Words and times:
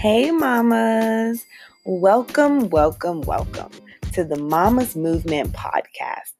Hey, 0.00 0.30
mamas. 0.30 1.44
Welcome, 1.84 2.70
welcome, 2.70 3.20
welcome 3.22 3.72
to 4.12 4.22
the 4.22 4.38
Mamas 4.38 4.94
Movement 4.94 5.52
podcast. 5.54 6.34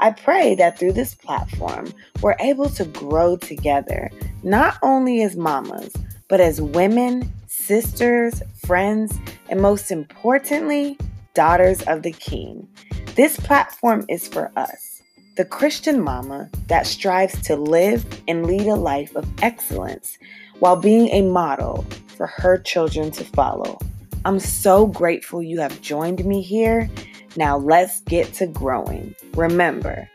I 0.00 0.10
pray 0.10 0.56
that 0.56 0.76
through 0.76 0.94
this 0.94 1.14
platform, 1.14 1.92
we're 2.20 2.34
able 2.40 2.68
to 2.70 2.84
grow 2.84 3.36
together, 3.36 4.10
not 4.42 4.78
only 4.82 5.22
as 5.22 5.36
mamas, 5.36 5.94
but 6.26 6.40
as 6.40 6.60
women, 6.60 7.32
sisters, 7.46 8.42
friends, 8.66 9.16
and 9.48 9.62
most 9.62 9.92
importantly, 9.92 10.98
daughters 11.32 11.82
of 11.82 12.02
the 12.02 12.10
King. 12.10 12.66
This 13.14 13.38
platform 13.38 14.04
is 14.08 14.26
for 14.26 14.50
us, 14.56 15.00
the 15.36 15.44
Christian 15.44 16.00
mama 16.00 16.50
that 16.66 16.88
strives 16.88 17.40
to 17.42 17.54
live 17.54 18.04
and 18.26 18.46
lead 18.46 18.66
a 18.66 18.74
life 18.74 19.14
of 19.14 19.28
excellence 19.44 20.18
while 20.58 20.74
being 20.74 21.08
a 21.10 21.22
model 21.22 21.86
for 22.16 22.26
her 22.26 22.58
children 22.58 23.10
to 23.12 23.24
follow. 23.24 23.78
I'm 24.24 24.40
so 24.40 24.86
grateful 24.86 25.42
you 25.42 25.60
have 25.60 25.80
joined 25.82 26.24
me 26.24 26.42
here. 26.42 26.90
Now 27.36 27.58
let's 27.58 28.00
get 28.00 28.32
to 28.34 28.46
growing. 28.46 29.14
Remember, 29.34 30.08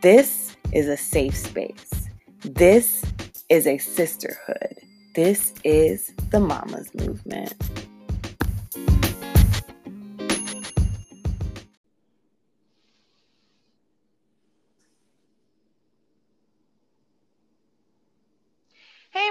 this 0.00 0.56
is 0.72 0.88
a 0.88 0.96
safe 0.96 1.36
space. 1.36 2.08
This 2.42 3.04
is 3.48 3.66
a 3.66 3.78
sisterhood. 3.78 4.76
This 5.14 5.52
is 5.64 6.12
the 6.30 6.40
Mamas 6.40 6.94
Movement. 6.94 7.54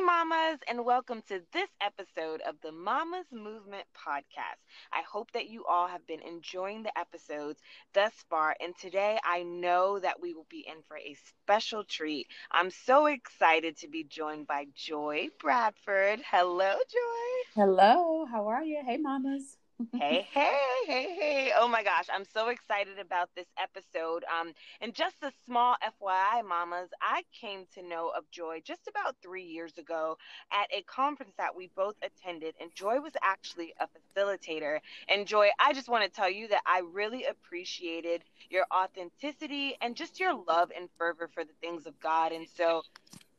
Mamas, 0.07 0.59
and 0.69 0.85
welcome 0.85 1.21
to 1.27 1.41
this 1.51 1.67
episode 1.81 2.39
of 2.47 2.55
the 2.63 2.71
Mamas 2.71 3.25
Movement 3.29 3.83
podcast. 3.93 4.61
I 4.93 5.01
hope 5.01 5.29
that 5.33 5.49
you 5.49 5.65
all 5.65 5.89
have 5.89 6.07
been 6.07 6.21
enjoying 6.21 6.83
the 6.83 6.97
episodes 6.97 7.59
thus 7.93 8.13
far, 8.29 8.55
and 8.61 8.73
today 8.77 9.19
I 9.25 9.43
know 9.43 9.99
that 9.99 10.21
we 10.21 10.33
will 10.33 10.47
be 10.49 10.65
in 10.65 10.81
for 10.87 10.97
a 10.97 11.17
special 11.43 11.83
treat. 11.83 12.27
I'm 12.49 12.71
so 12.71 13.07
excited 13.07 13.75
to 13.79 13.89
be 13.89 14.05
joined 14.05 14.47
by 14.47 14.67
Joy 14.73 15.27
Bradford. 15.41 16.21
Hello, 16.31 16.71
Joy. 16.71 17.61
Hello, 17.61 18.25
how 18.31 18.47
are 18.47 18.63
you? 18.63 18.81
Hey, 18.85 18.95
mamas 18.95 19.57
hey, 19.85 20.27
hey, 20.33 20.57
hey, 20.87 21.15
hey. 21.19 21.51
Oh 21.57 21.67
my 21.67 21.83
gosh, 21.83 22.05
I'm 22.13 22.25
so 22.25 22.47
excited 22.49 22.99
about 22.99 23.29
this 23.35 23.47
episode. 23.61 24.23
Um, 24.25 24.53
and 24.81 24.93
just 24.93 25.15
a 25.23 25.31
small 25.45 25.75
FYI, 25.81 26.41
mamas, 26.41 26.89
I 27.01 27.23
came 27.39 27.65
to 27.75 27.81
know 27.83 28.09
of 28.15 28.29
Joy 28.31 28.61
just 28.63 28.87
about 28.87 29.15
three 29.21 29.43
years 29.43 29.77
ago 29.77 30.17
at 30.51 30.67
a 30.71 30.81
conference 30.83 31.33
that 31.37 31.55
we 31.55 31.69
both 31.75 31.95
attended, 32.01 32.55
and 32.59 32.73
Joy 32.73 32.99
was 32.99 33.13
actually 33.21 33.73
a 33.79 33.87
facilitator. 33.87 34.79
And 35.09 35.27
Joy, 35.27 35.49
I 35.59 35.73
just 35.73 35.89
want 35.89 36.03
to 36.03 36.09
tell 36.09 36.29
you 36.29 36.47
that 36.49 36.61
I 36.65 36.81
really 36.91 37.25
appreciated 37.25 38.23
your 38.49 38.65
authenticity 38.73 39.75
and 39.81 39.95
just 39.95 40.19
your 40.19 40.33
love 40.47 40.71
and 40.75 40.89
fervor 40.97 41.29
for 41.33 41.43
the 41.43 41.53
things 41.61 41.85
of 41.85 41.99
God. 41.99 42.31
And 42.31 42.47
so 42.55 42.83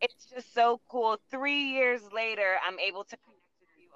it's 0.00 0.27
just 0.27 0.53
so 0.55 0.81
cool. 0.89 1.19
Three 1.31 1.70
years 1.72 2.03
later, 2.12 2.56
I'm 2.66 2.78
able 2.78 3.05
to 3.05 3.16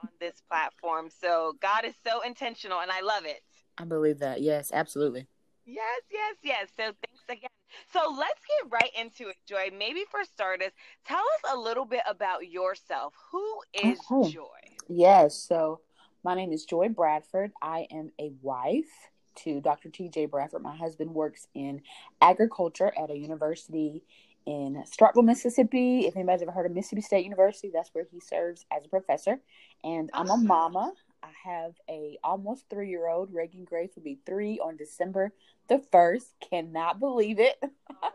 on 0.03 0.09
this 0.21 0.43
platform. 0.49 1.09
So 1.21 1.55
God 1.61 1.85
is 1.85 1.95
so 2.05 2.21
intentional 2.23 2.81
and 2.81 2.91
I 2.91 3.01
love 3.01 3.25
it. 3.25 3.43
I 3.79 3.85
believe 3.85 4.19
that. 4.19 4.43
Yes, 4.43 4.71
absolutely. 4.73 5.27
Yes, 5.65 6.03
yes, 6.11 6.37
yes. 6.43 6.69
So 6.77 6.85
thanks 6.85 7.25
again. 7.29 7.49
So 7.93 8.01
let's 8.19 8.41
get 8.61 8.71
right 8.71 8.91
into 8.99 9.29
it, 9.31 9.37
Joy. 9.47 9.71
Maybe 9.77 10.05
for 10.11 10.25
starters, 10.25 10.73
tell 11.07 11.19
us 11.19 11.55
a 11.55 11.59
little 11.59 11.87
bit 11.87 12.03
about 12.09 12.49
yourself. 12.49 13.15
Who 13.31 13.61
is. 13.73 13.99
Joy? 14.31 14.47
Yes. 14.89 15.37
So 15.37 15.81
my 16.25 16.35
name 16.35 16.53
is 16.53 16.65
Joy 16.65 16.89
Bradford. 16.89 17.53
I 17.63 17.87
am 17.91 18.11
a 18.21 18.33
wife 18.43 19.11
to 19.37 19.61
Dr. 19.61 19.89
TJ 19.89 20.31
Bradford. 20.31 20.63
My 20.63 20.77
husband 20.77 21.15
works 21.15 21.47
in 21.55 21.81
agriculture 22.21 22.93
at 23.01 23.11
a 23.11 23.17
university 23.17 24.03
in 24.47 24.83
Starkville, 24.87 25.25
Mississippi. 25.25 26.07
If 26.07 26.17
anybody's 26.17 26.43
ever 26.43 26.53
heard 26.53 26.67
of 26.67 26.73
Mississippi 26.73 27.03
State 27.03 27.25
University, 27.25 27.71
that's 27.73 27.91
where 27.93 28.07
he 28.11 28.21
serves 28.21 28.65
as 28.77 28.85
a 28.85 28.89
professor. 28.89 29.41
And 29.85 30.11
I'm 30.13 30.31
a 30.31 30.37
mama. 30.37 30.93
I 31.23 31.29
have 31.45 31.75
a 31.89 32.19
almost 32.25 32.65
three 32.69 32.91
year 32.91 33.09
old. 33.09 33.33
Reagan 33.33 33.65
Grace 33.65 33.91
will 33.95 34.03
be 34.03 34.19
three 34.27 34.59
on 34.59 34.77
December 34.77 35.33
the 35.69 35.83
first. 35.91 36.35
Cannot 36.41 37.01
believe 37.01 37.39
it. 37.39 37.63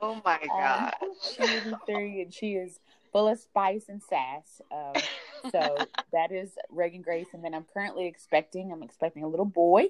Oh 0.02 0.22
my 0.26 0.40
god! 0.46 0.94
um, 1.02 1.10
she 1.22 1.42
will 1.42 1.72
be 1.72 1.78
three, 1.86 2.22
and 2.22 2.34
she 2.34 2.54
is 2.54 2.80
full 3.12 3.28
of 3.28 3.40
spice 3.40 3.86
and 3.90 4.02
sass. 4.04 4.62
Um, 4.72 5.02
so 5.52 5.78
that 6.14 6.32
is 6.32 6.52
Reagan 6.70 7.02
Grace, 7.02 7.28
and 7.34 7.44
then 7.44 7.54
I'm 7.54 7.66
currently 7.74 8.08
expecting. 8.08 8.72
I'm 8.72 8.84
expecting 8.84 9.24
a 9.24 9.28
little 9.28 9.46
boy. 9.46 9.86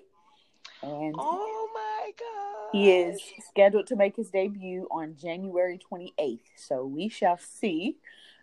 And 0.81 1.15
oh 1.17 1.69
my 1.73 2.11
god. 2.17 2.69
He 2.71 2.91
is 2.91 3.19
scheduled 3.47 3.87
to 3.87 3.95
make 3.95 4.15
his 4.15 4.29
debut 4.29 4.87
on 4.91 5.15
January 5.19 5.79
28th. 5.91 6.39
So 6.55 6.85
we 6.85 7.09
shall 7.09 7.37
see. 7.37 7.97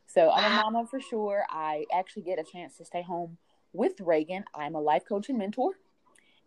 So 0.06 0.30
I'm 0.30 0.52
a 0.52 0.62
mama 0.62 0.86
for 0.86 1.00
sure. 1.00 1.44
I 1.48 1.84
actually 1.92 2.22
get 2.22 2.38
a 2.38 2.44
chance 2.44 2.76
to 2.78 2.84
stay 2.84 3.02
home 3.02 3.38
with 3.72 4.00
Reagan. 4.00 4.44
I'm 4.54 4.74
a 4.74 4.80
life 4.80 5.04
coach 5.06 5.28
and 5.28 5.38
mentor. 5.38 5.72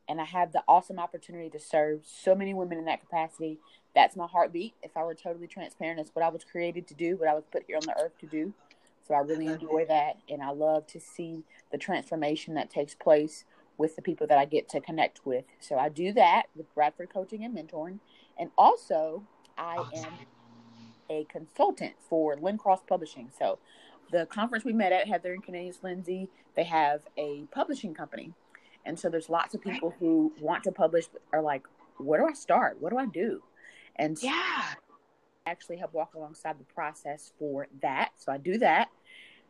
And 0.10 0.22
I 0.22 0.26
have 0.26 0.54
the 0.54 0.64
awesome 0.68 1.00
opportunity 1.00 1.50
to 1.50 1.60
serve 1.60 2.02
so 2.06 2.34
many 2.34 2.54
women 2.54 2.78
in 2.78 2.86
that 2.86 3.02
capacity. 3.02 3.60
That's 3.94 4.16
my 4.16 4.26
heartbeat. 4.26 4.74
If 4.82 4.96
I 4.96 5.04
were 5.04 5.16
totally 5.16 5.48
transparent, 5.48 6.00
it's 6.00 6.12
what 6.14 6.24
I 6.24 6.30
was 6.30 6.46
created 6.46 6.88
to 6.88 6.94
do, 6.94 7.18
what 7.18 7.28
I 7.28 7.34
was 7.34 7.44
put 7.52 7.64
here 7.68 7.76
on 7.76 7.86
the 7.86 8.00
earth 8.02 8.18
to 8.20 8.26
do. 8.26 8.54
So 9.06 9.14
I 9.14 9.20
really 9.20 9.48
enjoy 9.48 9.86
that. 9.88 10.18
And 10.30 10.42
I 10.42 10.52
love 10.52 10.88
to 10.88 11.00
see 11.00 11.44
the 11.72 11.78
transformation 11.78 12.54
that 12.56 12.70
takes 12.70 12.96
place 12.96 13.44
with 13.78 13.96
the 13.96 14.02
people 14.02 14.28
that 14.28 14.38
I 14.38 14.46
get 14.46 14.70
to 14.70 14.82
connect 14.82 15.26
with. 15.26 15.46
So 15.60 15.78
I 15.78 15.90
do 15.90 16.12
that 16.14 16.44
with 16.56 16.74
Bradford 16.74 17.10
Coaching 17.10 17.44
and 17.44 17.56
Mentoring. 17.56 18.00
And 18.38 18.52
also, 18.58 19.24
I 19.58 19.76
oh, 19.78 19.90
am 19.96 20.14
a 21.10 21.26
consultant 21.26 21.94
for 22.10 22.36
LinCross 22.36 22.86
Publishing. 22.88 23.30
So 23.38 23.60
the 24.12 24.26
conference 24.26 24.66
we 24.66 24.74
met 24.74 24.92
at, 24.92 25.08
Heather 25.08 25.34
and 25.34 25.44
Cornelius 25.44 25.80
Lindsey, 25.84 26.30
they 26.56 26.64
have 26.64 27.02
a 27.18 27.46
publishing 27.52 27.94
company. 27.94 28.34
And 28.86 28.98
so 29.00 29.10
there's 29.10 29.30
lots 29.30 29.54
of 29.54 29.62
people 29.62 29.94
who 30.00 30.34
want 30.40 30.64
to 30.64 30.72
publish 30.72 31.06
are 31.34 31.42
like, 31.42 31.64
where 31.98 32.20
do 32.22 32.28
I 32.28 32.34
start? 32.34 32.78
What 32.80 32.92
do 32.92 32.98
I 32.98 33.06
do? 33.06 33.44
And 33.96 34.18
yeah. 34.22 34.32
I 34.32 35.50
actually 35.50 35.78
help 35.78 35.94
walk 35.94 36.16
alongside 36.16 36.60
the 36.60 36.64
process 36.66 37.34
for 37.38 37.68
that. 37.82 38.12
So 38.18 38.32
I 38.32 38.38
do 38.38 38.58
that. 38.60 38.90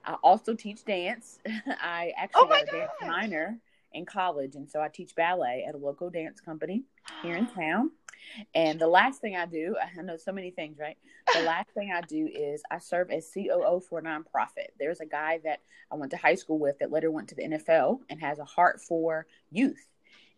I 0.05 0.13
also 0.23 0.55
teach 0.55 0.85
dance. 0.85 1.39
I 1.67 2.13
actually 2.17 2.41
oh 2.43 2.47
got 2.47 2.63
a 2.63 2.65
dance 2.65 2.91
minor 3.01 3.59
in 3.97 4.05
college, 4.05 4.55
and 4.55 4.69
so 4.69 4.81
I 4.81 4.87
teach 4.87 5.15
ballet 5.15 5.65
at 5.67 5.75
a 5.75 5.77
local 5.77 6.09
dance 6.09 6.39
company 6.39 6.83
here 7.21 7.35
in 7.35 7.47
town. 7.47 7.91
And 8.53 8.79
the 8.79 8.87
last 8.87 9.21
thing 9.21 9.35
I 9.35 9.45
do, 9.45 9.75
I 9.97 10.01
know 10.01 10.17
so 10.17 10.31
many 10.31 10.51
things, 10.51 10.77
right? 10.79 10.97
The 11.33 11.41
last 11.43 11.69
thing 11.71 11.91
I 11.93 12.01
do 12.01 12.29
is 12.33 12.61
I 12.71 12.79
serve 12.79 13.11
as 13.11 13.29
COO 13.33 13.81
for 13.81 13.99
a 13.99 14.03
nonprofit. 14.03 14.69
There's 14.79 14.99
a 14.99 15.05
guy 15.05 15.39
that 15.43 15.61
I 15.91 15.95
went 15.95 16.11
to 16.11 16.17
high 16.17 16.35
school 16.35 16.59
with 16.59 16.79
that 16.79 16.91
later 16.91 17.11
went 17.11 17.29
to 17.29 17.35
the 17.35 17.43
NFL 17.43 17.99
and 18.09 18.21
has 18.21 18.39
a 18.39 18.45
heart 18.45 18.81
for 18.81 19.27
youth. 19.51 19.87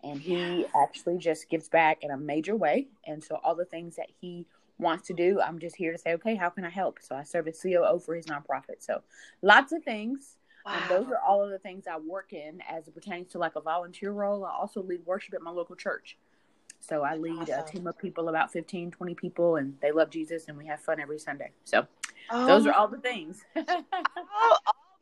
And 0.03 0.21
he 0.21 0.65
actually 0.81 1.17
just 1.17 1.49
gives 1.49 1.67
back 1.67 1.99
in 2.03 2.11
a 2.11 2.17
major 2.17 2.55
way. 2.55 2.87
And 3.05 3.21
so 3.23 3.37
all 3.43 3.55
the 3.55 3.65
things 3.65 3.97
that 3.97 4.07
he 4.21 4.45
wants 4.77 5.07
to 5.07 5.13
do, 5.13 5.41
I'm 5.41 5.59
just 5.59 5.75
here 5.75 5.91
to 5.91 5.97
say, 5.97 6.13
okay, 6.13 6.35
how 6.35 6.49
can 6.49 6.63
I 6.63 6.69
help? 6.69 6.99
So 7.01 7.15
I 7.15 7.23
serve 7.23 7.49
as 7.49 7.61
COO 7.61 7.99
for 7.99 8.15
his 8.15 8.27
nonprofit. 8.27 8.79
So 8.79 9.01
lots 9.41 9.73
of 9.73 9.83
things 9.83 10.37
Wow. 10.69 10.79
And 10.79 10.89
those 10.89 11.11
are 11.11 11.19
all 11.27 11.43
of 11.43 11.49
the 11.49 11.57
things 11.57 11.85
I 11.87 11.97
work 11.97 12.31
in 12.31 12.61
as 12.69 12.87
it 12.87 12.93
pertains 12.93 13.31
to 13.31 13.39
like 13.39 13.55
a 13.55 13.61
volunteer 13.61 14.11
role. 14.11 14.45
I 14.45 14.51
also 14.51 14.83
lead 14.83 15.05
worship 15.05 15.33
at 15.33 15.41
my 15.41 15.49
local 15.49 15.75
church. 15.75 16.17
So 16.79 17.01
I 17.03 17.15
lead 17.15 17.49
awesome. 17.49 17.59
a 17.59 17.63
team 17.63 17.87
of 17.87 17.97
people, 17.97 18.29
about 18.29 18.51
15, 18.51 18.91
20 18.91 19.15
people, 19.15 19.55
and 19.57 19.75
they 19.81 19.91
love 19.91 20.09
Jesus 20.09 20.47
and 20.47 20.57
we 20.57 20.67
have 20.67 20.79
fun 20.79 20.99
every 20.99 21.19
Sunday. 21.19 21.51
So 21.65 21.87
oh. 22.29 22.45
those 22.45 22.67
are 22.67 22.73
all 22.73 22.87
the 22.87 22.99
things. 22.99 23.43
oh, 23.55 24.57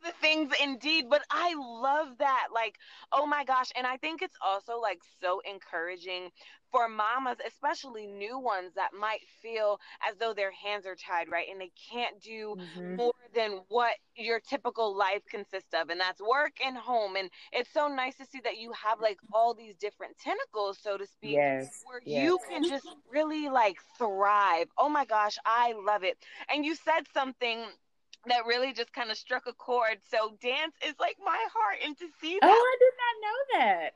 the 0.08 0.14
things 0.20 0.52
indeed 0.62 1.06
but 1.10 1.22
i 1.30 1.54
love 1.54 2.08
that 2.18 2.48
like 2.54 2.76
oh 3.12 3.26
my 3.26 3.44
gosh 3.44 3.70
and 3.76 3.86
i 3.86 3.96
think 3.98 4.22
it's 4.22 4.36
also 4.44 4.80
like 4.80 5.00
so 5.20 5.40
encouraging 5.50 6.30
for 6.72 6.88
mamas 6.88 7.36
especially 7.46 8.06
new 8.06 8.38
ones 8.38 8.72
that 8.74 8.90
might 8.98 9.20
feel 9.42 9.78
as 10.08 10.16
though 10.18 10.32
their 10.32 10.50
hands 10.50 10.86
are 10.86 10.94
tied 10.94 11.30
right 11.30 11.46
and 11.50 11.60
they 11.60 11.70
can't 11.92 12.20
do 12.22 12.56
mm-hmm. 12.56 12.96
more 12.96 13.12
than 13.34 13.60
what 13.68 13.92
your 14.16 14.40
typical 14.40 14.96
life 14.96 15.22
consists 15.30 15.74
of 15.74 15.90
and 15.90 16.00
that's 16.00 16.20
work 16.20 16.52
and 16.64 16.76
home 16.76 17.16
and 17.16 17.28
it's 17.52 17.72
so 17.72 17.86
nice 17.88 18.16
to 18.16 18.24
see 18.24 18.40
that 18.42 18.56
you 18.56 18.72
have 18.72 19.00
like 19.00 19.18
all 19.32 19.52
these 19.52 19.76
different 19.76 20.16
tentacles 20.18 20.78
so 20.80 20.96
to 20.96 21.06
speak 21.06 21.34
yes, 21.34 21.82
where 21.84 22.00
yes. 22.04 22.22
you 22.24 22.38
can 22.48 22.64
just 22.66 22.88
really 23.12 23.48
like 23.48 23.76
thrive 23.98 24.68
oh 24.78 24.88
my 24.88 25.04
gosh 25.04 25.36
i 25.44 25.74
love 25.86 26.02
it 26.02 26.16
and 26.50 26.64
you 26.64 26.74
said 26.74 27.02
something 27.12 27.66
that 28.26 28.46
really 28.46 28.72
just 28.72 28.92
kind 28.92 29.10
of 29.10 29.16
struck 29.16 29.44
a 29.46 29.52
chord. 29.52 29.98
So 30.10 30.36
dance 30.42 30.74
is 30.86 30.94
like 31.00 31.16
my 31.24 31.44
heart, 31.52 31.78
and 31.84 31.96
to 31.98 32.06
see 32.20 32.38
oh, 32.42 32.46
that. 32.46 32.50
Oh, 32.50 32.74
I 32.74 32.76
did 32.80 32.94
not 32.98 33.14
know 33.24 33.38
that. 33.58 33.90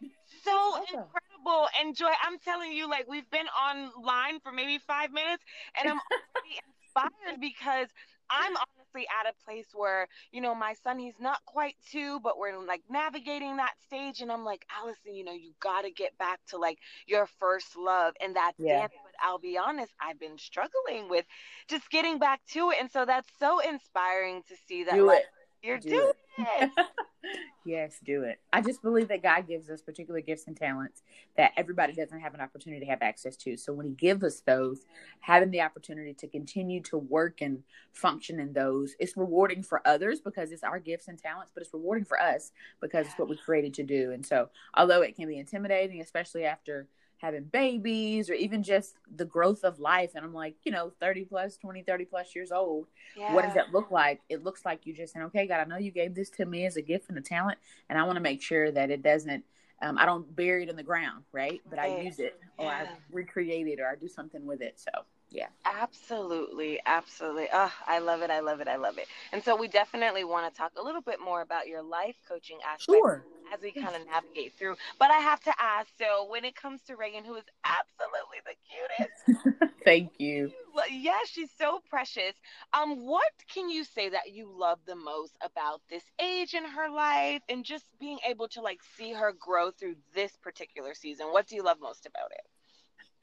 So 0.44 0.50
awesome. 0.50 0.84
incredible 1.00 1.68
and 1.80 1.96
joy. 1.96 2.12
I'm 2.22 2.38
telling 2.38 2.72
you, 2.72 2.88
like 2.88 3.08
we've 3.08 3.28
been 3.30 3.46
online 3.48 4.40
for 4.40 4.52
maybe 4.52 4.78
five 4.78 5.12
minutes, 5.12 5.44
and 5.78 5.88
I'm 5.88 5.98
already 5.98 6.60
inspired 6.82 7.40
because 7.40 7.88
I'm 8.32 8.56
honestly 8.56 9.06
at 9.20 9.30
a 9.30 9.44
place 9.44 9.66
where, 9.74 10.08
you 10.32 10.40
know, 10.40 10.54
my 10.54 10.74
son, 10.82 10.98
he's 10.98 11.20
not 11.20 11.44
quite 11.44 11.76
two, 11.90 12.18
but 12.20 12.38
we're 12.38 12.58
like 12.64 12.82
navigating 12.88 13.56
that 13.58 13.74
stage. 13.86 14.20
And 14.20 14.32
I'm 14.32 14.44
like, 14.44 14.64
Allison, 14.80 15.14
you 15.14 15.24
know, 15.24 15.32
you 15.32 15.52
got 15.60 15.82
to 15.82 15.90
get 15.90 16.16
back 16.18 16.40
to 16.48 16.58
like 16.58 16.78
your 17.06 17.26
first 17.38 17.76
love 17.76 18.14
and 18.22 18.34
that's 18.34 18.58
yeah. 18.58 18.80
dance. 18.80 18.92
I'll 19.22 19.38
be 19.38 19.58
honest, 19.58 19.92
I've 20.00 20.20
been 20.20 20.38
struggling 20.38 21.08
with 21.08 21.24
just 21.68 21.90
getting 21.90 22.18
back 22.18 22.40
to 22.52 22.70
it. 22.70 22.78
And 22.80 22.90
so 22.90 23.04
that's 23.04 23.28
so 23.38 23.58
inspiring 23.60 24.42
to 24.48 24.54
see 24.68 24.84
that. 24.84 24.94
Do 24.94 25.06
like, 25.06 25.20
it. 25.20 25.26
You're 25.62 25.78
do 25.78 25.90
doing 25.90 26.12
it. 26.38 26.70
it. 26.76 26.86
yes, 27.64 27.98
do 28.04 28.24
it. 28.24 28.40
I 28.52 28.60
just 28.60 28.82
believe 28.82 29.08
that 29.08 29.22
God 29.22 29.46
gives 29.46 29.70
us 29.70 29.80
particular 29.80 30.20
gifts 30.20 30.48
and 30.48 30.56
talents 30.56 31.02
that 31.36 31.52
everybody 31.56 31.92
doesn't 31.92 32.18
have 32.18 32.34
an 32.34 32.40
opportunity 32.40 32.84
to 32.84 32.90
have 32.90 33.00
access 33.00 33.36
to. 33.36 33.56
So 33.56 33.72
when 33.72 33.86
He 33.86 33.92
gives 33.92 34.24
us 34.24 34.40
those, 34.40 34.80
having 35.20 35.50
the 35.50 35.60
opportunity 35.60 36.14
to 36.14 36.26
continue 36.26 36.80
to 36.82 36.98
work 36.98 37.40
and 37.40 37.62
function 37.92 38.40
in 38.40 38.52
those, 38.52 38.94
it's 38.98 39.16
rewarding 39.16 39.62
for 39.62 39.86
others 39.86 40.20
because 40.20 40.50
it's 40.50 40.64
our 40.64 40.80
gifts 40.80 41.06
and 41.06 41.18
talents, 41.18 41.52
but 41.54 41.62
it's 41.62 41.72
rewarding 41.72 42.04
for 42.04 42.20
us 42.20 42.50
because 42.80 43.06
it's 43.06 43.18
what 43.18 43.28
we 43.28 43.36
created 43.36 43.74
to 43.74 43.84
do. 43.84 44.10
And 44.10 44.26
so, 44.26 44.48
although 44.74 45.02
it 45.02 45.14
can 45.14 45.28
be 45.28 45.38
intimidating, 45.38 46.00
especially 46.00 46.44
after 46.44 46.88
having 47.22 47.44
babies 47.44 48.28
or 48.28 48.34
even 48.34 48.62
just 48.62 48.96
the 49.16 49.24
growth 49.24 49.64
of 49.64 49.78
life. 49.78 50.10
And 50.14 50.24
i'm 50.24 50.34
like 50.34 50.56
you 50.64 50.72
know 50.72 50.92
30 51.00 51.24
plus 51.24 51.56
20 51.56 51.82
30 51.82 52.04
plus 52.04 52.34
years 52.34 52.52
old. 52.52 52.88
Yeah. 53.16 53.32
what 53.32 53.44
does 53.44 53.54
that 53.54 53.72
look 53.72 53.90
like? 53.90 54.20
It 54.28 54.44
looks 54.44 54.64
like 54.64 54.84
you 54.84 54.92
just 54.92 55.14
saying 55.14 55.24
okay 55.26 55.46
god 55.46 55.60
i 55.60 55.64
know 55.64 55.78
you 55.78 55.90
gave 55.90 56.14
this 56.14 56.28
to 56.30 56.44
me 56.44 56.66
as 56.66 56.76
a 56.76 56.82
gift 56.82 57.08
and 57.08 57.16
a 57.16 57.20
talent 57.20 57.58
and 57.88 57.98
i 57.98 58.02
want 58.02 58.16
to 58.16 58.20
make 58.20 58.42
sure 58.42 58.70
that 58.72 58.90
it 58.90 59.02
doesn't 59.02 59.44
um, 59.80 59.96
i 59.98 60.04
don't 60.04 60.34
bury 60.34 60.64
it 60.64 60.68
in 60.68 60.76
the 60.76 60.82
ground 60.82 61.24
right? 61.32 61.60
But 61.68 61.78
right. 61.78 61.98
i 61.98 62.00
use 62.02 62.18
it 62.18 62.38
or 62.58 62.66
yeah. 62.66 62.86
i 62.90 62.96
recreate 63.10 63.68
it 63.68 63.80
or 63.80 63.86
i 63.86 63.94
do 63.94 64.08
something 64.08 64.44
with 64.44 64.60
it. 64.60 64.78
So 64.78 64.90
yeah. 65.30 65.46
Absolutely. 65.64 66.78
Absolutely. 66.84 67.48
Oh 67.52 67.72
i 67.86 67.98
love 67.98 68.22
it. 68.22 68.30
I 68.30 68.40
love 68.40 68.60
it. 68.60 68.68
I 68.68 68.76
love 68.76 68.98
it. 68.98 69.06
And 69.32 69.42
so 69.42 69.56
we 69.56 69.66
definitely 69.68 70.24
want 70.24 70.52
to 70.52 70.56
talk 70.56 70.72
a 70.78 70.82
little 70.82 71.00
bit 71.00 71.20
more 71.20 71.40
about 71.40 71.68
your 71.68 71.82
life 71.82 72.16
coaching 72.28 72.58
aspect 72.66 72.84
sure 72.84 73.24
as 73.52 73.60
we 73.60 73.72
kind 73.72 73.94
of 73.94 74.06
navigate 74.06 74.52
through 74.58 74.76
but 74.98 75.10
i 75.10 75.18
have 75.18 75.40
to 75.40 75.52
ask 75.60 75.88
so 75.98 76.26
when 76.28 76.44
it 76.44 76.54
comes 76.54 76.80
to 76.82 76.96
reagan 76.96 77.24
who 77.24 77.34
is 77.34 77.44
absolutely 77.64 78.38
the 78.46 78.54
cutest 78.68 79.74
thank 79.84 80.12
you 80.18 80.50
yeah 80.90 81.18
she's 81.26 81.50
so 81.58 81.80
precious 81.88 82.34
um 82.72 83.06
what 83.06 83.32
can 83.52 83.68
you 83.68 83.84
say 83.84 84.08
that 84.08 84.32
you 84.32 84.48
love 84.56 84.78
the 84.86 84.96
most 84.96 85.36
about 85.42 85.80
this 85.90 86.04
age 86.20 86.54
in 86.54 86.64
her 86.64 86.90
life 86.90 87.42
and 87.48 87.64
just 87.64 87.84
being 88.00 88.18
able 88.28 88.48
to 88.48 88.60
like 88.60 88.80
see 88.96 89.12
her 89.12 89.32
grow 89.38 89.70
through 89.70 89.94
this 90.14 90.32
particular 90.42 90.94
season 90.94 91.26
what 91.30 91.46
do 91.46 91.54
you 91.54 91.62
love 91.62 91.78
most 91.80 92.06
about 92.06 92.30
it 92.30 92.46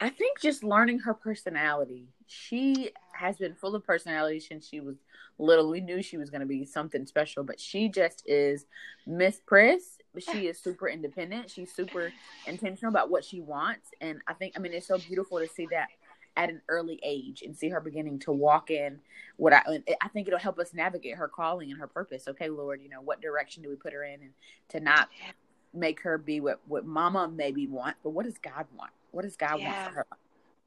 I 0.01 0.09
think 0.09 0.39
just 0.39 0.63
learning 0.63 0.99
her 0.99 1.13
personality. 1.13 2.07
She 2.25 2.91
has 3.13 3.37
been 3.37 3.53
full 3.53 3.75
of 3.75 3.85
personality 3.85 4.39
since 4.39 4.65
she 4.65 4.79
was 4.79 4.95
little. 5.37 5.69
We 5.69 5.81
knew 5.81 6.01
she 6.01 6.17
was 6.17 6.29
going 6.29 6.39
to 6.41 6.47
be 6.47 6.63
something 6.63 7.05
special, 7.05 7.43
but 7.43 7.59
she 7.59 7.89
just 7.89 8.23
is 8.25 8.65
Miss 9.05 9.41
Press. 9.45 9.98
But 10.13 10.23
she 10.23 10.47
is 10.47 10.59
super 10.59 10.89
independent. 10.89 11.51
She's 11.51 11.73
super 11.73 12.11
intentional 12.47 12.91
about 12.91 13.09
what 13.09 13.23
she 13.23 13.41
wants. 13.41 13.89
And 14.01 14.19
I 14.27 14.33
think, 14.33 14.53
I 14.55 14.59
mean, 14.59 14.73
it's 14.73 14.87
so 14.87 14.97
beautiful 14.97 15.39
to 15.39 15.47
see 15.47 15.67
that 15.71 15.89
at 16.35 16.49
an 16.49 16.61
early 16.67 16.99
age 17.03 17.41
and 17.41 17.55
see 17.55 17.69
her 17.69 17.79
beginning 17.79 18.19
to 18.19 18.31
walk 18.31 18.71
in 18.71 18.99
what 19.37 19.53
I, 19.53 19.61
I 20.01 20.07
think 20.09 20.27
it'll 20.27 20.39
help 20.39 20.59
us 20.59 20.73
navigate 20.73 21.15
her 21.15 21.27
calling 21.27 21.71
and 21.71 21.79
her 21.79 21.87
purpose. 21.87 22.27
Okay, 22.27 22.49
Lord, 22.49 22.81
you 22.81 22.89
know, 22.89 23.01
what 23.01 23.21
direction 23.21 23.63
do 23.63 23.69
we 23.69 23.75
put 23.75 23.93
her 23.93 24.03
in 24.03 24.21
and 24.21 24.31
to 24.69 24.79
not 24.79 25.09
make 25.73 26.01
her 26.01 26.17
be 26.17 26.39
what, 26.39 26.59
what 26.67 26.85
mama 26.85 27.27
maybe 27.27 27.67
want, 27.67 27.95
but 28.03 28.11
what 28.11 28.25
does 28.25 28.37
God 28.37 28.65
want? 28.77 28.91
What 29.11 29.23
does 29.23 29.35
God 29.35 29.59
yeah. 29.59 29.83
want 29.83 29.89
for 29.89 29.95
her? 29.99 30.07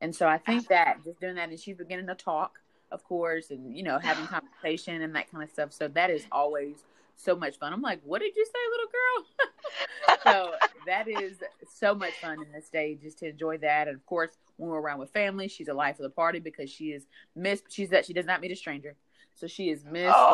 And 0.00 0.14
so 0.14 0.26
I 0.26 0.38
think 0.38 0.68
that 0.68 1.04
just 1.04 1.20
doing 1.20 1.36
that, 1.36 1.48
and 1.48 1.58
she's 1.58 1.76
beginning 1.76 2.06
to 2.08 2.14
talk, 2.14 2.58
of 2.90 3.04
course, 3.04 3.50
and 3.50 3.76
you 3.76 3.82
know, 3.82 3.98
having 3.98 4.26
conversation 4.26 5.02
and 5.02 5.14
that 5.14 5.30
kind 5.30 5.44
of 5.44 5.50
stuff. 5.50 5.72
So 5.72 5.88
that 5.88 6.10
is 6.10 6.26
always 6.32 6.84
so 7.16 7.36
much 7.36 7.58
fun. 7.58 7.72
I'm 7.72 7.82
like, 7.82 8.00
what 8.04 8.20
did 8.20 8.34
you 8.36 8.44
say, 8.44 8.58
little 8.70 8.90
girl? 8.92 10.52
so 10.58 10.66
that 10.86 11.08
is 11.08 11.38
so 11.74 11.94
much 11.94 12.14
fun 12.14 12.42
in 12.42 12.52
this 12.52 12.68
day 12.68 12.98
just 13.00 13.18
to 13.20 13.28
enjoy 13.28 13.58
that. 13.58 13.88
And 13.88 13.96
of 13.96 14.04
course, 14.06 14.30
when 14.56 14.70
we're 14.70 14.80
around 14.80 14.98
with 14.98 15.10
family, 15.10 15.48
she's 15.48 15.68
a 15.68 15.74
life 15.74 15.98
of 15.98 16.04
the 16.04 16.10
party 16.10 16.38
because 16.38 16.70
she 16.70 16.86
is 16.86 17.06
miss. 17.34 17.62
She's 17.68 17.90
that 17.90 18.06
she 18.06 18.12
does 18.12 18.26
not 18.26 18.40
meet 18.40 18.52
a 18.52 18.56
stranger. 18.56 18.96
So 19.34 19.46
she 19.46 19.70
is 19.70 19.84
miss 19.84 20.12
oh. 20.14 20.28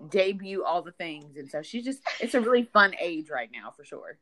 like 0.00 0.10
debut 0.10 0.64
all 0.64 0.82
the 0.82 0.92
things, 0.92 1.36
and 1.36 1.50
so 1.50 1.62
she's 1.62 1.84
just 1.84 2.00
it's 2.20 2.34
a 2.34 2.40
really 2.40 2.64
fun 2.64 2.94
age 3.00 3.28
right 3.30 3.50
now 3.52 3.70
for 3.70 3.84
sure. 3.84 4.18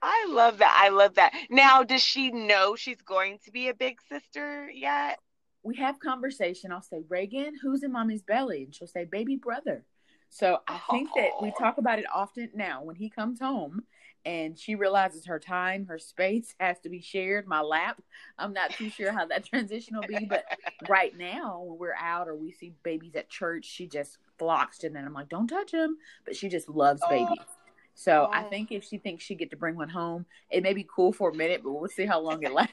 I 0.00 0.26
love 0.30 0.58
that. 0.58 0.78
I 0.80 0.90
love 0.90 1.14
that. 1.14 1.32
Now, 1.50 1.82
does 1.82 2.02
she 2.02 2.30
know 2.30 2.76
she's 2.76 3.02
going 3.02 3.38
to 3.44 3.50
be 3.50 3.68
a 3.68 3.74
big 3.74 3.98
sister 4.08 4.70
yet? 4.70 5.18
We 5.64 5.76
have 5.76 5.98
conversation. 5.98 6.70
I'll 6.70 6.82
say, 6.82 7.02
Reagan, 7.08 7.54
who's 7.60 7.82
in 7.82 7.92
mommy's 7.92 8.22
belly? 8.22 8.64
And 8.64 8.74
she'll 8.74 8.86
say, 8.86 9.04
baby 9.04 9.36
brother. 9.36 9.84
So 10.30 10.58
I 10.66 10.80
oh. 10.88 10.92
think 10.92 11.10
that 11.16 11.30
we 11.40 11.52
talk 11.58 11.78
about 11.78 11.98
it 11.98 12.04
often 12.12 12.50
now 12.54 12.82
when 12.82 12.96
he 12.96 13.08
comes 13.08 13.40
home 13.40 13.82
and 14.24 14.58
she 14.58 14.74
realizes 14.74 15.26
her 15.26 15.38
time, 15.38 15.86
her 15.86 15.98
space 15.98 16.54
has 16.60 16.78
to 16.80 16.88
be 16.88 17.00
shared, 17.00 17.46
my 17.46 17.60
lap. 17.60 18.00
I'm 18.38 18.52
not 18.52 18.70
too 18.70 18.90
sure 18.90 19.12
how 19.12 19.26
that 19.26 19.44
transition 19.48 19.96
will 19.96 20.08
be, 20.08 20.26
but 20.26 20.44
right 20.88 21.16
now 21.16 21.62
when 21.64 21.78
we're 21.78 21.94
out 21.94 22.28
or 22.28 22.36
we 22.36 22.52
see 22.52 22.74
babies 22.82 23.16
at 23.16 23.28
church, 23.28 23.64
she 23.64 23.86
just 23.86 24.18
flocks 24.38 24.78
to 24.78 24.90
them. 24.90 25.04
I'm 25.06 25.14
like, 25.14 25.28
don't 25.28 25.48
touch 25.48 25.72
him, 25.72 25.96
but 26.24 26.36
she 26.36 26.48
just 26.48 26.68
loves 26.68 27.00
oh. 27.04 27.08
babies. 27.08 27.46
So 27.94 28.28
oh. 28.30 28.32
I 28.32 28.44
think 28.44 28.70
if 28.70 28.84
she 28.84 28.98
thinks 28.98 29.24
she 29.24 29.34
get 29.34 29.50
to 29.50 29.56
bring 29.56 29.76
one 29.76 29.88
home, 29.88 30.26
it 30.50 30.62
may 30.62 30.72
be 30.72 30.86
cool 30.94 31.12
for 31.12 31.30
a 31.30 31.34
minute, 31.34 31.62
but 31.64 31.72
we'll 31.72 31.88
see 31.88 32.06
how 32.06 32.20
long 32.20 32.42
it 32.42 32.52
lasts. 32.52 32.72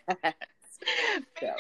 so. 1.40 1.52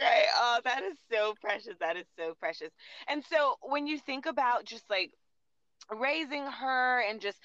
Right. 0.00 0.26
Oh, 0.34 0.60
that 0.64 0.82
is 0.82 0.96
so 1.12 1.34
precious. 1.40 1.74
That 1.80 1.96
is 1.96 2.06
so 2.18 2.34
precious. 2.38 2.70
And 3.08 3.22
so 3.30 3.56
when 3.62 3.86
you 3.86 3.98
think 3.98 4.26
about 4.26 4.64
just 4.64 4.88
like 4.88 5.12
raising 5.90 6.46
her 6.46 7.02
and 7.08 7.20
just 7.20 7.38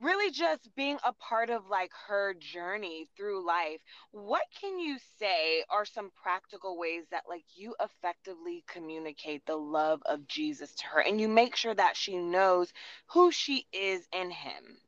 really 0.00 0.30
just 0.30 0.68
being 0.76 0.98
a 1.04 1.12
part 1.14 1.50
of 1.50 1.68
like 1.68 1.90
her 2.06 2.34
journey 2.34 3.08
through 3.16 3.44
life 3.46 3.80
what 4.12 4.42
can 4.60 4.78
you 4.78 4.96
say 5.18 5.64
are 5.70 5.84
some 5.84 6.10
practical 6.22 6.78
ways 6.78 7.04
that 7.10 7.24
like 7.28 7.44
you 7.54 7.74
effectively 7.80 8.62
communicate 8.68 9.44
the 9.46 9.56
love 9.56 10.00
of 10.06 10.26
jesus 10.28 10.74
to 10.74 10.86
her 10.86 11.00
and 11.00 11.20
you 11.20 11.28
make 11.28 11.56
sure 11.56 11.74
that 11.74 11.96
she 11.96 12.16
knows 12.16 12.72
who 13.06 13.32
she 13.32 13.66
is 13.72 14.06
in 14.12 14.30
him 14.30 14.78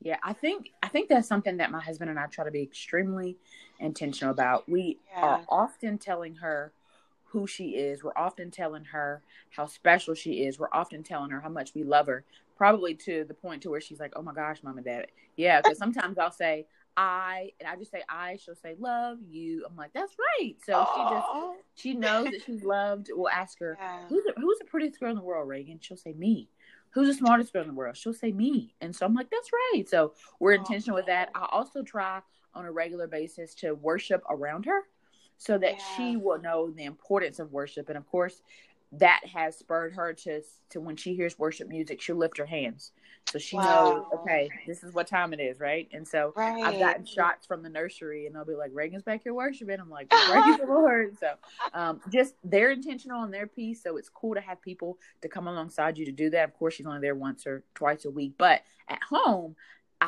yeah 0.00 0.18
i 0.22 0.32
think 0.32 0.70
i 0.82 0.88
think 0.88 1.08
that's 1.08 1.28
something 1.28 1.56
that 1.56 1.70
my 1.70 1.80
husband 1.80 2.10
and 2.10 2.18
i 2.18 2.26
try 2.26 2.44
to 2.44 2.50
be 2.50 2.62
extremely 2.62 3.36
intentional 3.80 4.32
about 4.32 4.68
we 4.68 4.98
yeah. 5.10 5.20
are 5.20 5.44
often 5.48 5.98
telling 5.98 6.36
her 6.36 6.72
who 7.26 7.46
she 7.46 7.70
is. 7.70 8.02
We're 8.02 8.16
often 8.16 8.50
telling 8.50 8.84
her 8.84 9.22
how 9.50 9.66
special 9.66 10.14
she 10.14 10.44
is. 10.44 10.58
We're 10.58 10.72
often 10.72 11.02
telling 11.02 11.30
her 11.30 11.40
how 11.40 11.48
much 11.48 11.74
we 11.74 11.82
love 11.82 12.06
her, 12.06 12.24
probably 12.56 12.94
to 12.94 13.24
the 13.24 13.34
point 13.34 13.62
to 13.62 13.70
where 13.70 13.80
she's 13.80 14.00
like, 14.00 14.12
"Oh 14.16 14.22
my 14.22 14.32
gosh, 14.32 14.62
mom 14.62 14.76
and 14.76 14.86
dad." 14.86 15.06
Yeah, 15.36 15.60
because 15.60 15.78
sometimes 15.78 16.18
I'll 16.18 16.30
say 16.30 16.66
I, 16.96 17.52
and 17.60 17.68
I 17.68 17.76
just 17.76 17.90
say 17.90 18.02
I. 18.08 18.38
She'll 18.42 18.54
say 18.54 18.74
love 18.78 19.18
you. 19.28 19.66
I'm 19.68 19.76
like, 19.76 19.92
that's 19.92 20.14
right. 20.18 20.54
So 20.64 20.72
Aww. 20.72 20.86
she 20.94 21.14
just 21.14 21.26
she 21.74 21.94
knows 21.94 22.24
that 22.26 22.42
she's 22.44 22.64
loved. 22.64 23.10
We'll 23.12 23.28
ask 23.28 23.58
her, 23.58 23.76
yeah. 23.80 24.06
who's 24.08 24.24
the, 24.24 24.32
who's 24.40 24.58
the 24.58 24.64
prettiest 24.64 24.98
girl 24.98 25.10
in 25.10 25.16
the 25.16 25.22
world, 25.22 25.48
Reagan? 25.48 25.78
She'll 25.80 25.96
say 25.96 26.14
me. 26.14 26.48
Who's 26.90 27.08
the 27.08 27.14
smartest 27.14 27.52
girl 27.52 27.62
in 27.62 27.68
the 27.68 27.74
world? 27.74 27.96
She'll 27.98 28.14
say 28.14 28.32
me. 28.32 28.74
And 28.80 28.96
so 28.96 29.04
I'm 29.04 29.12
like, 29.12 29.28
that's 29.30 29.50
right. 29.52 29.86
So 29.86 30.14
we're 30.40 30.54
intentional 30.54 30.96
with 30.96 31.06
that. 31.06 31.28
I 31.34 31.46
also 31.52 31.82
try 31.82 32.20
on 32.56 32.64
a 32.64 32.72
regular 32.72 33.06
basis 33.06 33.54
to 33.56 33.74
worship 33.74 34.22
around 34.28 34.64
her 34.64 34.82
so 35.38 35.58
that 35.58 35.74
yeah. 35.74 35.84
she 35.96 36.16
will 36.16 36.40
know 36.40 36.70
the 36.70 36.84
importance 36.84 37.38
of 37.38 37.52
worship. 37.52 37.88
And 37.88 37.98
of 37.98 38.06
course, 38.06 38.42
that 38.92 39.20
has 39.32 39.56
spurred 39.56 39.92
her 39.94 40.12
to 40.12 40.42
to 40.70 40.80
when 40.80 40.96
she 40.96 41.14
hears 41.14 41.38
worship 41.38 41.68
music, 41.68 42.00
she'll 42.00 42.16
lift 42.16 42.38
her 42.38 42.46
hands. 42.46 42.92
So 43.28 43.38
she 43.40 43.56
wow. 43.56 43.62
knows, 43.64 44.20
okay, 44.20 44.48
this 44.68 44.84
is 44.84 44.94
what 44.94 45.08
time 45.08 45.32
it 45.32 45.40
is, 45.40 45.58
right? 45.58 45.88
And 45.92 46.06
so 46.06 46.32
right. 46.36 46.62
I've 46.62 46.78
gotten 46.78 47.04
shots 47.04 47.44
from 47.44 47.62
the 47.64 47.68
nursery, 47.68 48.26
and 48.26 48.34
they'll 48.34 48.44
be 48.44 48.54
like, 48.54 48.70
"Reagan's 48.72 49.02
back 49.02 49.24
here 49.24 49.34
worshiping." 49.34 49.80
I'm 49.80 49.90
like, 49.90 50.08
"Praise 50.08 50.56
the 50.60 50.66
Lord!" 50.66 51.18
So, 51.18 51.32
um, 51.74 52.00
just 52.12 52.34
they're 52.44 52.70
intentional 52.70 53.18
on 53.18 53.32
their 53.32 53.48
piece, 53.48 53.82
so 53.82 53.96
it's 53.96 54.08
cool 54.08 54.36
to 54.36 54.40
have 54.40 54.62
people 54.62 54.98
to 55.22 55.28
come 55.28 55.48
alongside 55.48 55.98
you 55.98 56.04
to 56.06 56.12
do 56.12 56.30
that. 56.30 56.44
Of 56.44 56.54
course, 56.54 56.74
she's 56.74 56.86
only 56.86 57.00
there 57.00 57.16
once 57.16 57.46
or 57.48 57.64
twice 57.74 58.04
a 58.04 58.10
week, 58.10 58.34
but 58.38 58.62
at 58.88 59.02
home, 59.02 59.56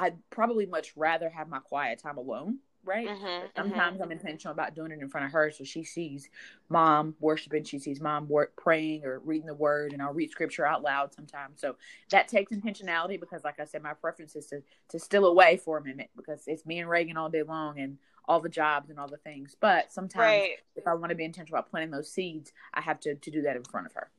I'd 0.02 0.18
probably 0.30 0.66
much 0.66 0.92
rather 0.96 1.28
have 1.30 1.48
my 1.48 1.58
quiet 1.58 1.98
time 1.98 2.18
alone 2.18 2.58
right? 2.88 3.08
Mm-hmm, 3.08 3.46
sometimes 3.54 3.94
mm-hmm. 3.94 4.02
I'm 4.02 4.12
intentional 4.12 4.52
about 4.52 4.74
doing 4.74 4.90
it 4.90 5.00
in 5.00 5.08
front 5.08 5.26
of 5.26 5.32
her, 5.32 5.50
so 5.50 5.62
she 5.62 5.84
sees 5.84 6.28
mom 6.68 7.14
worshiping, 7.20 7.64
she 7.64 7.78
sees 7.78 8.00
mom 8.00 8.28
work, 8.28 8.56
praying 8.56 9.04
or 9.04 9.20
reading 9.20 9.46
the 9.46 9.54
word, 9.54 9.92
and 9.92 10.00
I'll 10.00 10.14
read 10.14 10.30
scripture 10.30 10.66
out 10.66 10.82
loud 10.82 11.14
sometimes. 11.14 11.60
So 11.60 11.76
that 12.10 12.28
takes 12.28 12.50
intentionality 12.50 13.20
because, 13.20 13.44
like 13.44 13.60
I 13.60 13.64
said, 13.64 13.82
my 13.82 13.94
preference 13.94 14.34
is 14.34 14.46
to 14.46 14.62
to 14.88 14.98
still 14.98 15.26
away 15.26 15.58
for 15.58 15.78
a 15.78 15.84
minute 15.84 16.10
because 16.16 16.44
it's 16.46 16.64
me 16.64 16.78
and 16.78 16.88
Reagan 16.88 17.16
all 17.16 17.28
day 17.28 17.42
long 17.42 17.78
and 17.78 17.98
all 18.26 18.40
the 18.40 18.48
jobs 18.48 18.90
and 18.90 18.98
all 18.98 19.08
the 19.08 19.16
things. 19.18 19.56
But 19.58 19.92
sometimes, 19.92 20.24
right. 20.24 20.56
if 20.76 20.86
I 20.86 20.94
want 20.94 21.10
to 21.10 21.16
be 21.16 21.24
intentional 21.24 21.58
about 21.58 21.70
planting 21.70 21.90
those 21.90 22.10
seeds, 22.10 22.52
I 22.74 22.80
have 22.80 23.00
to 23.00 23.14
to 23.14 23.30
do 23.30 23.42
that 23.42 23.56
in 23.56 23.64
front 23.64 23.86
of 23.86 23.92
her. 23.92 24.10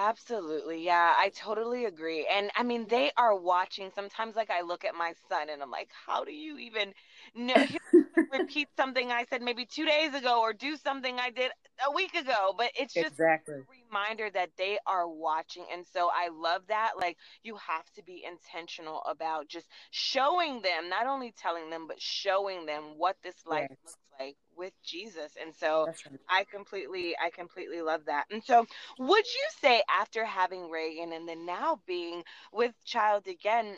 Absolutely. 0.00 0.84
Yeah, 0.84 1.14
I 1.18 1.30
totally 1.30 1.84
agree. 1.86 2.26
And 2.30 2.50
I 2.54 2.62
mean, 2.62 2.86
they 2.88 3.10
are 3.16 3.34
watching. 3.34 3.90
Sometimes, 3.94 4.36
like, 4.36 4.50
I 4.50 4.60
look 4.62 4.84
at 4.84 4.94
my 4.94 5.12
son 5.28 5.48
and 5.50 5.60
I'm 5.62 5.70
like, 5.72 5.90
how 6.06 6.24
do 6.24 6.32
you 6.32 6.56
even 6.58 6.94
know? 7.34 7.54
repeat 8.32 8.68
something 8.76 9.10
I 9.10 9.24
said 9.28 9.42
maybe 9.42 9.66
two 9.66 9.84
days 9.84 10.14
ago 10.14 10.40
or 10.40 10.52
do 10.52 10.76
something 10.76 11.18
I 11.18 11.30
did 11.30 11.50
a 11.86 11.92
week 11.92 12.14
ago. 12.14 12.54
But 12.56 12.70
it's 12.78 12.94
just 12.94 13.08
exactly. 13.08 13.54
a 13.54 13.84
reminder 13.88 14.30
that 14.32 14.50
they 14.56 14.78
are 14.86 15.08
watching. 15.08 15.64
And 15.72 15.86
so 15.86 16.10
I 16.12 16.28
love 16.28 16.62
that. 16.68 16.92
Like 17.00 17.16
you 17.42 17.56
have 17.56 17.90
to 17.96 18.02
be 18.02 18.24
intentional 18.26 19.02
about 19.08 19.48
just 19.48 19.66
showing 19.90 20.62
them, 20.62 20.88
not 20.88 21.06
only 21.06 21.34
telling 21.36 21.70
them, 21.70 21.86
but 21.86 22.00
showing 22.00 22.66
them 22.66 22.94
what 22.96 23.16
this 23.22 23.36
life 23.46 23.66
yes. 23.70 23.78
looks 23.84 23.96
like 24.18 24.36
with 24.56 24.72
Jesus. 24.84 25.32
And 25.40 25.54
so 25.54 25.86
right. 25.86 26.20
I 26.28 26.44
completely 26.44 27.14
I 27.22 27.30
completely 27.30 27.80
love 27.80 28.02
that. 28.06 28.24
And 28.30 28.42
so 28.44 28.66
would 28.98 29.26
you 29.26 29.46
say 29.60 29.82
after 29.88 30.24
having 30.24 30.70
Reagan 30.70 31.12
and 31.12 31.28
then 31.28 31.46
now 31.46 31.80
being 31.86 32.22
with 32.52 32.72
child 32.84 33.26
again, 33.26 33.76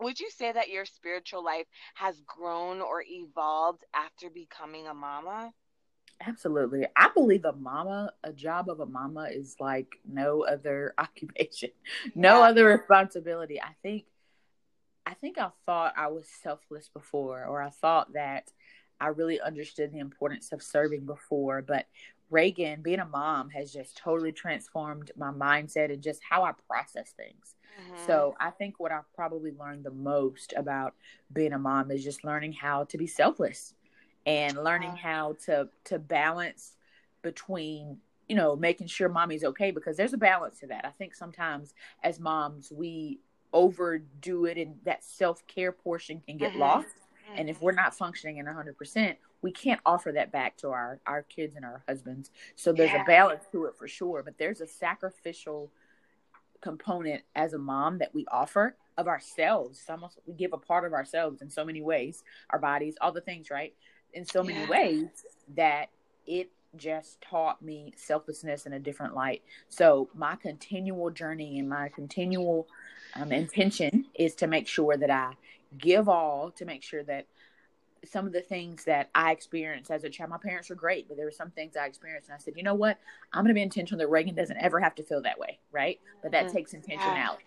would 0.00 0.20
you 0.20 0.30
say 0.30 0.52
that 0.52 0.68
your 0.68 0.84
spiritual 0.84 1.44
life 1.44 1.66
has 1.94 2.20
grown 2.26 2.80
or 2.80 3.02
evolved 3.06 3.84
after 3.94 4.30
becoming 4.30 4.86
a 4.86 4.94
mama? 4.94 5.52
Absolutely. 6.24 6.86
I 6.96 7.10
believe 7.14 7.44
a 7.44 7.52
mama, 7.52 8.12
a 8.24 8.32
job 8.32 8.70
of 8.70 8.80
a 8.80 8.86
mama 8.86 9.28
is 9.30 9.56
like 9.60 9.98
no 10.08 10.44
other 10.44 10.94
occupation, 10.98 11.70
no 12.14 12.40
yeah. 12.40 12.48
other 12.48 12.64
responsibility. 12.66 13.60
I 13.60 13.74
think 13.82 14.04
I 15.04 15.14
think 15.14 15.38
I 15.38 15.50
thought 15.66 15.94
I 15.96 16.08
was 16.08 16.26
selfless 16.42 16.88
before 16.92 17.44
or 17.44 17.62
I 17.62 17.70
thought 17.70 18.14
that 18.14 18.50
I 19.00 19.08
really 19.08 19.40
understood 19.40 19.92
the 19.92 20.00
importance 20.00 20.52
of 20.52 20.62
serving 20.62 21.04
before, 21.06 21.62
but 21.62 21.86
Reagan, 22.30 22.82
being 22.82 22.98
a 22.98 23.06
mom, 23.06 23.50
has 23.50 23.72
just 23.72 23.96
totally 23.96 24.32
transformed 24.32 25.12
my 25.16 25.30
mindset 25.30 25.92
and 25.92 26.02
just 26.02 26.20
how 26.28 26.42
I 26.42 26.52
process 26.68 27.12
things. 27.16 27.54
Mm-hmm. 27.80 28.06
So 28.06 28.34
I 28.40 28.50
think 28.50 28.80
what 28.80 28.92
I've 28.92 29.12
probably 29.14 29.52
learned 29.52 29.84
the 29.84 29.90
most 29.90 30.52
about 30.56 30.94
being 31.32 31.52
a 31.52 31.58
mom 31.58 31.90
is 31.90 32.02
just 32.02 32.24
learning 32.24 32.52
how 32.52 32.84
to 32.84 32.98
be 32.98 33.06
selfless 33.06 33.74
and 34.24 34.62
learning 34.62 34.90
uh-huh. 34.90 35.08
how 35.08 35.36
to 35.46 35.68
to 35.84 35.98
balance 35.98 36.76
between 37.22 37.98
you 38.28 38.34
know 38.34 38.56
making 38.56 38.88
sure 38.88 39.08
mommy's 39.08 39.44
okay 39.44 39.70
because 39.70 39.96
there's 39.96 40.12
a 40.12 40.18
balance 40.18 40.58
to 40.60 40.66
that. 40.66 40.84
I 40.84 40.90
think 40.90 41.14
sometimes 41.14 41.74
as 42.02 42.18
moms 42.18 42.72
we 42.72 43.20
overdo 43.52 44.46
it 44.46 44.58
and 44.58 44.76
that 44.84 45.04
self-care 45.04 45.72
portion 45.72 46.20
can 46.26 46.36
get 46.36 46.50
mm-hmm. 46.50 46.60
lost 46.60 46.88
and 47.34 47.48
if 47.48 47.60
we're 47.60 47.72
not 47.72 47.94
functioning 47.94 48.38
in 48.38 48.46
100% 48.46 49.16
we 49.46 49.52
can't 49.52 49.80
offer 49.86 50.10
that 50.10 50.32
back 50.32 50.56
to 50.56 50.70
our 50.70 50.98
our 51.06 51.22
kids 51.22 51.54
and 51.54 51.64
our 51.64 51.80
husbands. 51.86 52.32
So 52.56 52.72
there's 52.72 52.90
yeah. 52.90 53.04
a 53.04 53.06
balance 53.06 53.44
to 53.52 53.66
it 53.66 53.76
for 53.78 53.86
sure 53.86 54.24
but 54.24 54.36
there's 54.38 54.60
a 54.60 54.66
sacrificial 54.66 55.70
component 56.60 57.22
as 57.36 57.52
a 57.52 57.58
mom 57.58 57.98
that 57.98 58.12
we 58.12 58.26
offer 58.26 58.74
of 58.98 59.06
ourselves. 59.06 59.78
It's 59.78 59.88
almost 59.88 60.18
we 60.26 60.34
give 60.34 60.52
a 60.52 60.58
part 60.58 60.84
of 60.84 60.92
ourselves 60.92 61.42
in 61.42 61.48
so 61.48 61.64
many 61.64 61.80
ways 61.80 62.24
our 62.50 62.58
bodies 62.58 62.96
all 63.00 63.12
the 63.12 63.20
things 63.20 63.48
right? 63.48 63.72
In 64.14 64.24
so 64.24 64.42
many 64.42 64.66
ways 64.66 65.06
that 65.54 65.90
it 66.26 66.50
just 66.76 67.20
taught 67.20 67.62
me 67.62 67.94
selflessness 67.96 68.66
in 68.66 68.72
a 68.72 68.80
different 68.80 69.14
light. 69.14 69.42
So 69.68 70.08
my 70.12 70.34
continual 70.34 71.10
journey 71.10 71.60
and 71.60 71.68
my 71.68 71.88
continual 71.90 72.66
um, 73.14 73.30
intention 73.30 74.06
is 74.16 74.34
to 74.34 74.48
make 74.48 74.66
sure 74.66 74.96
that 74.96 75.10
i 75.10 75.34
give 75.78 76.08
all 76.08 76.50
to 76.52 76.64
make 76.64 76.82
sure 76.82 77.02
that 77.04 77.26
some 78.06 78.26
of 78.26 78.32
the 78.32 78.40
things 78.40 78.84
that 78.84 79.10
I 79.14 79.32
experienced 79.32 79.90
as 79.90 80.04
a 80.04 80.10
child, 80.10 80.30
my 80.30 80.38
parents 80.38 80.70
were 80.70 80.76
great, 80.76 81.08
but 81.08 81.16
there 81.16 81.26
were 81.26 81.32
some 81.32 81.50
things 81.50 81.76
I 81.76 81.86
experienced, 81.86 82.28
and 82.28 82.34
I 82.34 82.38
said, 82.38 82.54
you 82.56 82.62
know 82.62 82.74
what, 82.74 82.98
I'm 83.32 83.42
going 83.42 83.54
to 83.54 83.58
be 83.58 83.62
intentional 83.62 83.98
that 83.98 84.08
Reagan 84.10 84.34
doesn't 84.34 84.58
ever 84.58 84.80
have 84.80 84.94
to 84.96 85.02
feel 85.02 85.22
that 85.22 85.38
way, 85.38 85.58
right? 85.72 86.00
But 86.22 86.32
that 86.32 86.46
mm-hmm. 86.46 86.56
takes 86.56 86.72
intentionality. 86.72 87.38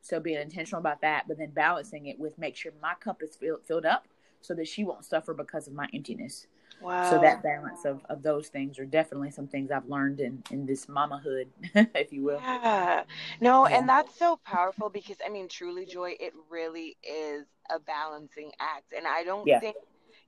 So 0.00 0.20
being 0.20 0.40
intentional 0.40 0.80
about 0.80 1.00
that, 1.02 1.26
but 1.28 1.38
then 1.38 1.50
balancing 1.50 2.06
it 2.06 2.18
with 2.18 2.38
make 2.38 2.56
sure 2.56 2.72
my 2.80 2.94
cup 2.94 3.22
is 3.22 3.36
filled 3.36 3.64
filled 3.66 3.84
up, 3.84 4.06
so 4.40 4.54
that 4.54 4.68
she 4.68 4.84
won't 4.84 5.04
suffer 5.04 5.34
because 5.34 5.66
of 5.66 5.74
my 5.74 5.88
emptiness. 5.92 6.46
Wow. 6.80 7.10
So 7.10 7.20
that 7.20 7.42
balance 7.42 7.84
of, 7.84 8.00
of 8.08 8.22
those 8.22 8.48
things 8.48 8.78
are 8.78 8.84
definitely 8.84 9.32
some 9.32 9.48
things 9.48 9.70
I've 9.70 9.88
learned 9.88 10.20
in, 10.20 10.42
in 10.50 10.64
this 10.64 10.86
mamahood, 10.86 11.46
if 11.74 12.12
you 12.12 12.22
will. 12.22 12.40
Yeah. 12.40 13.02
No, 13.40 13.68
yeah. 13.68 13.78
and 13.78 13.88
that's 13.88 14.16
so 14.16 14.38
powerful 14.44 14.88
because 14.88 15.16
I 15.24 15.28
mean, 15.28 15.48
truly, 15.48 15.86
Joy, 15.86 16.14
it 16.20 16.34
really 16.48 16.96
is 17.02 17.46
a 17.70 17.80
balancing 17.80 18.52
act. 18.60 18.92
And 18.96 19.06
I 19.06 19.24
don't 19.24 19.46
yeah. 19.46 19.58
think 19.58 19.76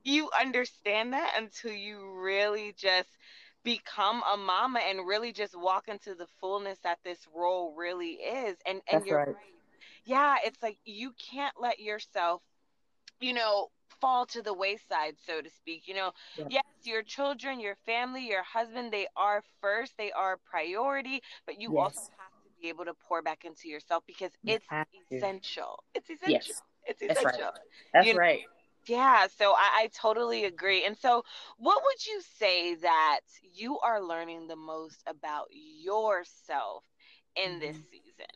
you 0.03 0.29
understand 0.39 1.13
that 1.13 1.33
until 1.37 1.73
you 1.73 2.19
really 2.21 2.73
just 2.77 3.09
become 3.63 4.23
a 4.33 4.37
mama 4.37 4.79
and 4.79 5.05
really 5.05 5.31
just 5.31 5.59
walk 5.59 5.87
into 5.87 6.15
the 6.15 6.27
fullness 6.39 6.79
that 6.83 6.99
this 7.03 7.19
role 7.35 7.73
really 7.77 8.13
is. 8.13 8.57
And 8.65 8.81
and 8.91 9.01
That's 9.01 9.05
you're 9.05 9.17
right. 9.17 9.27
right. 9.27 9.35
Yeah, 10.05 10.37
it's 10.43 10.61
like 10.63 10.77
you 10.83 11.13
can't 11.31 11.53
let 11.59 11.79
yourself, 11.79 12.41
you 13.19 13.33
know, 13.33 13.69
fall 13.99 14.25
to 14.27 14.41
the 14.41 14.53
wayside, 14.53 15.15
so 15.25 15.41
to 15.41 15.49
speak. 15.49 15.87
You 15.87 15.93
know, 15.95 16.11
yeah. 16.37 16.45
yes, 16.49 16.63
your 16.83 17.03
children, 17.03 17.59
your 17.59 17.75
family, 17.85 18.27
your 18.27 18.43
husband, 18.43 18.91
they 18.91 19.07
are 19.15 19.43
first, 19.61 19.93
they 19.97 20.11
are 20.11 20.37
priority, 20.49 21.21
but 21.45 21.61
you 21.61 21.73
yes. 21.73 21.79
also 21.79 22.01
have 22.17 22.43
to 22.43 22.61
be 22.61 22.69
able 22.69 22.85
to 22.85 22.93
pour 23.07 23.21
back 23.21 23.45
into 23.45 23.67
yourself 23.69 24.03
because 24.07 24.31
it's 24.43 24.65
essential. 25.11 25.83
It's 25.93 26.09
essential. 26.09 26.31
Yes. 26.31 26.61
It's 26.87 27.01
essential. 27.03 27.23
That's 27.23 27.37
right. 27.37 27.53
That's 27.93 28.07
you 28.07 28.13
know? 28.13 28.19
right. 28.19 28.41
Yeah, 28.87 29.27
so 29.37 29.53
I, 29.53 29.83
I, 29.83 29.89
totally 29.93 30.45
agree. 30.45 30.85
And 30.85 30.97
so, 30.97 31.23
what 31.57 31.83
would 31.83 32.05
you 32.05 32.21
say 32.39 32.75
that 32.75 33.19
you 33.53 33.77
are 33.79 34.01
learning 34.01 34.47
the 34.47 34.55
most 34.55 35.03
about 35.05 35.49
yourself 35.51 36.83
in 37.35 37.59
this 37.59 37.75
mm-hmm. 37.75 37.91
season? 37.91 38.31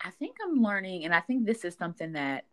I 0.00 0.10
think 0.10 0.36
I'm 0.42 0.62
learning, 0.62 1.04
and 1.04 1.14
I 1.14 1.20
think 1.20 1.44
this 1.44 1.64
is 1.64 1.74
something 1.74 2.12
that 2.12 2.46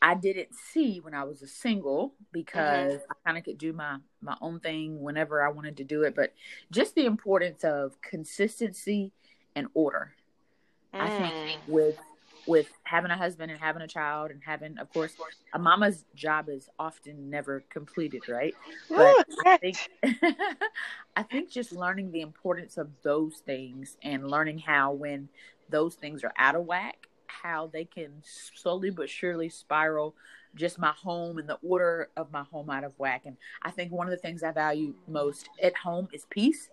I 0.00 0.14
didn't 0.14 0.54
see 0.54 1.00
when 1.00 1.14
I 1.14 1.24
was 1.24 1.42
a 1.42 1.46
single 1.46 2.14
because 2.32 2.94
mm-hmm. 2.94 3.12
I 3.12 3.14
kind 3.24 3.38
of 3.38 3.44
could 3.44 3.58
do 3.58 3.72
my 3.72 3.98
my 4.20 4.36
own 4.40 4.58
thing 4.58 5.00
whenever 5.00 5.42
I 5.46 5.50
wanted 5.50 5.76
to 5.76 5.84
do 5.84 6.02
it. 6.02 6.16
But 6.16 6.32
just 6.70 6.94
the 6.94 7.04
importance 7.04 7.62
of 7.62 8.00
consistency 8.00 9.12
and 9.54 9.68
order. 9.74 10.14
Mm. 10.94 11.00
I 11.00 11.08
think 11.08 11.60
mm. 11.60 11.68
with 11.68 11.98
with 12.46 12.66
having 12.84 13.10
a 13.10 13.16
husband 13.16 13.50
and 13.50 13.60
having 13.60 13.82
a 13.82 13.88
child 13.88 14.30
and 14.30 14.40
having 14.44 14.78
of 14.78 14.92
course 14.92 15.14
a 15.54 15.58
mama's 15.58 16.04
job 16.14 16.48
is 16.48 16.68
often 16.78 17.30
never 17.30 17.62
completed 17.70 18.22
right? 18.28 18.54
But 18.88 19.26
i 19.46 19.56
think 19.58 19.76
i 21.16 21.22
think 21.22 21.50
just 21.50 21.72
learning 21.72 22.10
the 22.10 22.20
importance 22.20 22.76
of 22.78 22.88
those 23.02 23.42
things 23.46 23.96
and 24.02 24.28
learning 24.30 24.58
how 24.58 24.92
when 24.92 25.28
those 25.68 25.94
things 25.94 26.24
are 26.24 26.32
out 26.36 26.54
of 26.54 26.64
whack 26.64 27.08
how 27.26 27.70
they 27.72 27.84
can 27.84 28.10
slowly 28.54 28.90
but 28.90 29.08
surely 29.08 29.48
spiral 29.48 30.14
just 30.54 30.78
my 30.78 30.92
home 30.92 31.38
and 31.38 31.48
the 31.48 31.58
order 31.62 32.08
of 32.16 32.30
my 32.30 32.42
home 32.42 32.68
out 32.68 32.84
of 32.84 32.92
whack. 32.98 33.22
And 33.24 33.36
i 33.62 33.70
think 33.70 33.90
one 33.92 34.06
of 34.06 34.10
the 34.10 34.18
things 34.18 34.42
i 34.42 34.50
value 34.50 34.94
most 35.08 35.48
at 35.62 35.76
home 35.76 36.08
is 36.12 36.26
peace. 36.28 36.68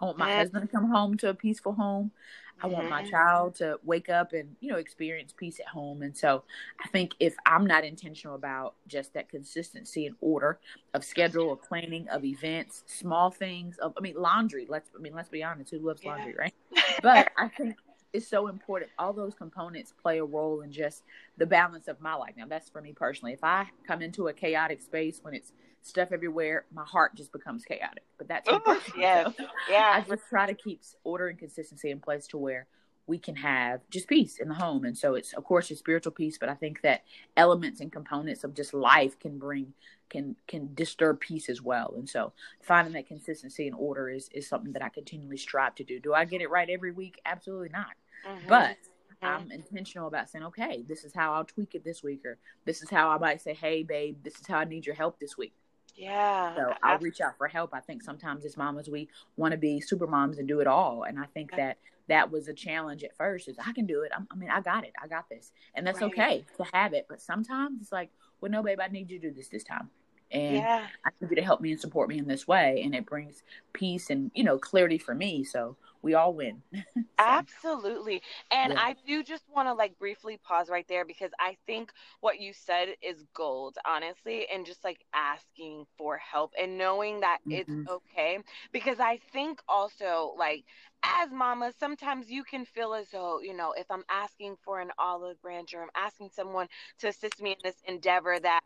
I 0.00 0.04
want 0.04 0.18
my 0.18 0.32
husband 0.36 0.62
to 0.62 0.68
come 0.68 0.90
home 0.90 1.16
to 1.18 1.28
a 1.30 1.34
peaceful 1.34 1.72
home. 1.72 2.12
I 2.60 2.66
want 2.66 2.88
my 2.90 3.02
mm-hmm. 3.02 3.10
child 3.10 3.54
to 3.56 3.78
wake 3.84 4.08
up 4.08 4.32
and, 4.32 4.56
you 4.60 4.70
know, 4.70 4.78
experience 4.78 5.32
peace 5.36 5.60
at 5.60 5.66
home. 5.66 6.02
And 6.02 6.16
so 6.16 6.44
I 6.84 6.88
think 6.88 7.12
if 7.20 7.34
I'm 7.46 7.66
not 7.66 7.84
intentional 7.84 8.34
about 8.34 8.74
just 8.86 9.14
that 9.14 9.28
consistency 9.28 10.06
and 10.06 10.16
order 10.20 10.58
of 10.94 11.04
schedule, 11.04 11.52
of 11.52 11.62
planning, 11.62 12.08
of 12.08 12.24
events, 12.24 12.84
small 12.86 13.30
things, 13.30 13.78
of 13.78 13.94
I 13.96 14.00
mean 14.00 14.14
laundry, 14.16 14.66
let's 14.68 14.90
I 14.96 15.00
mean, 15.00 15.14
let's 15.14 15.28
be 15.28 15.42
honest, 15.42 15.70
who 15.70 15.78
loves 15.78 16.04
laundry, 16.04 16.34
right? 16.38 16.54
But 17.02 17.30
I 17.36 17.48
think 17.48 17.76
it's 18.12 18.28
so 18.28 18.48
important. 18.48 18.90
All 18.98 19.12
those 19.12 19.34
components 19.34 19.92
play 20.00 20.18
a 20.18 20.24
role 20.24 20.62
in 20.62 20.72
just 20.72 21.04
the 21.36 21.46
balance 21.46 21.88
of 21.88 22.00
my 22.00 22.14
life. 22.14 22.34
Now 22.36 22.46
that's 22.46 22.68
for 22.68 22.80
me 22.80 22.92
personally. 22.92 23.32
If 23.32 23.44
I 23.44 23.66
come 23.86 24.02
into 24.02 24.28
a 24.28 24.32
chaotic 24.32 24.80
space 24.80 25.20
when 25.22 25.34
it's 25.34 25.52
stuff 25.82 26.08
everywhere, 26.12 26.64
my 26.72 26.84
heart 26.84 27.14
just 27.14 27.32
becomes 27.32 27.64
chaotic. 27.64 28.04
But 28.16 28.28
that's 28.28 28.48
yeah, 28.96 29.24
so 29.24 29.44
yeah. 29.70 29.92
I 29.94 30.00
just 30.08 30.22
try 30.28 30.46
to 30.46 30.54
keep 30.54 30.80
order 31.04 31.28
and 31.28 31.38
consistency 31.38 31.90
in 31.90 32.00
place 32.00 32.26
to 32.28 32.38
where 32.38 32.66
we 33.08 33.18
can 33.18 33.34
have 33.36 33.80
just 33.90 34.06
peace 34.06 34.38
in 34.38 34.48
the 34.48 34.54
home. 34.54 34.84
And 34.84 34.96
so 34.96 35.14
it's 35.14 35.32
of 35.32 35.44
course 35.44 35.70
a 35.70 35.76
spiritual 35.76 36.12
peace, 36.12 36.38
but 36.38 36.48
I 36.48 36.54
think 36.54 36.82
that 36.82 37.02
elements 37.36 37.80
and 37.80 37.90
components 37.90 38.44
of 38.44 38.54
just 38.54 38.74
life 38.74 39.18
can 39.18 39.38
bring 39.38 39.72
can 40.10 40.36
can 40.46 40.74
disturb 40.74 41.20
peace 41.20 41.48
as 41.48 41.62
well. 41.62 41.94
And 41.96 42.08
so 42.08 42.32
finding 42.62 42.94
that 42.94 43.08
consistency 43.08 43.66
and 43.66 43.76
order 43.76 44.08
is 44.08 44.28
is 44.32 44.48
something 44.48 44.72
that 44.72 44.82
I 44.82 44.90
continually 44.90 45.38
strive 45.38 45.74
to 45.76 45.84
do. 45.84 45.98
Do 45.98 46.14
I 46.14 46.24
get 46.24 46.42
it 46.42 46.50
right 46.50 46.68
every 46.68 46.92
week? 46.92 47.20
Absolutely 47.24 47.70
not. 47.70 47.94
Mm-hmm. 48.28 48.48
But 48.48 48.76
I'm 49.22 49.50
intentional 49.50 50.06
about 50.06 50.30
saying, 50.30 50.44
okay, 50.44 50.84
this 50.86 51.04
is 51.04 51.12
how 51.14 51.32
I'll 51.32 51.44
tweak 51.44 51.74
it 51.74 51.84
this 51.84 52.02
week, 52.02 52.24
or 52.24 52.38
this 52.64 52.82
is 52.82 52.90
how 52.90 53.08
I 53.08 53.18
might 53.18 53.40
say, 53.40 53.54
hey, 53.54 53.82
babe, 53.82 54.18
this 54.22 54.38
is 54.38 54.46
how 54.46 54.58
I 54.58 54.64
need 54.64 54.86
your 54.86 54.94
help 54.94 55.18
this 55.18 55.36
week. 55.36 55.54
Yeah. 55.96 56.54
So 56.54 56.74
I'll 56.82 56.98
reach 56.98 57.20
out 57.20 57.36
for 57.36 57.48
help. 57.48 57.70
I 57.74 57.80
think 57.80 58.02
sometimes 58.02 58.44
as 58.44 58.56
mamas 58.56 58.88
we 58.88 59.08
want 59.36 59.52
to 59.52 59.58
be 59.58 59.80
super 59.80 60.06
moms 60.06 60.38
and 60.38 60.46
do 60.46 60.60
it 60.60 60.68
all, 60.68 61.02
and 61.02 61.18
I 61.18 61.24
think 61.34 61.50
that 61.56 61.78
that 62.08 62.30
was 62.30 62.48
a 62.48 62.54
challenge 62.54 63.04
at 63.04 63.16
first. 63.16 63.48
Is 63.48 63.56
I 63.64 63.72
can 63.72 63.86
do 63.86 64.02
it. 64.02 64.12
I'm, 64.14 64.26
i 64.30 64.34
mean, 64.34 64.50
I 64.50 64.60
got 64.60 64.84
it. 64.84 64.92
I 65.02 65.06
got 65.06 65.28
this, 65.28 65.52
and 65.74 65.86
that's 65.86 66.00
right. 66.00 66.10
okay 66.12 66.44
to 66.56 66.64
have 66.72 66.92
it. 66.92 67.06
But 67.08 67.20
sometimes 67.20 67.80
it's 67.80 67.92
like, 67.92 68.10
well, 68.40 68.50
no, 68.50 68.62
babe, 68.62 68.80
I 68.80 68.88
need 68.88 69.10
you 69.10 69.18
to 69.20 69.28
do 69.28 69.34
this 69.34 69.48
this 69.48 69.64
time. 69.64 69.90
and 70.30 70.56
yeah. 70.56 70.86
I 71.04 71.10
need 71.20 71.30
you 71.30 71.36
to 71.36 71.42
help 71.42 71.60
me 71.60 71.72
and 71.72 71.80
support 71.80 72.08
me 72.08 72.18
in 72.18 72.26
this 72.26 72.46
way. 72.46 72.82
And 72.84 72.94
it 72.94 73.06
brings 73.06 73.42
peace 73.72 74.10
and, 74.10 74.30
you 74.34 74.44
know, 74.44 74.58
clarity 74.58 74.98
for 74.98 75.14
me. 75.14 75.44
So 75.44 75.76
we 76.02 76.14
all 76.14 76.32
win. 76.32 76.62
so. 76.74 77.02
Absolutely. 77.18 78.22
And 78.50 78.72
yeah. 78.72 78.80
I 78.80 78.94
do 79.06 79.22
just 79.22 79.44
want 79.54 79.68
to 79.68 79.74
like 79.74 79.98
briefly 79.98 80.38
pause 80.42 80.68
right 80.68 80.86
there 80.88 81.04
because 81.04 81.30
I 81.40 81.56
think 81.66 81.92
what 82.20 82.40
you 82.40 82.52
said 82.52 82.88
is 83.02 83.24
gold, 83.34 83.76
honestly, 83.84 84.46
and 84.52 84.64
just 84.64 84.84
like 84.84 85.04
asking 85.14 85.86
for 85.96 86.18
help 86.18 86.52
and 86.60 86.78
knowing 86.78 87.20
that 87.20 87.38
mm-hmm. 87.46 87.82
it's 87.82 87.90
okay. 87.90 88.38
Because 88.72 89.00
I 89.00 89.18
think 89.32 89.60
also 89.68 90.34
like 90.38 90.64
as 91.04 91.30
mamas, 91.30 91.74
sometimes 91.78 92.30
you 92.30 92.44
can 92.44 92.64
feel 92.64 92.94
as 92.94 93.08
though, 93.10 93.40
you 93.40 93.54
know, 93.56 93.72
if 93.76 93.86
I'm 93.90 94.04
asking 94.10 94.56
for 94.64 94.80
an 94.80 94.90
olive 94.98 95.40
branch 95.40 95.74
or 95.74 95.82
I'm 95.82 95.90
asking 95.94 96.30
someone 96.34 96.68
to 97.00 97.08
assist 97.08 97.40
me 97.40 97.52
in 97.52 97.56
this 97.62 97.76
endeavor, 97.86 98.38
that 98.40 98.60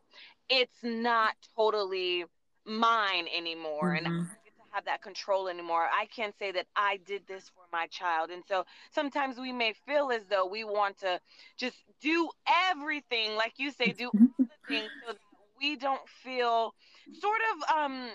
it's 0.48 0.78
not 0.82 1.34
totally 1.56 2.24
mine 2.64 3.26
anymore. 3.34 3.94
Mm-hmm. 3.94 4.06
And 4.06 4.06
I 4.06 4.10
get 4.44 4.56
to 4.56 4.62
have 4.72 4.84
that 4.86 5.02
control 5.02 5.48
anymore. 5.48 5.82
I 5.92 6.06
can't 6.06 6.34
say 6.38 6.52
that 6.52 6.66
I 6.76 6.98
did 7.06 7.22
this 7.26 7.50
for 7.54 7.64
my 7.72 7.86
child. 7.86 8.30
And 8.30 8.42
so 8.46 8.64
sometimes 8.92 9.38
we 9.38 9.52
may 9.52 9.74
feel 9.86 10.10
as 10.10 10.22
though 10.28 10.46
we 10.46 10.64
want 10.64 10.98
to 11.00 11.20
just 11.58 11.76
do 12.00 12.30
everything, 12.70 13.36
like 13.36 13.54
you 13.56 13.70
say, 13.70 13.92
do 13.92 14.06
all 14.06 14.12
the 14.38 14.74
things 14.74 14.90
so 15.06 15.12
that 15.12 15.20
we 15.60 15.76
don't 15.76 16.08
feel 16.22 16.74
sort 17.20 17.40
of 17.52 17.76
um 17.76 18.08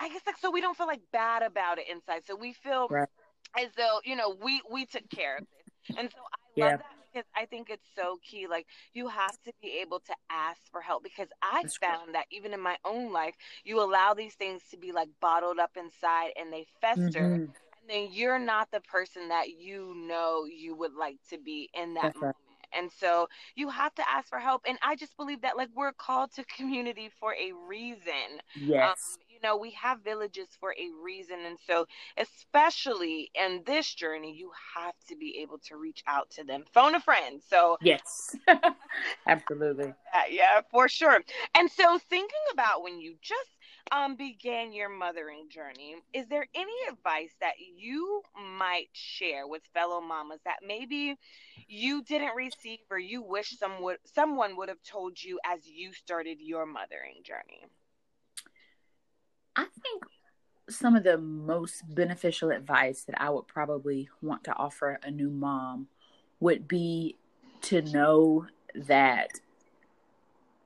I 0.00 0.08
guess 0.08 0.22
like 0.26 0.38
so 0.38 0.50
we 0.50 0.60
don't 0.60 0.76
feel 0.76 0.86
like 0.86 1.02
bad 1.12 1.42
about 1.42 1.78
it 1.78 1.84
inside. 1.90 2.22
So 2.26 2.34
we 2.34 2.52
feel 2.52 2.88
right. 2.88 3.08
As 3.58 3.68
though, 3.76 4.00
you 4.04 4.16
know, 4.16 4.36
we 4.42 4.62
we 4.70 4.86
took 4.86 5.08
care 5.10 5.38
of 5.38 5.44
this. 5.44 5.96
And 5.96 6.10
so 6.10 6.18
I 6.18 6.36
yeah. 6.56 6.64
love 6.64 6.78
that 6.78 7.00
because 7.12 7.28
I 7.36 7.46
think 7.46 7.70
it's 7.70 7.86
so 7.96 8.18
key. 8.22 8.46
Like 8.46 8.66
you 8.94 9.08
have 9.08 9.36
to 9.44 9.52
be 9.60 9.78
able 9.80 10.00
to 10.00 10.14
ask 10.30 10.60
for 10.70 10.80
help 10.80 11.02
because 11.02 11.28
I 11.42 11.62
That's 11.62 11.76
found 11.76 12.04
great. 12.06 12.12
that 12.14 12.26
even 12.30 12.52
in 12.52 12.60
my 12.60 12.76
own 12.84 13.12
life, 13.12 13.34
you 13.64 13.82
allow 13.82 14.14
these 14.14 14.34
things 14.34 14.62
to 14.70 14.76
be 14.76 14.92
like 14.92 15.08
bottled 15.20 15.58
up 15.58 15.72
inside 15.76 16.30
and 16.38 16.52
they 16.52 16.66
fester. 16.80 17.20
Mm-hmm. 17.20 17.42
And 17.42 17.88
then 17.88 18.08
you're 18.12 18.38
not 18.38 18.70
the 18.70 18.80
person 18.80 19.28
that 19.28 19.50
you 19.58 19.94
know 19.96 20.44
you 20.44 20.74
would 20.76 20.94
like 20.94 21.16
to 21.30 21.38
be 21.38 21.68
in 21.74 21.94
that 21.94 22.02
That's 22.02 22.16
moment. 22.16 22.36
Right. 22.36 22.50
And 22.72 22.90
so 22.92 23.28
you 23.56 23.68
have 23.68 23.94
to 23.96 24.08
ask 24.08 24.28
for 24.28 24.38
help. 24.38 24.62
And 24.66 24.78
I 24.82 24.94
just 24.94 25.16
believe 25.16 25.40
that 25.42 25.56
like 25.56 25.70
we're 25.74 25.92
called 25.92 26.32
to 26.34 26.44
community 26.44 27.10
for 27.18 27.34
a 27.34 27.52
reason. 27.66 28.40
Yes. 28.54 29.18
Um, 29.18 29.29
you 29.40 29.48
know, 29.48 29.56
we 29.56 29.70
have 29.72 30.02
villages 30.02 30.48
for 30.58 30.72
a 30.72 30.88
reason. 31.02 31.36
And 31.46 31.58
so, 31.66 31.86
especially 32.16 33.30
in 33.34 33.62
this 33.66 33.92
journey, 33.94 34.34
you 34.36 34.50
have 34.76 34.94
to 35.08 35.16
be 35.16 35.38
able 35.42 35.58
to 35.66 35.76
reach 35.76 36.02
out 36.06 36.30
to 36.30 36.44
them. 36.44 36.64
Phone 36.72 36.94
a 36.94 37.00
friend. 37.00 37.40
So, 37.48 37.78
yes, 37.80 38.36
absolutely. 39.26 39.94
Yeah, 40.30 40.60
for 40.70 40.88
sure. 40.88 41.20
And 41.56 41.70
so, 41.70 41.98
thinking 41.98 42.38
about 42.52 42.82
when 42.82 43.00
you 43.00 43.14
just 43.22 43.48
um, 43.92 44.16
began 44.16 44.72
your 44.72 44.88
mothering 44.88 45.48
journey, 45.48 45.96
is 46.12 46.26
there 46.28 46.46
any 46.54 46.72
advice 46.90 47.34
that 47.40 47.54
you 47.58 48.22
might 48.58 48.88
share 48.92 49.46
with 49.46 49.62
fellow 49.72 50.00
mamas 50.00 50.40
that 50.44 50.58
maybe 50.66 51.16
you 51.68 52.02
didn't 52.02 52.36
receive 52.36 52.80
or 52.90 52.98
you 52.98 53.22
wish 53.22 53.56
someone 53.58 53.96
someone 54.04 54.56
would 54.56 54.68
have 54.68 54.82
told 54.82 55.22
you 55.22 55.38
as 55.44 55.66
you 55.66 55.92
started 55.92 56.38
your 56.40 56.66
mothering 56.66 57.22
journey? 57.24 57.64
I 59.60 59.66
think 59.82 60.04
some 60.70 60.96
of 60.96 61.04
the 61.04 61.18
most 61.18 61.82
beneficial 61.94 62.50
advice 62.50 63.02
that 63.02 63.20
I 63.20 63.28
would 63.28 63.46
probably 63.46 64.08
want 64.22 64.44
to 64.44 64.54
offer 64.56 64.98
a 65.02 65.10
new 65.10 65.28
mom 65.28 65.88
would 66.38 66.66
be 66.66 67.16
to 67.62 67.82
know 67.82 68.46
that 68.74 69.28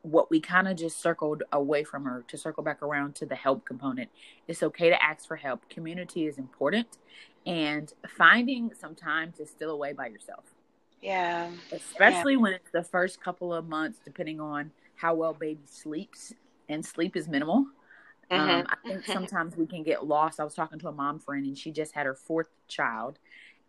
what 0.02 0.30
we 0.30 0.38
kind 0.38 0.68
of 0.68 0.76
just 0.76 1.00
circled 1.00 1.42
away 1.52 1.82
from 1.82 2.04
her 2.04 2.24
to 2.28 2.36
circle 2.36 2.62
back 2.62 2.82
around 2.82 3.16
to 3.16 3.26
the 3.26 3.34
help 3.34 3.64
component. 3.64 4.10
It's 4.46 4.62
okay 4.62 4.90
to 4.90 5.02
ask 5.02 5.26
for 5.26 5.36
help. 5.36 5.68
Community 5.68 6.26
is 6.26 6.38
important 6.38 6.98
and 7.46 7.92
finding 8.16 8.70
some 8.78 8.94
time 8.94 9.32
to 9.38 9.46
still 9.46 9.70
away 9.70 9.92
by 9.92 10.06
yourself. 10.06 10.44
Yeah. 11.02 11.50
Especially 11.72 12.34
yeah. 12.34 12.40
when 12.40 12.52
it's 12.52 12.70
the 12.70 12.84
first 12.84 13.20
couple 13.20 13.52
of 13.52 13.66
months, 13.66 13.98
depending 14.04 14.40
on 14.40 14.70
how 14.94 15.14
well 15.14 15.32
baby 15.32 15.62
sleeps, 15.64 16.32
and 16.68 16.84
sleep 16.84 17.16
is 17.16 17.28
minimal. 17.28 17.66
Mm-hmm. 18.30 18.50
Um, 18.50 18.66
I 18.68 18.88
think 18.88 19.04
sometimes 19.04 19.56
we 19.56 19.66
can 19.66 19.82
get 19.82 20.06
lost. 20.06 20.40
I 20.40 20.44
was 20.44 20.54
talking 20.54 20.78
to 20.80 20.88
a 20.88 20.92
mom 20.92 21.18
friend 21.18 21.46
and 21.46 21.56
she 21.56 21.70
just 21.70 21.92
had 21.92 22.06
her 22.06 22.14
fourth 22.14 22.48
child. 22.68 23.18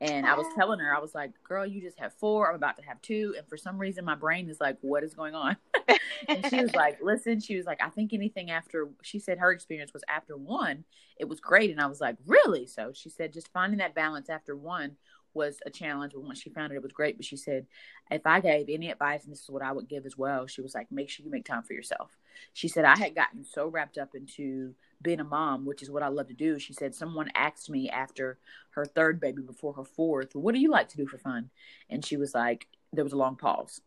And 0.01 0.25
I 0.25 0.35
was 0.35 0.45
oh. 0.49 0.55
telling 0.55 0.79
her, 0.79 0.93
I 0.93 0.99
was 0.99 1.15
like, 1.15 1.31
girl, 1.43 1.65
you 1.65 1.81
just 1.81 1.99
have 1.99 2.13
four. 2.13 2.49
I'm 2.49 2.55
about 2.55 2.77
to 2.77 2.83
have 2.83 3.01
two. 3.01 3.33
And 3.37 3.47
for 3.47 3.55
some 3.55 3.77
reason, 3.77 4.03
my 4.03 4.15
brain 4.15 4.49
is 4.49 4.59
like, 4.59 4.77
what 4.81 5.03
is 5.03 5.13
going 5.13 5.35
on? 5.35 5.55
and 6.27 6.45
she 6.49 6.61
was 6.61 6.73
like, 6.75 6.99
listen, 7.01 7.39
she 7.39 7.55
was 7.55 7.65
like, 7.65 7.81
I 7.81 7.89
think 7.89 8.13
anything 8.13 8.51
after, 8.51 8.89
she 9.03 9.19
said 9.19 9.37
her 9.37 9.51
experience 9.51 9.93
was 9.93 10.03
after 10.09 10.35
one, 10.35 10.83
it 11.17 11.29
was 11.29 11.39
great. 11.39 11.71
And 11.71 11.79
I 11.79 11.85
was 11.85 12.01
like, 12.01 12.17
really? 12.25 12.65
So 12.65 12.91
she 12.93 13.09
said, 13.09 13.31
just 13.31 13.53
finding 13.53 13.79
that 13.79 13.95
balance 13.95 14.29
after 14.29 14.55
one 14.55 14.97
was 15.33 15.59
a 15.65 15.69
challenge. 15.69 16.11
But 16.13 16.23
once 16.23 16.41
she 16.41 16.49
found 16.49 16.73
it, 16.73 16.75
it 16.75 16.83
was 16.83 16.91
great. 16.91 17.15
But 17.15 17.25
she 17.25 17.37
said, 17.37 17.65
if 18.11 18.25
I 18.27 18.41
gave 18.41 18.67
any 18.67 18.91
advice, 18.91 19.23
and 19.23 19.31
this 19.31 19.43
is 19.43 19.49
what 19.49 19.63
I 19.63 19.71
would 19.71 19.87
give 19.87 20.05
as 20.05 20.17
well, 20.17 20.45
she 20.45 20.61
was 20.61 20.75
like, 20.75 20.91
make 20.91 21.09
sure 21.09 21.25
you 21.25 21.31
make 21.31 21.45
time 21.45 21.63
for 21.63 21.73
yourself. 21.73 22.17
She 22.53 22.67
said, 22.67 22.85
I 22.85 22.97
had 22.97 23.15
gotten 23.15 23.43
so 23.43 23.67
wrapped 23.67 23.97
up 23.97 24.15
into 24.15 24.73
being 25.01 25.19
a 25.19 25.23
mom, 25.23 25.65
which 25.65 25.81
is 25.81 25.89
what 25.89 26.03
I 26.03 26.07
love 26.07 26.27
to 26.27 26.33
do. 26.33 26.57
She 26.59 26.73
said, 26.73 26.95
someone 26.95 27.29
asked 27.35 27.69
me 27.69 27.89
after 27.89 28.37
her 28.71 28.85
third 28.85 29.19
baby 29.19 29.41
before 29.41 29.73
her 29.73 29.83
fourth, 29.83 30.35
what 30.35 30.53
do 30.53 30.59
you 30.59 30.69
like 30.69 30.89
to 30.89 30.97
do 30.97 31.07
for 31.07 31.17
fun? 31.17 31.49
And 31.89 32.05
she 32.05 32.17
was 32.17 32.33
like, 32.33 32.67
there 32.93 33.03
was 33.03 33.13
a 33.13 33.17
long 33.17 33.35
pause. 33.35 33.81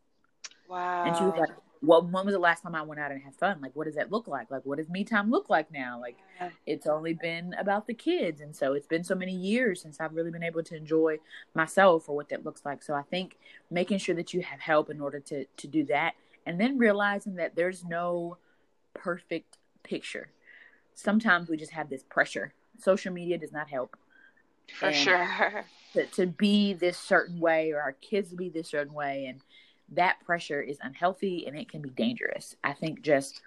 Wow. 0.68 1.04
And 1.04 1.16
she 1.16 1.24
was 1.24 1.34
like, 1.38 1.50
well, 1.80 2.02
when 2.02 2.24
was 2.24 2.34
the 2.34 2.40
last 2.40 2.62
time 2.62 2.74
I 2.74 2.82
went 2.82 3.00
out 3.00 3.12
and 3.12 3.22
had 3.22 3.34
fun? 3.36 3.60
Like, 3.60 3.74
what 3.74 3.84
does 3.84 3.94
that 3.94 4.10
look 4.10 4.26
like? 4.26 4.50
Like, 4.50 4.64
what 4.64 4.78
does 4.78 4.88
me 4.88 5.04
time 5.04 5.30
look 5.30 5.48
like 5.48 5.70
now? 5.72 6.00
Like, 6.00 6.16
yeah. 6.40 6.50
it's 6.66 6.86
only 6.86 7.14
been 7.14 7.54
about 7.54 7.86
the 7.86 7.94
kids. 7.94 8.40
And 8.40 8.54
so 8.54 8.72
it's 8.72 8.86
been 8.86 9.04
so 9.04 9.14
many 9.14 9.32
years 9.32 9.80
since 9.80 10.00
I've 10.00 10.14
really 10.14 10.30
been 10.30 10.42
able 10.42 10.62
to 10.64 10.76
enjoy 10.76 11.18
myself 11.54 12.08
or 12.08 12.16
what 12.16 12.28
that 12.30 12.44
looks 12.44 12.64
like. 12.64 12.82
So 12.82 12.94
I 12.94 13.02
think 13.02 13.36
making 13.70 13.98
sure 13.98 14.14
that 14.16 14.34
you 14.34 14.42
have 14.42 14.60
help 14.60 14.90
in 14.90 15.00
order 15.00 15.20
to, 15.20 15.44
to 15.44 15.66
do 15.66 15.84
that. 15.86 16.14
And 16.48 16.60
then 16.60 16.78
realizing 16.78 17.36
that 17.36 17.54
there's 17.54 17.84
no 17.84 18.38
perfect 18.94 19.58
picture. 19.82 20.30
Sometimes 20.94 21.48
we 21.48 21.56
just 21.56 21.72
have 21.72 21.88
this 21.88 22.02
pressure. 22.02 22.52
Social 22.78 23.12
media 23.12 23.38
does 23.38 23.52
not 23.52 23.68
help. 23.68 23.96
For 24.74 24.86
and 24.86 24.96
sure. 24.96 25.64
To, 25.92 26.06
to 26.06 26.26
be 26.26 26.72
this 26.72 26.98
certain 26.98 27.38
way 27.38 27.72
or 27.72 27.80
our 27.80 27.92
kids 27.92 28.30
to 28.30 28.36
be 28.36 28.48
this 28.48 28.68
certain 28.68 28.92
way. 28.92 29.26
And, 29.26 29.40
that 29.90 30.20
pressure 30.24 30.60
is 30.60 30.78
unhealthy 30.82 31.46
and 31.46 31.56
it 31.56 31.70
can 31.70 31.80
be 31.80 31.90
dangerous. 31.90 32.54
I 32.62 32.72
think 32.72 33.02
just 33.02 33.40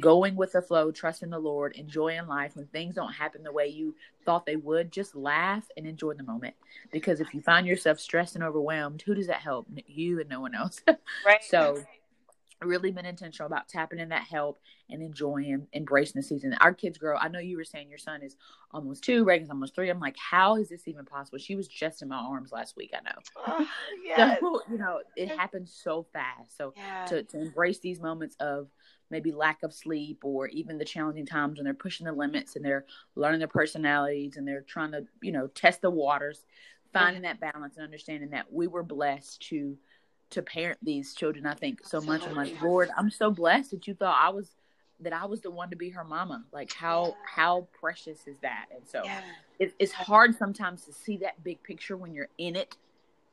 going 0.00 0.36
with 0.36 0.52
the 0.52 0.62
flow, 0.62 0.90
trusting 0.90 1.28
the 1.28 1.38
Lord, 1.38 1.76
enjoying 1.76 2.26
life 2.26 2.56
when 2.56 2.66
things 2.66 2.94
don't 2.94 3.12
happen 3.12 3.42
the 3.42 3.52
way 3.52 3.66
you 3.66 3.94
thought 4.24 4.46
they 4.46 4.56
would, 4.56 4.90
just 4.90 5.14
laugh 5.14 5.64
and 5.76 5.86
enjoy 5.86 6.14
the 6.14 6.22
moment. 6.22 6.54
Because 6.90 7.20
if 7.20 7.34
you 7.34 7.42
find 7.42 7.66
yourself 7.66 8.00
stressed 8.00 8.34
and 8.34 8.44
overwhelmed, 8.44 9.02
who 9.02 9.14
does 9.14 9.26
that 9.26 9.40
help? 9.40 9.66
You 9.86 10.20
and 10.20 10.30
no 10.30 10.40
one 10.40 10.54
else. 10.54 10.80
Right. 11.26 11.44
so 11.44 11.84
really 12.64 12.90
been 12.90 13.06
intentional 13.06 13.46
about 13.46 13.68
tapping 13.68 13.98
in 13.98 14.08
that 14.10 14.24
help 14.24 14.60
and 14.90 15.02
enjoying 15.02 15.66
embracing 15.74 16.20
the 16.20 16.26
season. 16.26 16.54
Our 16.60 16.74
kids 16.74 16.98
grow 16.98 17.16
i 17.16 17.28
know 17.28 17.38
you 17.38 17.56
were 17.56 17.64
saying 17.64 17.88
your 17.88 17.98
son 17.98 18.22
is 18.22 18.36
almost 18.72 19.04
two 19.04 19.24
reagan's 19.24 19.50
almost 19.50 19.74
three. 19.74 19.90
I'm 19.90 20.00
like 20.00 20.16
how 20.16 20.56
is 20.56 20.68
this 20.68 20.88
even 20.88 21.04
possible? 21.04 21.38
She 21.38 21.56
was 21.56 21.68
just 21.68 22.02
in 22.02 22.08
my 22.08 22.16
arms 22.16 22.52
last 22.52 22.76
week 22.76 22.92
i 22.94 23.00
know. 23.02 23.18
Oh, 23.46 23.66
yes. 24.04 24.38
so 24.40 24.62
you 24.70 24.78
know 24.78 25.00
it 25.16 25.28
happens 25.28 25.78
so 25.82 26.06
fast. 26.12 26.56
So 26.56 26.74
to, 27.08 27.22
to 27.22 27.40
embrace 27.40 27.78
these 27.78 28.00
moments 28.00 28.36
of 28.40 28.68
maybe 29.10 29.30
lack 29.30 29.62
of 29.62 29.74
sleep 29.74 30.24
or 30.24 30.48
even 30.48 30.78
the 30.78 30.84
challenging 30.84 31.26
times 31.26 31.58
when 31.58 31.64
they're 31.64 31.74
pushing 31.74 32.06
the 32.06 32.12
limits 32.12 32.56
and 32.56 32.64
they're 32.64 32.86
learning 33.14 33.38
their 33.38 33.46
personalities 33.46 34.36
and 34.36 34.48
they're 34.48 34.62
trying 34.62 34.90
to 34.92 35.04
you 35.20 35.32
know 35.32 35.46
test 35.48 35.82
the 35.82 35.90
waters 35.90 36.44
finding 36.92 37.22
that 37.22 37.40
balance 37.40 37.76
and 37.76 37.84
understanding 37.84 38.30
that 38.30 38.52
we 38.52 38.66
were 38.66 38.82
blessed 38.82 39.40
to 39.48 39.76
to 40.32 40.42
parent 40.42 40.78
these 40.82 41.14
children. 41.14 41.46
I 41.46 41.54
think 41.54 41.86
so 41.86 42.00
much. 42.00 42.26
I'm 42.26 42.34
like, 42.34 42.60
Lord, 42.62 42.90
I'm 42.96 43.10
so 43.10 43.30
blessed 43.30 43.70
that 43.70 43.86
you 43.86 43.94
thought 43.94 44.18
I 44.20 44.30
was 44.30 44.50
that 45.00 45.12
I 45.12 45.24
was 45.24 45.40
the 45.40 45.50
one 45.50 45.70
to 45.70 45.76
be 45.76 45.90
her 45.90 46.04
mama. 46.04 46.44
Like 46.52 46.72
how 46.72 47.16
how 47.24 47.68
precious 47.78 48.26
is 48.26 48.38
that? 48.42 48.66
And 48.74 48.86
so 48.86 49.02
yeah. 49.04 49.20
it, 49.58 49.74
it's 49.78 49.92
hard 49.92 50.36
sometimes 50.36 50.84
to 50.84 50.92
see 50.92 51.18
that 51.18 51.42
big 51.42 51.62
picture 51.62 51.96
when 51.96 52.12
you're 52.12 52.28
in 52.38 52.56
it 52.56 52.76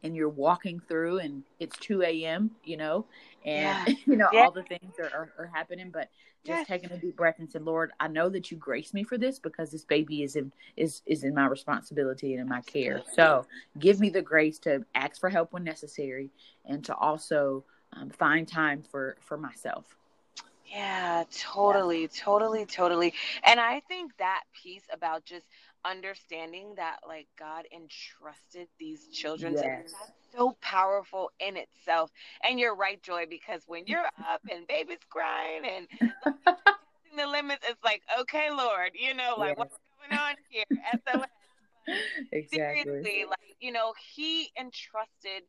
and 0.04 0.16
you're 0.16 0.30
walking 0.30 0.80
through 0.88 1.20
and 1.20 1.44
it's 1.60 1.78
2 1.80 2.04
a.m 2.04 2.52
you 2.64 2.78
know 2.78 3.06
and 3.46 3.88
yeah. 3.88 3.96
you 4.06 4.16
know 4.16 4.28
yeah. 4.32 4.44
all 4.44 4.52
the 4.52 4.64
things 4.64 4.94
are, 5.00 5.10
are, 5.14 5.34
are 5.38 5.52
happening 5.54 5.90
but 5.90 6.10
just 6.46 6.60
yes. 6.60 6.68
taking 6.68 6.92
a 6.92 6.98
deep 6.98 7.16
breath 7.18 7.36
and 7.40 7.52
saying 7.52 7.66
lord 7.66 7.92
i 8.00 8.08
know 8.08 8.30
that 8.30 8.50
you 8.50 8.58
grace 8.58 8.94
me 8.94 9.04
for 9.04 9.18
this 9.18 9.40
because 9.40 9.72
this 9.72 9.84
baby 9.84 10.24
is 10.24 10.36
in 10.36 10.52
is 10.78 11.02
is 11.06 11.24
in 11.24 11.34
my 11.34 11.46
responsibility 11.46 12.34
and 12.34 12.42
in 12.42 12.48
my 12.48 12.62
care 12.62 13.02
so 13.14 13.46
give 13.80 14.00
me 14.00 14.10
the 14.10 14.22
grace 14.22 14.58
to 14.60 14.84
ask 14.96 15.20
for 15.20 15.30
help 15.30 15.52
when 15.52 15.64
necessary 15.64 16.30
and 16.66 16.84
to 16.86 16.96
also 16.96 17.64
um, 17.94 18.10
find 18.10 18.48
time 18.48 18.82
for 18.82 19.18
for 19.20 19.38
myself 19.38 19.96
yeah, 20.72 21.24
totally, 21.32 22.04
yeah. 22.04 22.08
totally, 22.16 22.66
totally. 22.66 23.14
And 23.44 23.60
I 23.60 23.80
think 23.88 24.16
that 24.18 24.44
piece 24.54 24.84
about 24.94 25.26
just 25.26 25.46
understanding 25.86 26.74
that 26.76 26.98
like 27.08 27.28
God 27.38 27.66
entrusted 27.74 28.68
these 28.80 29.08
children 29.08 29.54
yes. 29.54 29.62
to 29.62 29.68
that's 29.68 29.94
so 30.36 30.56
powerful 30.62 31.32
in 31.40 31.58
itself. 31.58 32.12
And 32.44 32.60
you're 32.60 32.76
right, 32.76 33.02
Joy, 33.02 33.26
because 33.30 33.64
when 33.68 33.86
you're 33.88 34.06
up 34.30 34.42
and 34.52 34.68
baby's 34.68 34.98
crying 35.10 35.62
and 35.66 36.12
the 37.18 37.28
limits, 37.28 37.66
it's 37.68 37.84
like, 37.84 38.02
okay, 38.22 38.50
Lord, 38.52 38.92
you 38.94 39.14
know, 39.14 39.36
like 39.38 39.50
yes. 39.50 39.58
what's 39.58 39.78
going 40.10 40.20
on 40.20 40.36
here? 40.50 40.66
SOS. 41.08 41.26
exactly. 42.32 42.84
Seriously, 42.84 43.26
like, 43.28 43.56
you 43.60 43.72
know, 43.72 43.94
he 44.16 44.52
entrusted 44.60 45.44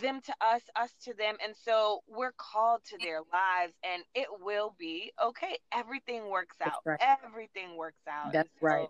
them 0.00 0.20
to 0.24 0.32
us, 0.40 0.62
us 0.76 0.90
to 1.04 1.14
them. 1.14 1.36
And 1.44 1.54
so 1.64 2.00
we're 2.08 2.32
called 2.36 2.80
to 2.86 2.98
their 3.02 3.18
lives 3.18 3.74
and 3.84 4.02
it 4.14 4.26
will 4.40 4.74
be 4.78 5.12
okay. 5.22 5.58
Everything 5.72 6.30
works 6.30 6.56
out. 6.64 6.80
Right. 6.84 6.98
Everything 7.24 7.76
works 7.76 8.00
out. 8.08 8.32
That's 8.32 8.48
so, 8.60 8.66
right. 8.66 8.88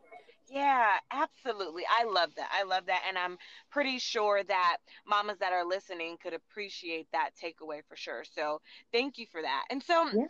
Yeah, 0.53 0.99
absolutely. 1.11 1.85
I 1.89 2.05
love 2.05 2.35
that. 2.37 2.51
I 2.53 2.65
love 2.65 2.85
that. 2.87 3.05
And 3.09 3.17
I'm 3.17 3.39
pretty 3.71 3.99
sure 3.99 4.43
that 4.45 4.77
mamas 5.07 5.39
that 5.39 5.55
are 5.55 5.65
listening 5.65 6.19
could 6.23 6.35
appreciate 6.35 7.07
that 7.13 7.31
takeaway 7.43 7.81
for 7.89 7.97
sure. 7.97 8.23
So 8.37 8.61
thank 8.93 9.17
you 9.17 9.25
for 9.33 9.41
that. 9.41 9.65
And 9.71 9.83
so, 9.83 10.07
yeah. 10.13 10.27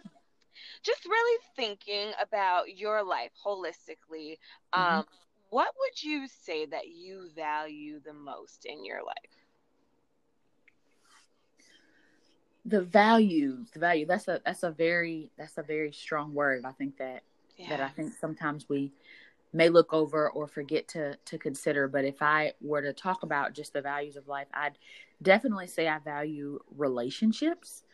just 0.84 1.04
really 1.06 1.42
thinking 1.56 2.12
about 2.22 2.76
your 2.76 3.02
life 3.02 3.32
holistically, 3.44 4.38
mm-hmm. 4.72 4.98
um, 4.98 5.04
what 5.50 5.74
would 5.80 6.00
you 6.00 6.28
say 6.28 6.66
that 6.66 6.86
you 6.86 7.28
value 7.34 7.98
the 7.98 8.14
most 8.14 8.64
in 8.64 8.84
your 8.84 9.02
life? 9.04 9.16
the 12.64 12.80
values 12.80 13.70
the 13.72 13.80
value 13.80 14.06
that's 14.06 14.28
a 14.28 14.40
that's 14.44 14.62
a 14.62 14.70
very 14.70 15.28
that's 15.36 15.58
a 15.58 15.62
very 15.64 15.90
strong 15.90 16.32
word 16.32 16.64
i 16.64 16.70
think 16.70 16.96
that 16.96 17.24
yeah. 17.56 17.68
that 17.68 17.80
i 17.80 17.88
think 17.88 18.12
sometimes 18.20 18.68
we 18.68 18.92
may 19.52 19.68
look 19.68 19.92
over 19.92 20.30
or 20.30 20.46
forget 20.46 20.88
to 20.88 21.16
to 21.24 21.38
consider 21.38 21.88
but 21.88 22.04
if 22.04 22.22
i 22.22 22.52
were 22.60 22.82
to 22.82 22.92
talk 22.92 23.22
about 23.22 23.52
just 23.52 23.72
the 23.72 23.82
values 23.82 24.16
of 24.16 24.28
life 24.28 24.46
i'd 24.54 24.78
definitely 25.22 25.66
say 25.66 25.88
i 25.88 25.98
value 25.98 26.58
relationships. 26.76 27.84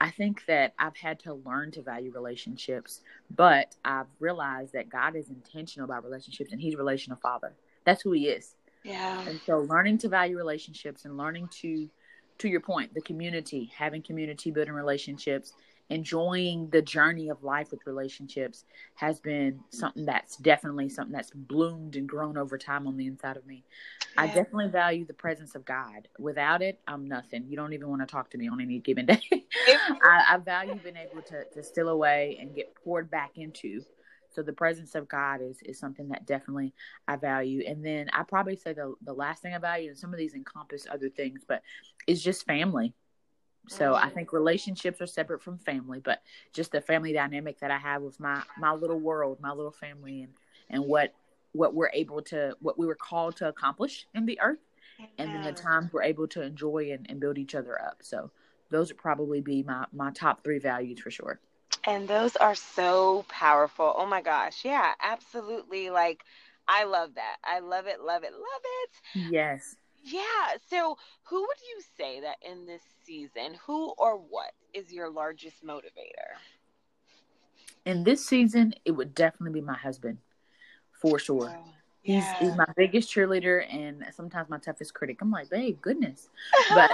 I 0.00 0.10
think 0.10 0.44
that 0.46 0.74
i've 0.78 0.96
had 0.96 1.20
to 1.20 1.34
learn 1.34 1.70
to 1.72 1.82
value 1.82 2.10
relationships 2.12 3.02
but 3.30 3.76
i've 3.84 4.06
realized 4.18 4.72
that 4.72 4.88
god 4.88 5.14
is 5.14 5.28
intentional 5.28 5.84
about 5.84 6.02
relationships 6.02 6.50
and 6.50 6.60
he's 6.60 6.74
relational 6.76 7.18
father. 7.22 7.52
That's 7.84 8.02
who 8.02 8.12
he 8.12 8.28
is. 8.28 8.54
Yeah. 8.84 9.20
And 9.28 9.40
so 9.46 9.60
learning 9.60 9.98
to 9.98 10.08
value 10.08 10.36
relationships 10.36 11.04
and 11.04 11.16
learning 11.16 11.48
to 11.60 11.88
to 12.38 12.48
your 12.48 12.60
point, 12.60 12.94
the 12.94 13.00
community, 13.02 13.70
having 13.76 14.02
community 14.02 14.50
building 14.50 14.72
relationships, 14.72 15.52
enjoying 15.92 16.68
the 16.70 16.82
journey 16.82 17.28
of 17.28 17.42
life 17.42 17.70
with 17.70 17.86
relationships 17.86 18.64
has 18.94 19.20
been 19.20 19.60
something 19.70 20.06
that's 20.06 20.36
definitely 20.36 20.88
something 20.88 21.12
that's 21.12 21.30
bloomed 21.30 21.96
and 21.96 22.08
grown 22.08 22.38
over 22.38 22.56
time 22.56 22.86
on 22.86 22.96
the 22.96 23.06
inside 23.06 23.36
of 23.36 23.46
me. 23.46 23.64
Yeah. 24.14 24.22
I 24.22 24.26
definitely 24.28 24.68
value 24.68 25.04
the 25.04 25.14
presence 25.14 25.54
of 25.54 25.64
God. 25.64 26.08
Without 26.18 26.62
it, 26.62 26.80
I'm 26.88 27.06
nothing. 27.06 27.44
You 27.46 27.56
don't 27.56 27.72
even 27.74 27.88
want 27.88 28.00
to 28.00 28.06
talk 28.06 28.30
to 28.30 28.38
me 28.38 28.48
on 28.48 28.60
any 28.60 28.78
given 28.78 29.06
day. 29.06 29.20
I, 29.30 30.24
I 30.30 30.36
value 30.38 30.78
being 30.82 30.96
able 30.96 31.22
to, 31.22 31.44
to 31.52 31.62
still 31.62 31.88
away 31.88 32.38
and 32.40 32.54
get 32.54 32.74
poured 32.74 33.10
back 33.10 33.32
into 33.36 33.82
so 34.34 34.42
the 34.42 34.52
presence 34.52 34.94
of 34.94 35.08
God 35.08 35.40
is 35.42 35.58
is 35.62 35.78
something 35.78 36.08
that 36.08 36.26
definitely 36.26 36.72
I 37.06 37.16
value. 37.16 37.64
And 37.66 37.84
then 37.84 38.08
I 38.12 38.22
probably 38.22 38.56
say 38.56 38.72
the 38.72 38.94
the 39.02 39.12
last 39.12 39.42
thing 39.42 39.54
I 39.54 39.58
value, 39.58 39.90
and 39.90 39.98
some 39.98 40.12
of 40.12 40.18
these 40.18 40.34
encompass 40.34 40.86
other 40.90 41.10
things, 41.10 41.42
but 41.46 41.62
it's 42.06 42.22
just 42.22 42.46
family. 42.46 42.94
So 43.68 43.94
I 43.94 44.08
think 44.10 44.32
relationships 44.32 45.00
are 45.00 45.06
separate 45.06 45.40
from 45.42 45.58
family, 45.58 46.00
but 46.00 46.22
just 46.52 46.72
the 46.72 46.80
family 46.80 47.12
dynamic 47.12 47.60
that 47.60 47.70
I 47.70 47.78
have 47.78 48.02
with 48.02 48.18
my 48.20 48.42
my 48.56 48.72
little 48.72 48.98
world, 49.00 49.38
my 49.40 49.52
little 49.52 49.72
family, 49.72 50.22
and 50.22 50.32
and 50.70 50.84
what 50.84 51.14
what 51.52 51.74
we're 51.74 51.90
able 51.92 52.22
to 52.22 52.56
what 52.60 52.78
we 52.78 52.86
were 52.86 52.94
called 52.94 53.36
to 53.36 53.48
accomplish 53.48 54.06
in 54.14 54.26
the 54.26 54.40
earth, 54.40 54.58
and 55.18 55.32
then 55.34 55.42
the 55.42 55.52
times 55.52 55.92
we're 55.92 56.02
able 56.02 56.26
to 56.28 56.42
enjoy 56.42 56.90
and, 56.92 57.06
and 57.08 57.20
build 57.20 57.38
each 57.38 57.54
other 57.54 57.80
up. 57.80 57.98
So 58.02 58.30
those 58.70 58.88
would 58.88 58.98
probably 58.98 59.40
be 59.40 59.62
my 59.62 59.86
my 59.92 60.10
top 60.10 60.42
three 60.44 60.58
values 60.58 61.00
for 61.00 61.10
sure. 61.10 61.40
And 61.84 62.08
those 62.08 62.36
are 62.36 62.54
so 62.54 63.24
powerful. 63.28 63.94
Oh 63.96 64.06
my 64.06 64.22
gosh. 64.22 64.64
Yeah, 64.64 64.94
absolutely. 65.00 65.90
Like, 65.90 66.24
I 66.68 66.84
love 66.84 67.14
that. 67.14 67.36
I 67.44 67.60
love 67.60 67.86
it, 67.86 68.00
love 68.00 68.22
it, 68.24 68.32
love 68.32 68.62
it. 68.84 68.90
Yes. 69.14 69.76
Yeah. 70.02 70.56
So, 70.68 70.96
who 71.24 71.40
would 71.40 71.58
you 71.68 71.82
say 71.96 72.20
that 72.20 72.36
in 72.42 72.66
this 72.66 72.82
season, 73.04 73.56
who 73.66 73.94
or 73.98 74.16
what 74.16 74.52
is 74.74 74.92
your 74.92 75.10
largest 75.10 75.64
motivator? 75.64 76.36
In 77.84 78.04
this 78.04 78.24
season, 78.24 78.74
it 78.84 78.92
would 78.92 79.14
definitely 79.14 79.60
be 79.60 79.64
my 79.64 79.76
husband, 79.76 80.18
for 80.92 81.18
sure. 81.18 81.52
Oh, 81.54 81.72
yeah. 82.02 82.36
He's, 82.40 82.48
he's 82.48 82.56
my 82.56 82.66
biggest 82.76 83.12
cheerleader 83.12 83.64
and 83.72 84.04
sometimes 84.14 84.50
my 84.50 84.58
toughest 84.58 84.94
critic. 84.94 85.18
I'm 85.20 85.30
like, 85.30 85.50
babe, 85.50 85.80
goodness. 85.80 86.28
But 86.74 86.90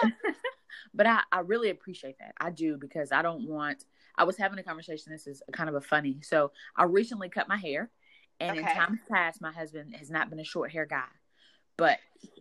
but 0.95 1.07
I, 1.07 1.21
I 1.33 1.41
really 1.41 1.71
appreciate 1.71 2.19
that. 2.19 2.35
I 2.39 2.51
do 2.51 2.77
because 2.77 3.13
I 3.13 3.23
don't 3.23 3.49
want 3.49 3.85
I 4.17 4.25
was 4.25 4.37
having 4.37 4.59
a 4.59 4.63
conversation. 4.63 5.13
This 5.13 5.27
is 5.27 5.43
kind 5.53 5.69
of 5.69 5.77
a 5.77 5.81
funny. 5.81 6.19
So 6.23 6.51
I 6.77 6.85
recently 6.85 7.29
cut 7.29 7.49
my 7.49 7.57
hair, 7.57 7.89
and 8.41 8.59
okay. 8.59 8.69
in 8.69 8.77
times 8.77 9.01
past, 9.09 9.41
my 9.41 9.53
husband 9.53 9.95
has 9.95 10.11
not 10.11 10.29
been 10.29 10.41
a 10.41 10.45
short 10.45 10.73
hair 10.73 10.87
guy. 10.87 11.07
But 11.79 11.99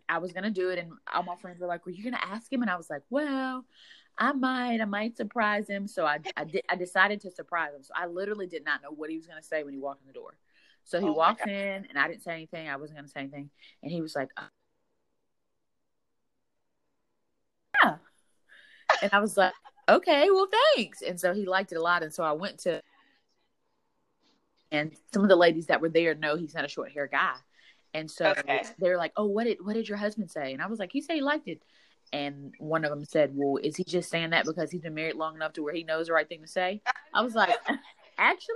I 0.10 0.17
was 0.17 0.34
gonna 0.34 0.52
do 0.52 0.69
it, 0.69 0.80
and 0.80 0.91
all 1.13 1.23
my 1.23 1.36
friends 1.38 1.62
were 1.62 1.67
like, 1.67 1.86
"Were 1.86 1.91
you 1.91 2.04
gonna 2.04 2.19
ask 2.21 2.52
him?" 2.52 2.62
And 2.62 2.71
I 2.71 2.76
was 2.76 2.89
like, 2.89 3.04
"Well, 3.10 3.65
I 4.17 4.34
might. 4.34 4.82
I 4.82 4.86
might 4.86 5.15
surprise 5.17 5.69
him." 5.69 5.88
So 5.88 6.06
I, 6.06 6.19
I 6.36 6.43
did. 6.43 6.63
I 6.69 6.76
decided 6.76 7.21
to 7.21 7.32
surprise 7.32 7.73
him. 7.76 7.84
So 7.84 7.93
I 7.95 8.08
literally 8.08 8.47
did 8.47 8.65
not 8.65 8.82
know 8.84 8.91
what 8.91 9.10
he 9.10 9.17
was 9.17 9.28
gonna 9.28 9.43
say 9.43 9.63
when 9.63 9.73
he 9.73 9.80
walked 9.80 10.02
in 10.02 10.08
the 10.08 10.13
door. 10.13 10.38
So 10.84 11.00
he 11.00 11.08
oh 11.08 11.13
walks 11.13 11.43
in, 11.43 11.52
and 11.89 11.97
I 11.97 12.08
didn't 12.08 12.23
say 12.23 12.34
anything. 12.34 12.67
I 12.69 12.78
wasn't 12.78 12.97
gonna 12.97 13.08
say 13.10 13.21
anything, 13.21 13.50
and 13.84 13.91
he 13.91 14.02
was 14.02 14.15
like, 14.15 14.30
uh, 14.38 14.47
"Yeah," 17.84 17.97
and 19.02 19.13
I 19.13 19.19
was 19.19 19.38
like, 19.38 19.54
okay, 19.89 20.30
well, 20.30 20.47
thanks. 20.76 21.02
And 21.02 21.19
so 21.19 21.34
he 21.34 21.45
liked 21.45 21.71
it 21.71 21.76
a 21.76 21.82
lot. 21.82 22.04
And 22.04 22.13
so 22.13 22.23
I 22.23 22.32
went 22.34 22.60
to, 22.60 22.82
and 24.71 24.91
some 25.13 25.23
of 25.23 25.30
the 25.30 25.36
ladies 25.36 25.67
that 25.67 25.82
were 25.82 25.89
there 25.89 26.15
know 26.15 26.36
he's 26.36 26.54
not 26.54 26.65
a 26.65 26.69
short 26.69 26.91
hair 26.91 27.08
guy. 27.08 27.36
And 27.93 28.10
so 28.10 28.32
okay. 28.38 28.63
they're 28.80 28.97
like, 28.97 29.13
oh, 29.17 29.26
what 29.26 29.45
did, 29.45 29.58
what 29.63 29.73
did 29.73 29.88
your 29.88 29.97
husband 29.97 30.30
say? 30.30 30.54
And 30.54 30.62
I 30.62 30.67
was 30.67 30.80
like, 30.80 30.91
he 30.91 31.02
said 31.02 31.15
he 31.15 31.21
liked 31.21 31.47
it. 31.47 31.62
And 32.13 32.54
one 32.60 32.86
of 32.86 32.89
them 32.89 33.04
said, 33.04 33.32
well, 33.34 33.58
is 33.62 33.76
he 33.76 33.84
just 33.84 34.10
saying 34.10 34.30
that 34.30 34.45
because 34.45 34.71
he's 34.71 34.82
been 34.82 34.93
married 34.93 35.15
long 35.15 35.36
enough 35.36 35.54
to 35.54 35.63
where 35.63 35.73
he 35.73 35.84
knows 35.84 36.08
the 36.08 36.13
right 36.13 36.28
thing 36.28 36.41
to 36.41 36.47
say? 36.47 36.82
I 37.13 37.21
was 37.21 37.36
like, 37.36 37.56
actually, 38.17 38.56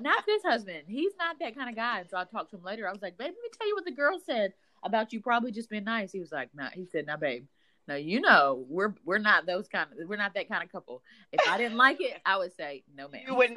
not 0.00 0.26
this 0.26 0.42
husband. 0.42 0.84
He's 0.88 1.12
not 1.18 1.38
that 1.40 1.56
kind 1.56 1.68
of 1.68 1.76
guy. 1.76 2.00
And 2.00 2.10
so 2.10 2.16
I 2.16 2.24
talked 2.24 2.50
to 2.50 2.56
him 2.56 2.64
later. 2.64 2.88
I 2.88 2.92
was 2.92 3.02
like, 3.02 3.16
babe, 3.16 3.26
let 3.26 3.34
me 3.34 3.50
tell 3.56 3.68
you 3.68 3.74
what 3.74 3.84
the 3.84 3.92
girl 3.92 4.18
said 4.24 4.52
about 4.82 5.12
you 5.12 5.20
probably 5.20 5.52
just 5.52 5.70
being 5.70 5.84
nice. 5.84 6.10
He 6.10 6.20
was 6.20 6.32
like, 6.32 6.48
nah. 6.54 6.70
He 6.74 6.86
said, 6.86 7.06
nah, 7.06 7.16
babe, 7.16 7.44
no, 7.88 7.96
you 7.96 8.20
know, 8.20 8.64
we're 8.68 8.94
we're 9.04 9.18
not 9.18 9.44
those 9.44 9.66
kind 9.68 9.88
of 9.90 10.08
we're 10.08 10.16
not 10.16 10.34
that 10.34 10.48
kind 10.48 10.62
of 10.62 10.70
couple. 10.70 11.02
If 11.32 11.40
I 11.48 11.58
didn't 11.58 11.76
like 11.76 12.00
it, 12.00 12.20
I 12.24 12.38
would 12.38 12.54
say 12.54 12.84
no, 12.96 13.08
man. 13.08 13.22
You 13.26 13.34
would 13.34 13.50
know. 13.54 13.56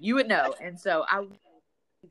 you 0.00 0.14
would 0.14 0.28
know, 0.28 0.54
and 0.60 0.80
so 0.80 1.04
I 1.08 1.26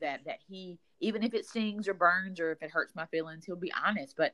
that 0.01 0.21
that 0.25 0.39
he 0.47 0.77
even 0.99 1.23
if 1.23 1.34
it 1.34 1.45
stings 1.45 1.88
or 1.88 1.93
burns 1.93 2.39
or 2.39 2.51
if 2.51 2.62
it 2.62 2.71
hurts 2.71 2.95
my 2.95 3.05
feelings, 3.08 3.45
he'll 3.45 3.55
be 3.55 3.71
honest. 3.86 4.15
But 4.17 4.34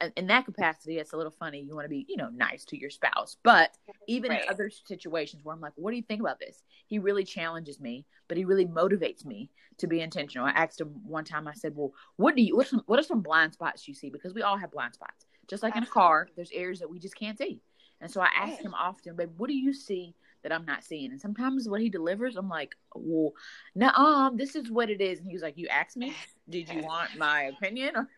uh, 0.00 0.10
in 0.16 0.26
that 0.28 0.44
capacity, 0.44 0.98
it's 0.98 1.12
a 1.12 1.16
little 1.16 1.32
funny. 1.32 1.60
You 1.60 1.74
want 1.74 1.86
to 1.86 1.88
be, 1.90 2.06
you 2.08 2.16
know, 2.16 2.28
nice 2.28 2.64
to 2.66 2.78
your 2.78 2.90
spouse. 2.90 3.36
But 3.42 3.76
even 4.06 4.30
right. 4.30 4.42
in 4.42 4.48
other 4.48 4.70
situations 4.70 5.44
where 5.44 5.54
I'm 5.54 5.60
like, 5.60 5.72
what 5.76 5.90
do 5.90 5.96
you 5.96 6.02
think 6.02 6.20
about 6.20 6.38
this? 6.38 6.62
He 6.86 6.98
really 6.98 7.24
challenges 7.24 7.80
me, 7.80 8.06
but 8.28 8.36
he 8.36 8.44
really 8.44 8.66
motivates 8.66 9.24
me 9.24 9.50
to 9.78 9.86
be 9.86 10.00
intentional. 10.00 10.46
I 10.46 10.50
asked 10.50 10.80
him 10.80 11.00
one 11.06 11.24
time, 11.24 11.48
I 11.48 11.54
said, 11.54 11.74
well, 11.74 11.92
what 12.16 12.36
do 12.36 12.42
you, 12.42 12.56
what 12.56 12.66
are 12.66 12.70
some, 12.70 12.82
what 12.86 12.98
are 12.98 13.04
some 13.04 13.22
blind 13.22 13.54
spots 13.54 13.88
you 13.88 13.94
see? 13.94 14.10
Because 14.10 14.34
we 14.34 14.42
all 14.42 14.56
have 14.56 14.70
blind 14.70 14.94
spots. 14.94 15.26
Just 15.48 15.62
like 15.62 15.76
in 15.76 15.82
a 15.82 15.86
car, 15.86 16.28
there's 16.36 16.50
areas 16.52 16.80
that 16.80 16.90
we 16.90 16.98
just 16.98 17.18
can't 17.18 17.36
see. 17.36 17.60
And 18.00 18.10
so 18.10 18.20
I 18.20 18.28
ask 18.36 18.60
him 18.60 18.74
often, 18.74 19.16
but 19.16 19.30
what 19.36 19.48
do 19.48 19.54
you 19.54 19.72
see 19.72 20.14
that 20.44 20.52
I'm 20.52 20.64
not 20.64 20.84
seeing? 20.84 21.10
And 21.10 21.20
sometimes 21.20 21.68
what 21.68 21.80
he 21.80 21.88
delivers, 21.88 22.36
I'm 22.36 22.48
like, 22.48 22.76
well, 22.94 23.32
no, 23.74 23.88
um, 23.88 24.36
this 24.36 24.54
is 24.54 24.70
what 24.70 24.88
it 24.88 25.00
is. 25.00 25.18
And 25.18 25.26
he 25.26 25.34
was 25.34 25.42
like, 25.42 25.58
you 25.58 25.66
asked 25.66 25.96
me, 25.96 26.14
did 26.48 26.68
you 26.68 26.82
want 26.82 27.18
my 27.18 27.42
opinion? 27.44 27.94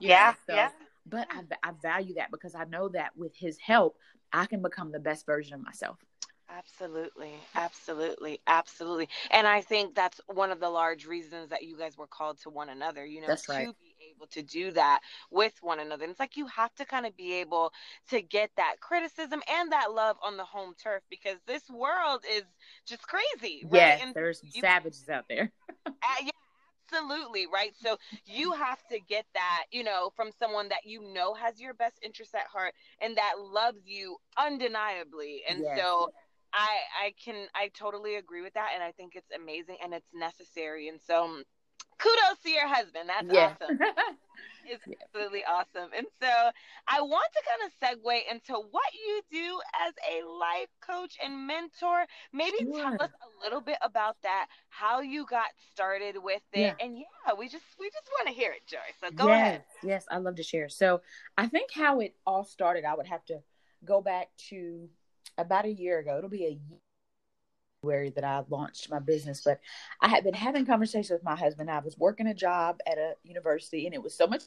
Yeah, 0.00 0.32
so, 0.46 0.54
yeah. 0.54 0.70
But 1.06 1.28
I, 1.30 1.42
I 1.62 1.72
value 1.82 2.14
that 2.14 2.30
because 2.30 2.54
I 2.54 2.64
know 2.64 2.88
that 2.88 3.10
with 3.16 3.36
his 3.36 3.58
help, 3.58 3.98
I 4.32 4.46
can 4.46 4.62
become 4.62 4.92
the 4.92 4.98
best 4.98 5.26
version 5.26 5.52
of 5.52 5.62
myself. 5.62 5.98
Absolutely, 6.50 7.34
absolutely, 7.54 8.40
absolutely. 8.46 9.10
And 9.30 9.46
I 9.46 9.60
think 9.60 9.94
that's 9.94 10.20
one 10.26 10.50
of 10.50 10.60
the 10.60 10.70
large 10.70 11.06
reasons 11.06 11.50
that 11.50 11.64
you 11.64 11.76
guys 11.76 11.98
were 11.98 12.06
called 12.06 12.40
to 12.42 12.50
one 12.50 12.70
another, 12.70 13.04
you 13.04 13.20
know, 13.20 13.26
that's 13.26 13.44
to 13.46 13.52
right. 13.52 13.68
To 14.26 14.42
do 14.42 14.70
that 14.72 15.00
with 15.30 15.54
one 15.60 15.80
another. 15.80 16.04
And 16.04 16.10
it's 16.10 16.20
like 16.20 16.36
you 16.36 16.46
have 16.46 16.74
to 16.76 16.84
kind 16.84 17.06
of 17.06 17.16
be 17.16 17.34
able 17.34 17.72
to 18.10 18.20
get 18.20 18.50
that 18.56 18.76
criticism 18.80 19.42
and 19.50 19.72
that 19.72 19.92
love 19.92 20.16
on 20.22 20.36
the 20.36 20.44
home 20.44 20.74
turf 20.82 21.02
because 21.10 21.38
this 21.46 21.68
world 21.70 22.24
is 22.30 22.42
just 22.86 23.02
crazy. 23.02 23.64
Right? 23.68 24.00
And 24.02 24.14
there's 24.14 24.42
you, 24.42 24.60
savages 24.60 25.08
out 25.08 25.24
there. 25.28 25.50
uh, 25.86 25.92
yeah, 26.22 26.30
absolutely 26.90 27.46
right 27.52 27.72
so 27.78 27.98
you 28.24 28.50
have 28.52 28.78
to 28.90 28.98
get 28.98 29.26
that 29.34 29.64
you 29.70 29.84
know 29.84 30.10
from 30.16 30.30
someone 30.38 30.70
that 30.70 30.86
you 30.86 31.02
know 31.12 31.34
has 31.34 31.60
your 31.60 31.74
best 31.74 31.98
interest 32.02 32.34
at 32.34 32.46
heart 32.46 32.72
and 33.02 33.14
that 33.14 33.34
loves 33.38 33.82
you 33.84 34.16
undeniably 34.38 35.42
and 35.46 35.60
yes. 35.60 35.78
so 35.78 36.08
I 36.52 36.78
I 37.04 37.14
can 37.22 37.46
I 37.54 37.70
totally 37.74 38.16
agree 38.16 38.42
with 38.42 38.54
that, 38.54 38.70
and 38.74 38.82
I 38.82 38.92
think 38.92 39.14
it's 39.14 39.30
amazing 39.34 39.76
and 39.82 39.92
it's 39.92 40.08
necessary. 40.14 40.88
And 40.88 41.00
so, 41.00 41.42
kudos 41.98 42.38
to 42.44 42.50
your 42.50 42.68
husband. 42.68 43.08
That's 43.08 43.32
yeah. 43.32 43.54
awesome. 43.60 43.78
is 44.70 44.80
absolutely 45.02 45.42
awesome. 45.44 45.90
And 45.96 46.06
so 46.20 46.28
I 46.86 47.00
want 47.00 47.26
to 47.32 47.42
kind 47.48 47.62
of 47.64 47.72
segue 47.80 48.20
into 48.30 48.52
what 48.70 48.92
you 48.94 49.22
do 49.30 49.60
as 49.86 49.94
a 50.10 50.26
life 50.26 50.68
coach 50.80 51.16
and 51.24 51.46
mentor. 51.46 52.04
Maybe 52.32 52.58
tell 52.58 52.94
us 53.00 53.10
a 53.10 53.44
little 53.44 53.60
bit 53.60 53.78
about 53.82 54.16
that, 54.22 54.46
how 54.68 55.00
you 55.00 55.26
got 55.26 55.48
started 55.72 56.16
with 56.22 56.42
it. 56.52 56.60
Yeah. 56.60 56.74
And 56.80 56.98
yeah, 56.98 57.34
we 57.38 57.48
just 57.48 57.64
we 57.80 57.86
just 57.90 58.08
want 58.18 58.28
to 58.28 58.34
hear 58.34 58.52
it, 58.52 58.66
Joy. 58.66 58.78
So 59.00 59.10
go 59.10 59.26
yes, 59.26 59.40
ahead. 59.40 59.64
Yes, 59.82 60.06
I 60.10 60.18
love 60.18 60.36
to 60.36 60.42
share. 60.42 60.68
So 60.68 61.00
I 61.36 61.46
think 61.46 61.70
how 61.72 62.00
it 62.00 62.14
all 62.26 62.44
started, 62.44 62.84
I 62.84 62.94
would 62.94 63.06
have 63.06 63.24
to 63.26 63.40
go 63.84 64.00
back 64.00 64.28
to 64.50 64.88
about 65.36 65.64
a 65.64 65.72
year 65.72 65.98
ago. 65.98 66.18
It'll 66.18 66.30
be 66.30 66.44
a 66.44 66.50
year 66.50 66.78
that 67.82 68.24
I 68.24 68.42
launched 68.50 68.90
my 68.90 68.98
business, 68.98 69.42
but 69.44 69.60
I 70.00 70.08
had 70.08 70.24
been 70.24 70.34
having 70.34 70.66
conversations 70.66 71.10
with 71.10 71.24
my 71.24 71.36
husband. 71.36 71.70
I 71.70 71.78
was 71.78 71.96
working 71.96 72.26
a 72.26 72.34
job 72.34 72.78
at 72.86 72.98
a 72.98 73.14
university, 73.22 73.86
and 73.86 73.94
it 73.94 74.02
was 74.02 74.16
so 74.16 74.26
much. 74.26 74.42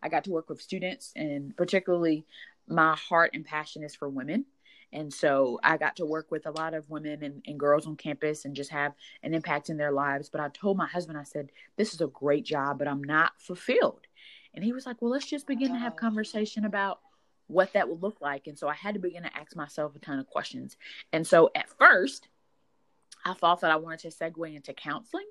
I 0.00 0.08
got 0.08 0.24
to 0.24 0.30
work 0.30 0.48
with 0.48 0.62
students, 0.62 1.12
and 1.16 1.56
particularly 1.56 2.24
my 2.68 2.94
heart 2.94 3.32
and 3.34 3.44
passion 3.44 3.82
is 3.82 3.96
for 3.96 4.08
women. 4.08 4.46
And 4.92 5.12
so 5.12 5.58
I 5.64 5.76
got 5.76 5.96
to 5.96 6.06
work 6.06 6.30
with 6.30 6.46
a 6.46 6.52
lot 6.52 6.74
of 6.74 6.88
women 6.88 7.22
and, 7.24 7.42
and, 7.46 7.58
girls 7.58 7.86
on 7.86 7.96
campus 7.96 8.44
and 8.44 8.54
just 8.54 8.70
have 8.70 8.92
an 9.22 9.32
impact 9.32 9.70
in 9.70 9.78
their 9.78 9.90
lives. 9.90 10.28
But 10.28 10.42
I 10.42 10.48
told 10.50 10.76
my 10.76 10.86
husband, 10.86 11.18
I 11.18 11.24
said, 11.24 11.50
This 11.76 11.94
is 11.94 12.02
a 12.02 12.06
great 12.08 12.44
job, 12.44 12.78
but 12.78 12.86
I'm 12.86 13.02
not 13.02 13.32
fulfilled. 13.38 14.06
And 14.54 14.62
he 14.62 14.72
was 14.72 14.84
like, 14.84 15.00
Well, 15.00 15.10
let's 15.10 15.28
just 15.28 15.46
oh, 15.46 15.48
begin 15.48 15.72
to 15.72 15.78
have 15.78 15.96
conversation 15.96 16.66
about 16.66 17.00
what 17.46 17.72
that 17.74 17.88
would 17.88 18.02
look 18.02 18.20
like. 18.20 18.46
And 18.46 18.58
so 18.58 18.68
I 18.68 18.74
had 18.74 18.94
to 18.94 19.00
begin 19.00 19.22
to 19.24 19.36
ask 19.36 19.54
myself 19.56 19.94
a 19.94 19.98
ton 19.98 20.18
of 20.18 20.26
questions. 20.26 20.76
And 21.12 21.26
so 21.26 21.50
at 21.54 21.68
first, 21.78 22.28
I 23.24 23.34
thought 23.34 23.60
that 23.60 23.70
I 23.70 23.76
wanted 23.76 24.00
to 24.00 24.08
segue 24.08 24.54
into 24.54 24.72
counseling 24.72 25.26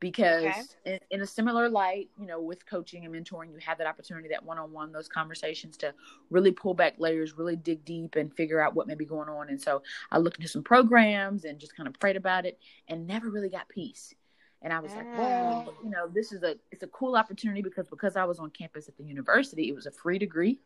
because 0.00 0.44
okay. 0.44 0.64
in, 0.84 1.00
in, 1.10 1.20
a 1.22 1.26
similar 1.26 1.68
light, 1.68 2.10
you 2.18 2.26
know, 2.26 2.40
with 2.40 2.66
coaching 2.66 3.06
and 3.06 3.14
mentoring, 3.14 3.52
you 3.52 3.58
have 3.64 3.78
that 3.78 3.86
opportunity, 3.86 4.28
that 4.28 4.44
one-on-one, 4.44 4.92
those 4.92 5.08
conversations 5.08 5.76
to 5.78 5.94
really 6.30 6.50
pull 6.50 6.74
back 6.74 6.94
layers, 6.98 7.38
really 7.38 7.56
dig 7.56 7.84
deep 7.84 8.16
and 8.16 8.34
figure 8.34 8.60
out 8.60 8.74
what 8.74 8.86
may 8.86 8.94
be 8.94 9.06
going 9.06 9.28
on. 9.28 9.48
And 9.48 9.60
so 9.60 9.82
I 10.10 10.18
looked 10.18 10.38
into 10.38 10.48
some 10.48 10.62
programs 10.62 11.44
and 11.44 11.58
just 11.58 11.76
kind 11.76 11.86
of 11.86 11.98
prayed 11.98 12.16
about 12.16 12.44
it 12.44 12.58
and 12.88 13.06
never 13.06 13.30
really 13.30 13.48
got 13.48 13.68
peace. 13.68 14.14
And 14.60 14.72
I 14.72 14.80
was 14.80 14.92
like, 14.94 15.06
well, 15.16 15.66
mm. 15.68 15.84
you 15.84 15.90
know, 15.90 16.08
this 16.08 16.32
is 16.32 16.42
a 16.42 16.56
it's 16.70 16.82
a 16.82 16.86
cool 16.88 17.16
opportunity 17.16 17.60
because 17.60 17.86
because 17.88 18.16
I 18.16 18.24
was 18.24 18.38
on 18.38 18.50
campus 18.50 18.88
at 18.88 18.96
the 18.96 19.04
university, 19.04 19.68
it 19.68 19.74
was 19.74 19.86
a 19.86 19.90
free 19.90 20.18
degree. 20.18 20.60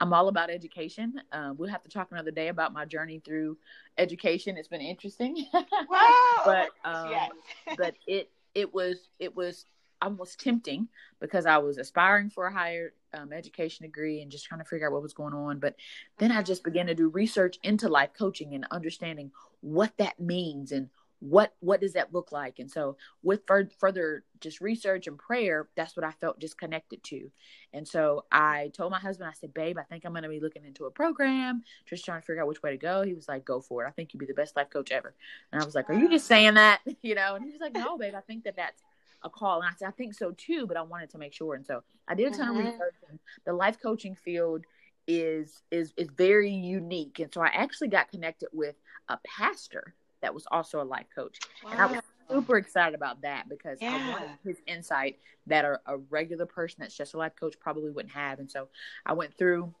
I'm 0.00 0.12
all 0.12 0.28
about 0.28 0.50
education. 0.50 1.20
Uh, 1.30 1.52
we'll 1.56 1.68
have 1.68 1.82
to 1.82 1.90
talk 1.90 2.08
another 2.10 2.30
day 2.30 2.48
about 2.48 2.72
my 2.72 2.84
journey 2.84 3.20
through 3.24 3.58
education. 3.98 4.56
It's 4.56 4.68
been 4.68 4.80
interesting. 4.80 5.46
Wow. 5.88 6.42
but 6.44 6.68
um, 6.84 7.10
yes. 7.10 7.30
but 7.76 7.94
it 8.06 8.30
it 8.54 8.72
was 8.72 9.08
it 9.18 9.34
was 9.34 9.64
almost 10.02 10.40
tempting 10.40 10.88
because 11.20 11.46
I 11.46 11.58
was 11.58 11.78
aspiring 11.78 12.30
for 12.30 12.46
a 12.46 12.52
higher 12.52 12.92
um, 13.12 13.32
education 13.32 13.84
degree 13.84 14.22
and 14.22 14.30
just 14.30 14.46
trying 14.46 14.60
to 14.60 14.64
figure 14.64 14.86
out 14.86 14.92
what 14.92 15.02
was 15.02 15.12
going 15.12 15.34
on. 15.34 15.58
But 15.58 15.76
then 16.18 16.32
I 16.32 16.42
just 16.42 16.64
began 16.64 16.86
to 16.86 16.94
do 16.94 17.08
research 17.08 17.58
into 17.62 17.88
life 17.88 18.10
coaching 18.16 18.54
and 18.54 18.66
understanding 18.70 19.30
what 19.60 19.92
that 19.98 20.18
means 20.18 20.72
and 20.72 20.88
what 21.20 21.54
what 21.60 21.80
does 21.80 21.92
that 21.92 22.12
look 22.12 22.32
like? 22.32 22.58
And 22.58 22.70
so 22.70 22.96
with 23.22 23.42
further 23.78 24.24
just 24.40 24.60
research 24.60 25.06
and 25.06 25.18
prayer 25.18 25.68
that's 25.76 25.94
what 25.94 26.04
i 26.04 26.10
felt 26.12 26.40
just 26.40 26.58
connected 26.58 27.02
to. 27.04 27.30
And 27.72 27.86
so 27.86 28.24
i 28.32 28.70
told 28.72 28.90
my 28.90 28.98
husband 28.98 29.28
i 29.28 29.34
said 29.34 29.52
babe 29.52 29.78
i 29.78 29.82
think 29.82 30.04
i'm 30.04 30.12
going 30.12 30.22
to 30.22 30.28
be 30.30 30.40
looking 30.40 30.64
into 30.64 30.86
a 30.86 30.90
program 30.90 31.62
just 31.84 32.04
trying 32.04 32.20
to 32.20 32.26
figure 32.26 32.42
out 32.42 32.48
which 32.48 32.62
way 32.62 32.70
to 32.70 32.78
go. 32.78 33.02
He 33.02 33.14
was 33.14 33.28
like 33.28 33.44
go 33.44 33.60
for 33.60 33.84
it. 33.84 33.88
I 33.88 33.90
think 33.90 34.12
you'd 34.12 34.20
be 34.20 34.26
the 34.26 34.34
best 34.34 34.56
life 34.56 34.70
coach 34.70 34.90
ever. 34.90 35.14
And 35.52 35.62
i 35.62 35.64
was 35.64 35.74
like 35.74 35.88
are 35.90 35.94
you 35.94 36.08
just 36.08 36.26
saying 36.26 36.54
that? 36.54 36.80
You 37.02 37.14
know? 37.14 37.34
And 37.34 37.44
he 37.44 37.50
was 37.50 37.60
like 37.60 37.74
no 37.74 37.96
babe 37.96 38.14
i 38.14 38.20
think 38.20 38.44
that 38.44 38.56
that's 38.56 38.82
a 39.22 39.28
call. 39.30 39.60
And 39.60 39.70
i 39.70 39.76
said 39.76 39.88
i 39.88 39.92
think 39.92 40.14
so 40.14 40.32
too 40.32 40.66
but 40.66 40.76
i 40.76 40.82
wanted 40.82 41.10
to 41.10 41.18
make 41.18 41.34
sure. 41.34 41.54
And 41.54 41.66
so 41.66 41.82
i 42.08 42.14
did 42.14 42.32
a 42.32 42.36
ton 42.36 42.48
mm-hmm. 42.48 42.60
of 42.60 42.64
research 42.64 42.94
and 43.10 43.18
the 43.44 43.52
life 43.52 43.78
coaching 43.80 44.14
field 44.14 44.64
is 45.06 45.62
is 45.70 45.92
is 45.98 46.08
very 46.16 46.50
unique. 46.50 47.18
And 47.18 47.32
so 47.32 47.42
i 47.42 47.48
actually 47.48 47.88
got 47.88 48.10
connected 48.10 48.48
with 48.52 48.76
a 49.08 49.18
pastor 49.26 49.94
that 50.22 50.34
was 50.34 50.46
also 50.50 50.80
a 50.80 50.84
life 50.84 51.06
coach. 51.14 51.38
Wow. 51.64 51.70
And 51.72 51.80
I 51.80 51.86
was 51.86 52.00
super 52.30 52.56
excited 52.56 52.94
about 52.94 53.22
that 53.22 53.48
because 53.48 53.78
yeah. 53.80 53.92
I 53.92 54.10
wanted 54.10 54.30
his 54.44 54.58
insight 54.66 55.18
that 55.46 55.64
a, 55.64 55.80
a 55.86 55.98
regular 56.10 56.46
person 56.46 56.78
that's 56.80 56.96
just 56.96 57.14
a 57.14 57.18
life 57.18 57.32
coach 57.38 57.58
probably 57.58 57.90
wouldn't 57.90 58.14
have. 58.14 58.38
And 58.38 58.50
so 58.50 58.68
I 59.04 59.12
went 59.12 59.36
through 59.36 59.74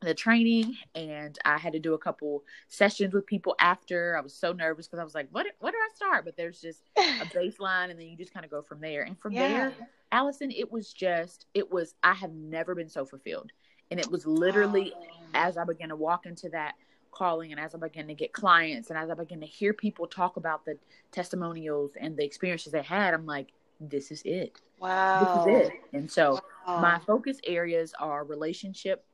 the 0.00 0.14
training 0.14 0.76
and 0.94 1.36
I 1.44 1.58
had 1.58 1.72
to 1.72 1.80
do 1.80 1.94
a 1.94 1.98
couple 1.98 2.44
sessions 2.68 3.12
with 3.14 3.26
people 3.26 3.56
after. 3.58 4.16
I 4.16 4.20
was 4.20 4.34
so 4.34 4.52
nervous 4.52 4.86
because 4.86 5.00
I 5.00 5.04
was 5.04 5.14
like, 5.14 5.28
what 5.32 5.46
what 5.58 5.72
do 5.72 5.76
I 5.76 5.88
start? 5.94 6.24
But 6.24 6.36
there's 6.36 6.60
just 6.60 6.82
a 6.96 7.24
baseline 7.26 7.90
and 7.90 7.98
then 7.98 8.06
you 8.06 8.16
just 8.16 8.32
kind 8.32 8.44
of 8.44 8.50
go 8.50 8.62
from 8.62 8.80
there. 8.80 9.02
And 9.02 9.18
from 9.18 9.32
yeah. 9.32 9.48
there, 9.48 9.72
Allison, 10.12 10.50
it 10.50 10.70
was 10.70 10.92
just 10.92 11.46
it 11.54 11.70
was 11.70 11.94
I 12.02 12.14
have 12.14 12.32
never 12.32 12.74
been 12.74 12.88
so 12.88 13.04
fulfilled. 13.04 13.50
And 13.90 13.98
it 13.98 14.10
was 14.10 14.26
literally 14.26 14.92
oh. 14.94 15.06
as 15.34 15.56
I 15.56 15.64
began 15.64 15.88
to 15.88 15.96
walk 15.96 16.26
into 16.26 16.48
that 16.50 16.74
calling 17.10 17.52
and 17.52 17.60
as 17.60 17.74
I 17.74 17.78
began 17.78 18.06
to 18.08 18.14
get 18.14 18.32
clients 18.32 18.90
and 18.90 18.98
as 18.98 19.10
I 19.10 19.14
began 19.14 19.40
to 19.40 19.46
hear 19.46 19.72
people 19.72 20.06
talk 20.06 20.36
about 20.36 20.64
the 20.64 20.78
testimonials 21.12 21.92
and 22.00 22.16
the 22.16 22.24
experiences 22.24 22.72
they 22.72 22.82
had, 22.82 23.14
I'm 23.14 23.26
like, 23.26 23.48
this 23.80 24.10
is 24.10 24.22
it. 24.24 24.60
Wow. 24.80 25.44
This 25.44 25.54
is 25.54 25.68
it. 25.68 25.72
And 25.92 26.10
so 26.10 26.40
wow. 26.66 26.80
my 26.80 26.98
focus 27.00 27.38
areas 27.44 27.94
are 27.98 28.24
relationship, 28.24 29.04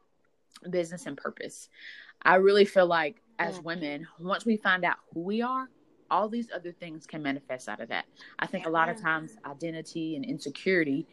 business, 0.71 1.07
and 1.07 1.17
purpose. 1.17 1.69
I 2.23 2.37
really 2.37 2.65
feel 2.65 2.87
like 2.87 3.21
as 3.39 3.59
mm. 3.59 3.65
women, 3.65 4.07
once 4.19 4.45
we 4.45 4.57
find 4.57 4.85
out 4.85 4.97
who 5.13 5.21
we 5.21 5.43
are, 5.43 5.69
all 6.11 6.29
these 6.29 6.49
other 6.55 6.73
things 6.73 7.07
can 7.07 7.23
manifest 7.23 7.69
out 7.69 7.81
of 7.81 7.89
that. 7.89 8.05
I 8.39 8.47
think 8.47 8.67
a 8.67 8.71
lot 8.71 8.89
of 8.89 9.01
times 9.01 9.37
identity 9.45 10.17
and 10.17 10.25
insecurity 10.25 11.07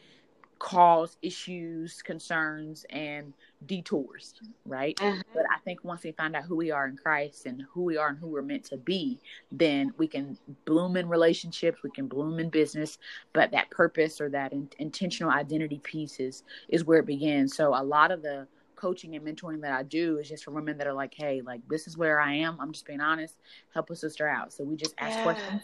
cause 0.61 1.17
issues, 1.23 2.03
concerns, 2.03 2.85
and 2.91 3.33
detours, 3.65 4.35
right? 4.67 4.95
Mm-hmm. 4.97 5.21
But 5.33 5.43
I 5.51 5.57
think 5.65 5.83
once 5.83 6.03
we 6.03 6.11
find 6.11 6.35
out 6.35 6.43
who 6.43 6.55
we 6.55 6.69
are 6.69 6.87
in 6.87 6.95
Christ 6.95 7.47
and 7.47 7.63
who 7.73 7.81
we 7.81 7.97
are 7.97 8.09
and 8.09 8.17
who 8.19 8.27
we're 8.27 8.43
meant 8.43 8.65
to 8.65 8.77
be, 8.77 9.19
then 9.51 9.91
we 9.97 10.07
can 10.07 10.37
bloom 10.65 10.97
in 10.97 11.09
relationships, 11.09 11.81
we 11.81 11.89
can 11.89 12.07
bloom 12.07 12.39
in 12.39 12.49
business. 12.49 12.99
But 13.33 13.49
that 13.51 13.71
purpose 13.71 14.21
or 14.21 14.29
that 14.29 14.53
in- 14.53 14.69
intentional 14.77 15.31
identity 15.31 15.79
piece 15.79 16.19
is, 16.19 16.43
is 16.69 16.85
where 16.85 16.99
it 16.99 17.07
begins. 17.07 17.55
So 17.55 17.73
a 17.73 17.81
lot 17.83 18.11
of 18.11 18.21
the 18.21 18.47
coaching 18.75 19.15
and 19.15 19.25
mentoring 19.25 19.61
that 19.61 19.73
I 19.73 19.81
do 19.81 20.19
is 20.19 20.29
just 20.29 20.43
for 20.43 20.51
women 20.51 20.77
that 20.77 20.85
are 20.85 20.93
like, 20.93 21.15
hey, 21.15 21.41
like 21.41 21.61
this 21.69 21.87
is 21.87 21.97
where 21.97 22.19
I 22.19 22.33
am. 22.33 22.59
I'm 22.61 22.71
just 22.71 22.85
being 22.85 23.01
honest. 23.01 23.33
Help 23.73 23.89
a 23.89 23.95
sister 23.95 24.27
out. 24.27 24.53
So 24.53 24.63
we 24.63 24.75
just 24.75 24.93
ask 24.99 25.17
yeah. 25.17 25.23
questions 25.23 25.61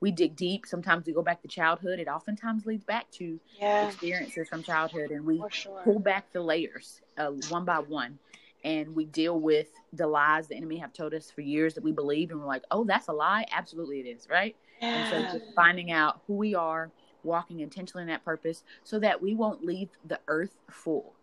we 0.00 0.10
dig 0.10 0.34
deep. 0.34 0.66
Sometimes 0.66 1.06
we 1.06 1.12
go 1.12 1.22
back 1.22 1.42
to 1.42 1.48
childhood. 1.48 1.98
It 1.98 2.08
oftentimes 2.08 2.66
leads 2.66 2.84
back 2.84 3.10
to 3.12 3.38
yeah. 3.58 3.86
experiences 3.86 4.48
from 4.48 4.62
childhood, 4.62 5.10
and 5.10 5.24
we 5.24 5.42
sure. 5.50 5.80
pull 5.84 5.98
back 5.98 6.32
the 6.32 6.40
layers 6.40 7.00
uh, 7.18 7.30
one 7.48 7.64
by 7.64 7.78
one, 7.78 8.18
and 8.64 8.94
we 8.94 9.04
deal 9.04 9.38
with 9.38 9.68
the 9.92 10.06
lies 10.06 10.48
the 10.48 10.56
enemy 10.56 10.78
have 10.78 10.92
told 10.92 11.14
us 11.14 11.30
for 11.30 11.42
years 11.42 11.74
that 11.74 11.84
we 11.84 11.92
believe, 11.92 12.30
and 12.30 12.40
we're 12.40 12.46
like, 12.46 12.64
"Oh, 12.70 12.84
that's 12.84 13.08
a 13.08 13.12
lie." 13.12 13.46
Absolutely, 13.52 14.00
it 14.00 14.06
is, 14.06 14.28
right? 14.30 14.56
Yeah. 14.80 14.88
And 14.88 15.32
so, 15.32 15.38
just 15.38 15.54
finding 15.54 15.90
out 15.90 16.20
who 16.26 16.34
we 16.34 16.54
are, 16.54 16.90
walking 17.22 17.60
intentionally 17.60 18.02
in 18.02 18.08
that 18.08 18.24
purpose, 18.24 18.62
so 18.84 18.98
that 19.00 19.20
we 19.20 19.34
won't 19.34 19.64
leave 19.64 19.90
the 20.06 20.18
earth 20.28 20.56
full 20.70 21.14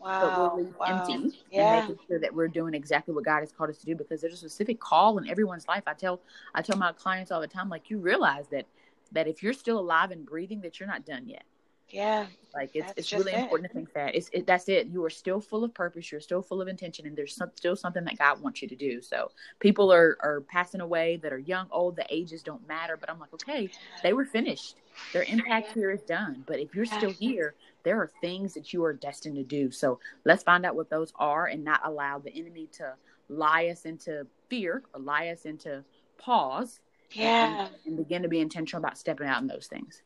Wow. 0.00 0.20
But 0.20 0.56
we'll 0.56 0.64
leave 0.64 0.74
wow. 0.78 1.06
empty 1.06 1.38
yeah. 1.50 1.78
and 1.80 1.88
making 1.88 2.06
sure 2.06 2.18
that 2.20 2.34
we're 2.34 2.48
doing 2.48 2.74
exactly 2.74 3.14
what 3.14 3.24
God 3.24 3.40
has 3.40 3.52
called 3.52 3.70
us 3.70 3.78
to 3.78 3.86
do 3.86 3.94
because 3.94 4.20
there's 4.20 4.34
a 4.34 4.36
specific 4.36 4.80
call 4.80 5.18
in 5.18 5.28
everyone's 5.28 5.66
life. 5.66 5.82
I 5.86 5.94
tell 5.94 6.20
I 6.54 6.62
tell 6.62 6.76
my 6.76 6.92
clients 6.92 7.30
all 7.30 7.40
the 7.40 7.48
time, 7.48 7.68
like 7.68 7.90
you 7.90 7.98
realize 7.98 8.46
that 8.48 8.66
that 9.12 9.26
if 9.26 9.42
you're 9.42 9.52
still 9.52 9.78
alive 9.78 10.10
and 10.10 10.24
breathing, 10.24 10.60
that 10.60 10.78
you're 10.78 10.88
not 10.88 11.04
done 11.04 11.28
yet. 11.28 11.44
Yeah. 11.90 12.26
Like 12.54 12.70
it's 12.74 12.92
it's 12.96 13.12
really 13.12 13.32
it. 13.32 13.38
important 13.38 13.70
to 13.70 13.74
think 13.74 13.92
that 13.92 14.14
it's 14.14 14.30
it, 14.32 14.46
that's 14.46 14.68
it. 14.68 14.88
You 14.88 15.04
are 15.04 15.10
still 15.10 15.40
full 15.40 15.64
of 15.64 15.72
purpose. 15.74 16.10
You're 16.10 16.20
still 16.20 16.42
full 16.42 16.60
of 16.60 16.68
intention, 16.68 17.06
and 17.06 17.16
there's 17.16 17.34
some, 17.34 17.50
still 17.54 17.76
something 17.76 18.04
that 18.04 18.18
God 18.18 18.42
wants 18.42 18.62
you 18.62 18.68
to 18.68 18.74
do. 18.74 19.00
So 19.00 19.30
people 19.60 19.92
are 19.92 20.16
are 20.20 20.40
passing 20.42 20.80
away 20.80 21.16
that 21.18 21.32
are 21.32 21.38
young, 21.38 21.68
old. 21.70 21.96
The 21.96 22.06
ages 22.10 22.42
don't 22.42 22.66
matter. 22.66 22.96
But 22.96 23.10
I'm 23.10 23.18
like, 23.20 23.32
okay, 23.34 23.70
they 24.02 24.12
were 24.12 24.24
finished. 24.24 24.76
Their 25.12 25.24
impact 25.24 25.72
here 25.72 25.90
is 25.90 26.02
done. 26.02 26.42
But 26.46 26.58
if 26.58 26.74
you're 26.74 26.86
still 26.86 27.12
here, 27.12 27.54
there 27.84 28.00
are 28.00 28.10
things 28.20 28.54
that 28.54 28.72
you 28.72 28.82
are 28.84 28.94
destined 28.94 29.36
to 29.36 29.44
do. 29.44 29.70
So 29.70 30.00
let's 30.24 30.42
find 30.42 30.66
out 30.66 30.74
what 30.74 30.90
those 30.90 31.12
are, 31.16 31.46
and 31.46 31.62
not 31.64 31.82
allow 31.84 32.18
the 32.18 32.34
enemy 32.34 32.68
to 32.78 32.94
lie 33.28 33.68
us 33.68 33.84
into 33.84 34.26
fear 34.48 34.82
or 34.94 35.00
lie 35.00 35.28
us 35.28 35.44
into 35.44 35.84
pause. 36.16 36.80
Yeah. 37.12 37.66
And, 37.66 37.74
and 37.86 37.96
begin 37.96 38.22
to 38.22 38.28
be 38.28 38.40
intentional 38.40 38.82
about 38.84 38.98
stepping 38.98 39.26
out 39.26 39.40
in 39.40 39.48
those 39.48 39.66
things. 39.66 40.02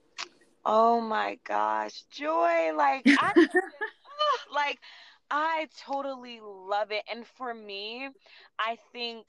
Oh 0.64 1.00
my 1.00 1.38
gosh, 1.46 2.04
joy! 2.10 2.72
Like 2.76 3.02
I, 3.06 3.32
like 4.54 4.78
I 5.30 5.68
totally 5.86 6.40
love 6.42 6.92
it. 6.92 7.02
And 7.10 7.26
for 7.38 7.52
me, 7.52 8.08
I 8.58 8.76
think 8.92 9.26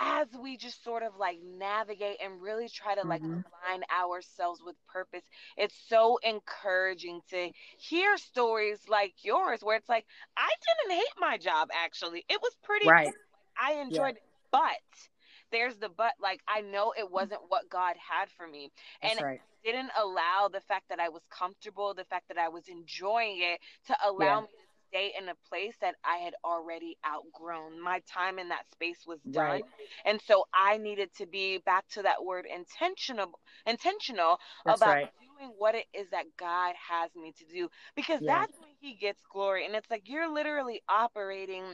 as 0.00 0.28
we 0.40 0.56
just 0.56 0.84
sort 0.84 1.02
of 1.02 1.12
like 1.18 1.38
navigate 1.42 2.18
and 2.22 2.40
really 2.40 2.68
try 2.68 2.94
to 2.94 3.06
like 3.06 3.22
mm-hmm. 3.22 3.40
align 3.68 3.82
ourselves 3.96 4.60
with 4.64 4.76
purpose, 4.86 5.22
it's 5.56 5.74
so 5.88 6.18
encouraging 6.22 7.20
to 7.30 7.50
hear 7.78 8.16
stories 8.16 8.78
like 8.88 9.14
yours 9.22 9.60
where 9.62 9.76
it's 9.76 9.88
like, 9.88 10.06
I 10.36 10.48
didn't 10.48 10.98
hate 10.98 11.14
my 11.18 11.38
job 11.38 11.68
actually. 11.72 12.24
It 12.28 12.40
was 12.42 12.52
pretty 12.62 12.88
right. 12.88 13.12
I 13.60 13.74
enjoyed 13.74 14.00
yeah. 14.00 14.08
it, 14.10 14.22
but 14.52 15.08
there's 15.52 15.76
the 15.78 15.88
but. 15.88 16.12
Like 16.20 16.40
I 16.48 16.60
know 16.62 16.92
it 16.98 17.10
wasn't 17.10 17.40
what 17.48 17.68
God 17.70 17.96
had 17.98 18.28
for 18.36 18.46
me, 18.46 18.70
That's 19.02 19.14
and 19.14 19.20
right. 19.20 19.40
it 19.64 19.72
didn't 19.72 19.90
allow 19.98 20.48
the 20.52 20.60
fact 20.62 20.84
that 20.90 21.00
I 21.00 21.08
was 21.08 21.22
comfortable, 21.30 21.94
the 21.94 22.04
fact 22.04 22.28
that 22.28 22.38
I 22.38 22.48
was 22.48 22.64
enjoying 22.68 23.38
it, 23.42 23.60
to 23.88 23.96
allow 24.06 24.40
Yeah. 24.40 24.42
me 24.42 24.46
to 24.46 24.68
stay 24.88 25.12
in 25.20 25.28
a 25.28 25.34
place 25.48 25.74
that 25.80 25.96
I 26.04 26.18
had 26.18 26.34
already 26.44 26.96
outgrown. 27.06 27.80
My 27.82 28.00
time 28.12 28.38
in 28.38 28.48
that 28.48 28.70
space 28.72 29.04
was 29.06 29.20
done, 29.32 29.60
Right. 29.60 29.64
and 30.04 30.20
so 30.26 30.44
I 30.54 30.78
needed 30.78 31.10
to 31.18 31.26
be 31.26 31.58
back 31.66 31.84
to 31.90 32.02
that 32.02 32.24
word 32.24 32.46
intentional, 32.46 33.38
intentional 33.66 34.38
That's 34.64 34.80
about 34.80 34.86
right. 34.86 35.12
doing 35.20 35.52
what 35.58 35.74
it 35.74 35.86
is 35.94 36.08
that 36.10 36.24
God 36.38 36.74
has 36.90 37.10
me 37.14 37.32
to 37.38 37.44
do 37.46 37.68
because 37.96 38.20
Yeah. 38.20 38.26
that's 38.26 38.58
when 38.60 38.70
he 38.80 38.94
gets 38.94 39.20
glory 39.32 39.66
and 39.66 39.74
it's 39.74 39.90
like 39.90 40.02
you're 40.06 40.32
literally 40.32 40.82
operating 40.88 41.64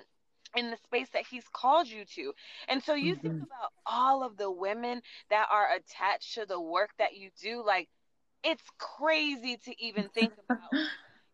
in 0.55 0.71
the 0.71 0.77
space 0.77 1.09
that 1.11 1.27
he's 1.31 1.49
called 1.53 1.89
you 1.89 2.05
to. 2.05 2.33
And 2.69 2.83
so 2.83 2.95
you 2.95 3.15
think 3.17 3.35
Mhm. 3.35 3.45
about 3.45 3.71
all 3.87 4.23
of 4.25 4.37
the 4.37 4.51
women 4.51 5.03
that 5.31 5.49
are 5.51 5.69
attached 5.75 6.35
to 6.35 6.47
the 6.47 6.61
work 6.61 6.91
that 6.99 7.17
you 7.17 7.31
do 7.41 7.65
like 7.65 7.89
it's 8.45 8.65
crazy 8.79 9.57
to 9.65 9.83
even 9.83 10.09
think 10.11 10.33
about. 10.39 10.75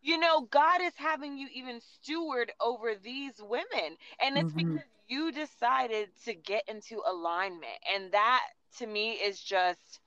You 0.01 0.17
know, 0.17 0.41
God 0.41 0.81
is 0.81 0.93
having 0.97 1.37
you 1.37 1.47
even 1.53 1.79
steward 1.81 2.51
over 2.61 2.95
these 2.95 3.35
women 3.41 3.97
and 4.21 4.37
it's 4.37 4.51
Mhm. 4.51 4.53
because 4.53 4.85
you 5.07 5.31
decided 5.31 6.09
to 6.25 6.33
get 6.35 6.63
into 6.67 7.01
alignment 7.05 7.77
and 7.93 8.11
that 8.11 8.41
to 8.77 8.87
me 8.87 9.13
is 9.13 9.41
just 9.41 9.99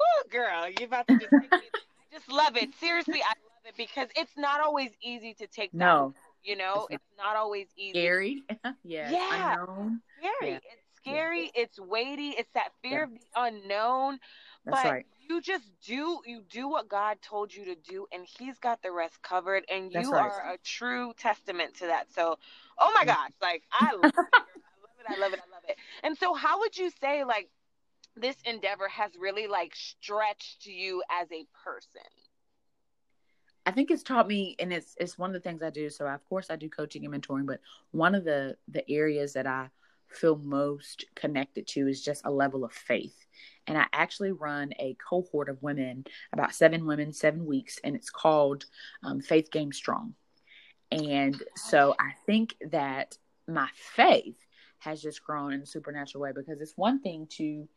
Oh, 0.00 0.22
girl, 0.30 0.68
you're 0.68 0.86
about 0.86 1.08
to 1.08 1.16
just 1.16 1.34
take 1.40 1.52
me. 1.58 1.70
I 2.00 2.14
just 2.16 2.30
love 2.30 2.56
it. 2.56 2.74
Seriously, 2.74 3.20
I 3.22 3.28
love 3.28 3.64
it 3.66 3.76
because 3.76 4.08
it's 4.16 4.36
not 4.36 4.60
always 4.60 4.90
easy 5.02 5.34
to 5.34 5.46
take 5.46 5.72
that. 5.78 5.98
You 6.42 6.56
know, 6.56 6.86
It's 6.86 6.90
not. 6.90 7.00
it's 7.00 7.10
not 7.18 7.36
always 7.36 7.68
easy. 7.76 8.12
Scary. 8.12 8.44
yes. 8.84 9.18
Yeah. 9.18 9.30
Unknown. 9.30 10.02
Scary. 10.18 10.54
Yeah. 10.54 10.58
It's 10.72 10.86
scary. 10.96 11.50
It's 11.54 11.78
weighty. 11.78 12.30
It's 12.30 12.50
that 12.54 12.70
fear 12.82 13.02
Yeah. 13.02 13.04
of 13.04 13.10
the 13.12 13.20
unknown. 13.36 14.18
That's 14.64 14.82
but 14.82 14.84
right. 14.84 15.06
you 15.28 15.40
just 15.40 15.70
do 15.86 16.20
you 16.26 16.42
do 16.48 16.68
what 16.68 16.88
God 16.88 17.18
told 17.22 17.54
you 17.54 17.64
to 17.66 17.74
do, 17.76 18.06
and 18.12 18.24
He's 18.38 18.58
got 18.58 18.82
the 18.82 18.92
rest 18.92 19.22
covered. 19.22 19.64
And 19.70 19.92
That's 19.92 20.08
you 20.08 20.12
right. 20.12 20.32
are 20.32 20.54
a 20.54 20.58
true 20.64 21.12
testament 21.18 21.76
to 21.76 21.86
that. 21.86 22.12
So, 22.14 22.38
oh 22.78 22.92
my 22.94 23.04
Yeah. 23.04 23.14
gosh, 23.14 23.30
like 23.40 23.62
I 23.72 23.92
love 23.94 24.02
it. 24.26 24.34
I 24.66 24.80
love 24.82 24.98
it. 24.98 25.06
I 25.08 25.16
love 25.16 25.32
it. 25.34 25.40
I 25.40 25.50
love 25.54 25.64
it. 25.68 25.76
And 26.02 26.16
so, 26.18 26.34
how 26.34 26.60
would 26.60 26.76
you 26.76 26.90
say 27.00 27.24
like 27.24 27.48
this 28.16 28.36
endeavor 28.44 28.88
has 28.88 29.12
really 29.18 29.46
like 29.46 29.74
stretched 29.74 30.66
you 30.66 31.02
as 31.10 31.30
a 31.32 31.44
person? 31.64 32.02
I 33.70 33.72
think 33.72 33.92
it's 33.92 34.02
taught 34.02 34.26
me, 34.26 34.56
and 34.58 34.72
it's 34.72 34.96
it's 34.98 35.16
one 35.16 35.30
of 35.30 35.34
the 35.34 35.48
things 35.48 35.62
I 35.62 35.70
do. 35.70 35.88
So 35.90 36.04
of 36.08 36.28
course 36.28 36.50
I 36.50 36.56
do 36.56 36.68
coaching 36.68 37.04
and 37.04 37.14
mentoring, 37.14 37.46
but 37.46 37.60
one 37.92 38.16
of 38.16 38.24
the 38.24 38.56
the 38.66 38.88
areas 38.90 39.34
that 39.34 39.46
I 39.46 39.68
feel 40.08 40.34
most 40.38 41.04
connected 41.14 41.68
to 41.68 41.86
is 41.86 42.02
just 42.02 42.24
a 42.24 42.32
level 42.32 42.64
of 42.64 42.72
faith. 42.72 43.14
And 43.68 43.78
I 43.78 43.86
actually 43.92 44.32
run 44.32 44.72
a 44.80 44.96
cohort 45.08 45.48
of 45.48 45.62
women, 45.62 46.04
about 46.32 46.52
seven 46.52 46.84
women, 46.84 47.12
seven 47.12 47.46
weeks, 47.46 47.78
and 47.84 47.94
it's 47.94 48.10
called 48.10 48.64
um, 49.04 49.20
Faith 49.20 49.52
Game 49.52 49.72
Strong. 49.72 50.14
And 50.90 51.40
so 51.54 51.94
I 52.00 52.14
think 52.26 52.56
that 52.72 53.16
my 53.46 53.68
faith 53.94 54.44
has 54.80 55.00
just 55.00 55.22
grown 55.22 55.52
in 55.52 55.60
a 55.60 55.66
supernatural 55.66 56.22
way 56.22 56.32
because 56.34 56.60
it's 56.60 56.76
one 56.76 57.00
thing 57.00 57.28
to 57.36 57.68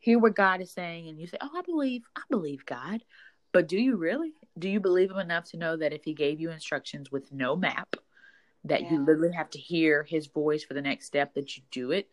hear 0.00 0.18
what 0.18 0.36
God 0.36 0.60
is 0.60 0.70
saying 0.70 1.08
and 1.08 1.18
you 1.18 1.26
say, 1.26 1.38
"Oh, 1.40 1.50
I 1.56 1.62
believe, 1.62 2.02
I 2.14 2.20
believe 2.28 2.66
God." 2.66 3.02
But 3.54 3.68
do 3.68 3.78
you 3.78 3.96
really? 3.96 4.32
Do 4.58 4.68
you 4.68 4.80
believe 4.80 5.12
him 5.12 5.18
enough 5.18 5.44
to 5.52 5.56
know 5.56 5.76
that 5.76 5.92
if 5.92 6.02
he 6.02 6.12
gave 6.12 6.40
you 6.40 6.50
instructions 6.50 7.12
with 7.12 7.30
no 7.32 7.54
map, 7.54 7.94
that 8.64 8.90
you 8.90 8.98
literally 8.98 9.32
have 9.32 9.48
to 9.50 9.58
hear 9.58 10.02
his 10.02 10.26
voice 10.26 10.64
for 10.64 10.74
the 10.74 10.82
next 10.82 11.06
step, 11.06 11.34
that 11.34 11.56
you 11.56 11.62
do 11.70 11.92
it 11.92 12.08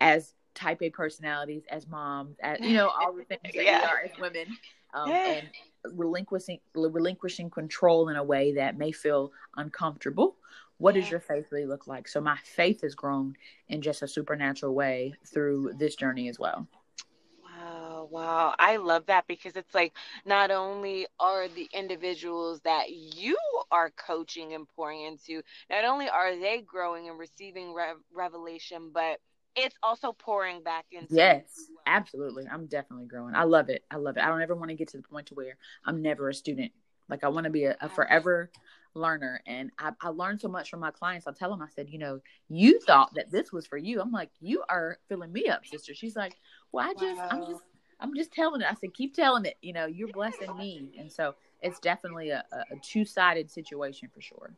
as 0.00 0.32
type 0.54 0.80
A 0.80 0.88
personalities, 0.88 1.64
as 1.70 1.86
moms, 1.86 2.38
as 2.40 2.58
you 2.60 2.72
know, 2.72 2.88
all 2.88 3.12
the 3.12 3.24
things 3.24 3.42
that 3.42 3.54
Yeah. 3.54 3.80
we 3.80 3.84
are 3.84 4.00
as 4.10 4.18
women, 4.18 4.56
um, 4.94 5.10
Yeah. 5.10 5.30
and 5.30 5.50
relinquishing 5.94 6.58
relinquishing 6.74 7.50
control 7.50 8.08
in 8.08 8.16
a 8.16 8.24
way 8.24 8.52
that 8.52 8.78
may 8.78 8.90
feel 8.90 9.30
uncomfortable. 9.56 10.38
What 10.78 10.94
does 10.94 11.10
your 11.10 11.20
faith 11.20 11.52
really 11.52 11.66
look 11.66 11.86
like? 11.86 12.08
So 12.08 12.20
my 12.22 12.38
faith 12.44 12.80
has 12.80 12.94
grown 12.94 13.36
in 13.68 13.82
just 13.82 14.00
a 14.00 14.08
supernatural 14.08 14.74
way 14.74 15.12
through 15.26 15.74
this 15.78 15.96
journey 15.96 16.28
as 16.28 16.38
well. 16.38 16.66
Wow, 18.10 18.20
wow. 18.20 18.54
I 18.58 18.76
love 18.76 19.06
that 19.06 19.26
because 19.26 19.56
it's 19.56 19.74
like 19.74 19.92
not 20.24 20.50
only 20.50 21.06
are 21.18 21.48
the 21.48 21.68
individuals 21.72 22.60
that 22.64 22.90
you 22.90 23.36
are 23.70 23.90
coaching 23.90 24.54
and 24.54 24.66
pouring 24.76 25.02
into, 25.02 25.42
not 25.70 25.84
only 25.84 26.08
are 26.08 26.36
they 26.38 26.62
growing 26.66 27.08
and 27.08 27.18
receiving 27.18 27.74
rev- 27.74 27.96
revelation, 28.12 28.90
but 28.92 29.18
it's 29.56 29.76
also 29.82 30.12
pouring 30.12 30.62
back 30.62 30.86
into 30.92 31.14
Yes, 31.14 31.44
well. 31.68 31.78
absolutely. 31.86 32.46
I'm 32.50 32.66
definitely 32.66 33.06
growing. 33.06 33.34
I 33.34 33.44
love 33.44 33.68
it. 33.68 33.84
I 33.90 33.96
love 33.96 34.16
it. 34.16 34.22
I 34.22 34.28
don't 34.28 34.42
ever 34.42 34.54
want 34.54 34.70
to 34.70 34.76
get 34.76 34.88
to 34.88 34.96
the 34.96 35.02
point 35.02 35.26
to 35.28 35.34
where 35.34 35.56
I'm 35.84 36.02
never 36.02 36.28
a 36.28 36.34
student. 36.34 36.72
Like 37.08 37.24
I 37.24 37.28
want 37.28 37.44
to 37.44 37.50
be 37.50 37.64
a, 37.64 37.76
a 37.80 37.88
forever 37.88 38.50
learner. 38.94 39.40
And 39.46 39.70
I, 39.78 39.92
I 40.00 40.08
learned 40.08 40.40
so 40.40 40.48
much 40.48 40.70
from 40.70 40.80
my 40.80 40.90
clients. 40.90 41.26
I 41.26 41.32
tell 41.32 41.50
them, 41.50 41.62
I 41.62 41.68
said, 41.74 41.88
you 41.88 41.98
know, 41.98 42.20
you 42.48 42.80
thought 42.80 43.14
that 43.14 43.30
this 43.30 43.52
was 43.52 43.66
for 43.66 43.78
you. 43.78 44.00
I'm 44.00 44.12
like, 44.12 44.30
you 44.40 44.62
are 44.68 44.98
filling 45.08 45.32
me 45.32 45.48
up, 45.48 45.66
sister. 45.66 45.94
She's 45.94 46.16
like, 46.16 46.36
well, 46.72 46.88
I 46.88 46.92
just, 46.94 47.20
I'm 47.30 47.40
just, 47.46 47.62
I'm 48.00 48.14
just 48.14 48.32
telling 48.32 48.60
it. 48.62 48.68
I 48.70 48.74
said, 48.74 48.94
keep 48.94 49.14
telling 49.14 49.44
it. 49.44 49.56
You 49.62 49.72
know, 49.72 49.86
you're 49.86 50.08
blessing 50.08 50.56
me. 50.56 50.90
And 50.98 51.10
so 51.12 51.34
it's 51.62 51.80
definitely 51.80 52.30
a, 52.30 52.44
a, 52.52 52.76
two 52.82 53.04
sided 53.04 53.50
situation 53.50 54.08
for 54.14 54.20
sure. 54.20 54.52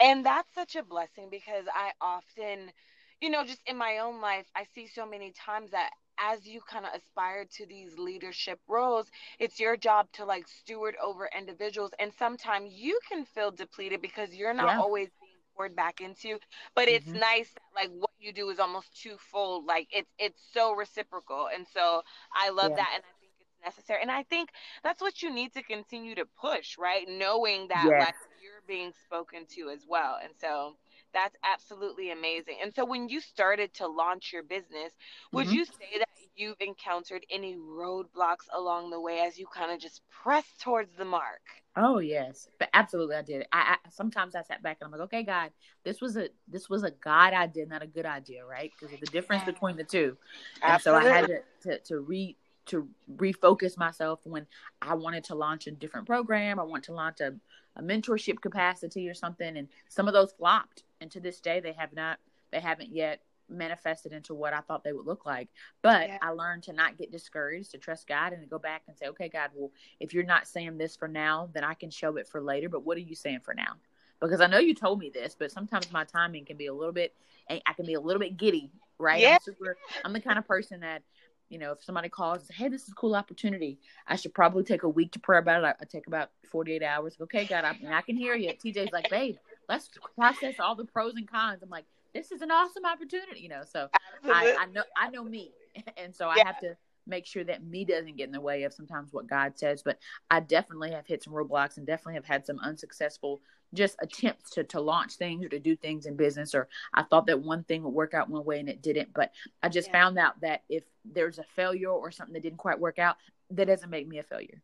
And 0.00 0.26
that's 0.26 0.52
such 0.54 0.76
a 0.76 0.82
blessing 0.82 1.28
because 1.30 1.66
I 1.72 1.92
often, 2.00 2.72
you 3.20 3.30
know, 3.30 3.44
just 3.44 3.62
in 3.66 3.76
my 3.76 3.98
own 3.98 4.20
life, 4.20 4.46
I 4.56 4.64
see 4.74 4.88
so 4.88 5.06
many 5.06 5.32
times 5.32 5.70
that 5.72 5.90
as 6.18 6.46
you 6.46 6.60
kind 6.68 6.84
of 6.86 6.92
aspire 6.94 7.46
to 7.56 7.66
these 7.66 7.98
leadership 7.98 8.60
roles, 8.68 9.08
it's 9.38 9.60
your 9.60 9.76
job 9.76 10.08
to 10.14 10.24
like 10.24 10.46
steward 10.48 10.96
over 11.02 11.30
individuals. 11.36 11.92
And 12.00 12.12
sometimes 12.18 12.72
you 12.72 12.98
can 13.08 13.24
feel 13.24 13.50
depleted 13.52 14.02
because 14.02 14.34
you're 14.34 14.54
not 14.54 14.74
Yeah. 14.74 14.78
always 14.78 15.08
being 15.20 15.38
poured 15.56 15.76
back 15.76 16.00
into. 16.00 16.38
But 16.74 16.88
it's 16.88 17.06
Mhm. 17.08 17.20
nice 17.20 17.52
that 17.54 17.62
like 17.74 17.90
what 17.92 18.10
you 18.22 18.32
do 18.32 18.48
is 18.50 18.60
almost 18.60 19.00
twofold. 19.02 19.66
Like 19.66 19.88
it's 19.92 20.10
it's 20.18 20.40
so 20.52 20.72
reciprocal. 20.74 21.48
And 21.54 21.66
so 21.72 22.02
I 22.34 22.50
love 22.50 22.74
Yeah. 22.74 22.76
that 22.76 22.90
and 22.94 23.02
I 23.04 23.14
think 23.20 23.32
it's 23.40 23.56
necessary. 23.64 24.00
And 24.02 24.10
I 24.10 24.22
think 24.24 24.50
that's 24.82 25.00
what 25.02 25.22
you 25.22 25.32
need 25.32 25.52
to 25.54 25.62
continue 25.62 26.14
to 26.16 26.26
push, 26.40 26.78
right? 26.78 27.06
Knowing 27.08 27.68
that 27.68 27.92
Yes. 27.92 28.08
like 28.08 28.14
you're 28.42 28.62
being 28.66 28.92
spoken 29.04 29.46
to 29.56 29.70
as 29.70 29.84
well. 29.88 30.18
And 30.22 30.32
so 30.40 30.76
that's 31.12 31.36
absolutely 31.44 32.10
amazing. 32.10 32.56
And 32.62 32.74
so 32.74 32.84
when 32.84 33.08
you 33.08 33.20
started 33.20 33.72
to 33.74 33.86
launch 33.86 34.32
your 34.32 34.42
business, 34.42 34.92
would 35.32 35.46
Mhm. 35.48 35.52
you 35.52 35.64
say 35.64 35.98
that 35.98 36.08
you've 36.34 36.60
encountered 36.60 37.24
any 37.30 37.56
roadblocks 37.56 38.48
along 38.52 38.90
the 38.90 39.00
way 39.00 39.20
as 39.20 39.38
you 39.38 39.46
kind 39.46 39.70
of 39.70 39.78
just 39.80 40.02
press 40.10 40.46
towards 40.60 40.94
the 40.96 41.04
mark? 41.04 41.42
Oh 41.76 41.98
yes, 42.00 42.48
but 42.58 42.68
absolutely, 42.74 43.16
I 43.16 43.22
did. 43.22 43.46
I, 43.52 43.76
I 43.84 43.88
sometimes 43.90 44.34
I 44.34 44.42
sat 44.42 44.62
back 44.62 44.78
and 44.80 44.86
I'm 44.86 44.92
like, 44.92 45.06
okay, 45.06 45.22
God, 45.22 45.52
this 45.84 46.00
was 46.00 46.16
a 46.16 46.28
this 46.46 46.68
was 46.68 46.82
a 46.82 46.90
God 46.90 47.32
idea, 47.32 47.66
not 47.66 47.82
a 47.82 47.86
good 47.86 48.04
idea, 48.06 48.44
right? 48.44 48.70
Because 48.70 48.90
there's 48.90 49.08
a 49.08 49.12
difference 49.12 49.44
between 49.44 49.76
the 49.76 49.84
two. 49.84 50.16
And 50.62 50.80
so 50.82 50.94
I 50.94 51.04
had 51.04 51.26
to, 51.28 51.40
to 51.62 51.78
to 51.78 52.00
re 52.00 52.36
to 52.66 52.88
refocus 53.16 53.76
myself 53.76 54.20
when 54.24 54.46
I 54.82 54.94
wanted 54.94 55.24
to 55.24 55.34
launch 55.34 55.66
a 55.66 55.70
different 55.70 56.06
program. 56.06 56.60
I 56.60 56.62
want 56.62 56.84
to 56.84 56.92
launch 56.92 57.20
a, 57.20 57.34
a 57.76 57.82
mentorship 57.82 58.40
capacity 58.40 59.08
or 59.08 59.14
something, 59.14 59.56
and 59.56 59.68
some 59.88 60.06
of 60.08 60.14
those 60.14 60.32
flopped. 60.32 60.84
And 61.02 61.10
to 61.10 61.20
this 61.20 61.40
day, 61.40 61.60
they 61.60 61.72
have 61.72 61.92
not 61.92 62.18
they 62.50 62.60
haven't 62.60 62.94
yet 62.94 63.20
manifested 63.48 64.12
into 64.12 64.34
what 64.34 64.52
I 64.52 64.60
thought 64.60 64.84
they 64.84 64.92
would 64.92 65.06
look 65.06 65.26
like. 65.26 65.48
But 65.82 66.08
Yeah. 66.08 66.18
I 66.22 66.30
learned 66.30 66.62
to 66.64 66.72
not 66.72 66.96
get 66.96 67.10
discouraged, 67.10 67.70
to 67.72 67.78
trust 67.78 68.06
God, 68.06 68.32
and 68.32 68.42
to 68.42 68.48
go 68.48 68.58
back 68.58 68.82
and 68.88 68.96
say, 68.96 69.06
okay, 69.08 69.28
God, 69.28 69.50
well, 69.54 69.70
if 70.00 70.14
you're 70.14 70.24
not 70.24 70.46
saying 70.46 70.78
this 70.78 70.96
for 70.96 71.08
now, 71.08 71.50
then 71.52 71.64
I 71.64 71.74
can 71.74 71.90
show 71.90 72.16
it 72.16 72.28
for 72.28 72.40
later. 72.40 72.68
But 72.68 72.84
what 72.84 72.96
are 72.96 73.00
you 73.00 73.14
saying 73.14 73.40
for 73.40 73.54
now? 73.54 73.74
Because 74.20 74.40
I 74.40 74.46
know 74.46 74.58
you 74.58 74.74
told 74.74 75.00
me 75.00 75.10
this, 75.10 75.34
but 75.36 75.50
sometimes 75.50 75.90
my 75.90 76.04
timing 76.04 76.44
can 76.44 76.56
be 76.56 76.66
a 76.66 76.74
little 76.74 76.92
bit, 76.92 77.14
eh, 77.48 77.58
I 77.66 77.72
can 77.72 77.86
be 77.86 77.94
a 77.94 78.00
little 78.00 78.20
bit 78.20 78.36
giddy, 78.36 78.70
right? 78.98 79.20
Yeah. 79.20 79.34
I'm 79.34 79.40
super, 79.42 79.76
I'm 80.04 80.12
the 80.12 80.20
kind 80.20 80.38
of 80.38 80.46
person 80.46 80.80
that, 80.80 81.02
you 81.48 81.58
know, 81.58 81.72
if 81.72 81.82
somebody 81.82 82.08
calls 82.08 82.38
and 82.38 82.46
says, 82.46 82.56
hey, 82.56 82.68
this 82.68 82.84
is 82.84 82.90
a 82.90 82.94
cool 82.94 83.16
opportunity, 83.16 83.78
I 84.06 84.16
should 84.16 84.32
probably 84.32 84.62
take 84.62 84.84
a 84.84 84.88
week 84.88 85.12
to 85.12 85.18
pray 85.18 85.38
about 85.38 85.64
it. 85.64 85.66
I, 85.66 85.74
I 85.80 85.84
take 85.86 86.06
about 86.06 86.30
48 86.50 86.82
hours. 86.82 87.16
Okay, 87.20 87.44
God, 87.44 87.64
I, 87.64 87.76
I 87.90 88.02
can 88.02 88.16
hear 88.16 88.34
you. 88.34 88.52
TJ's 88.52 88.92
like, 88.92 89.10
babe, 89.10 89.36
let's 89.72 89.88
process 90.14 90.54
all 90.60 90.74
the 90.74 90.84
pros 90.84 91.14
and 91.16 91.28
cons. 91.28 91.62
I'm 91.62 91.70
like, 91.70 91.86
this 92.12 92.30
is 92.30 92.42
an 92.42 92.50
awesome 92.50 92.84
opportunity, 92.84 93.40
you 93.40 93.48
know. 93.48 93.62
So 93.64 93.88
I, 94.24 94.54
I 94.58 94.66
know 94.66 94.82
I 94.96 95.08
know 95.08 95.24
me, 95.24 95.52
and 95.96 96.14
so 96.14 96.28
I 96.28 96.38
Yeah. 96.38 96.46
have 96.46 96.60
to 96.60 96.76
make 97.08 97.26
sure 97.26 97.42
that 97.42 97.64
me 97.64 97.84
doesn't 97.84 98.16
get 98.16 98.26
in 98.26 98.32
the 98.32 98.40
way 98.40 98.62
of 98.62 98.72
sometimes 98.72 99.12
what 99.12 99.26
God 99.26 99.58
says. 99.58 99.82
But 99.82 99.98
I 100.30 100.38
definitely 100.40 100.92
have 100.92 101.06
hit 101.06 101.24
some 101.24 101.32
roadblocks 101.32 101.76
and 101.76 101.86
definitely 101.86 102.14
have 102.14 102.26
had 102.26 102.46
some 102.46 102.60
unsuccessful 102.60 103.40
just 103.74 103.96
attempts 104.02 104.50
to 104.50 104.64
to 104.64 104.80
launch 104.80 105.14
things 105.14 105.44
or 105.44 105.48
to 105.48 105.58
do 105.58 105.74
things 105.74 106.04
in 106.04 106.16
business. 106.16 106.54
Or 106.54 106.68
I 106.92 107.02
thought 107.02 107.26
that 107.26 107.40
one 107.40 107.64
thing 107.64 107.82
would 107.82 107.94
work 107.94 108.12
out 108.14 108.28
one 108.28 108.44
way 108.44 108.60
and 108.60 108.68
it 108.68 108.82
didn't. 108.82 109.14
But 109.14 109.32
I 109.62 109.70
just 109.70 109.88
Yeah. 109.88 109.92
found 110.02 110.18
out 110.18 110.40
that 110.42 110.64
if 110.68 110.84
there's 111.04 111.38
a 111.38 111.44
failure 111.56 111.90
or 111.90 112.10
something 112.10 112.34
that 112.34 112.42
didn't 112.42 112.58
quite 112.58 112.78
work 112.78 112.98
out, 112.98 113.16
that 113.50 113.64
doesn't 113.66 113.90
make 113.90 114.06
me 114.06 114.18
a 114.18 114.22
failure. 114.22 114.60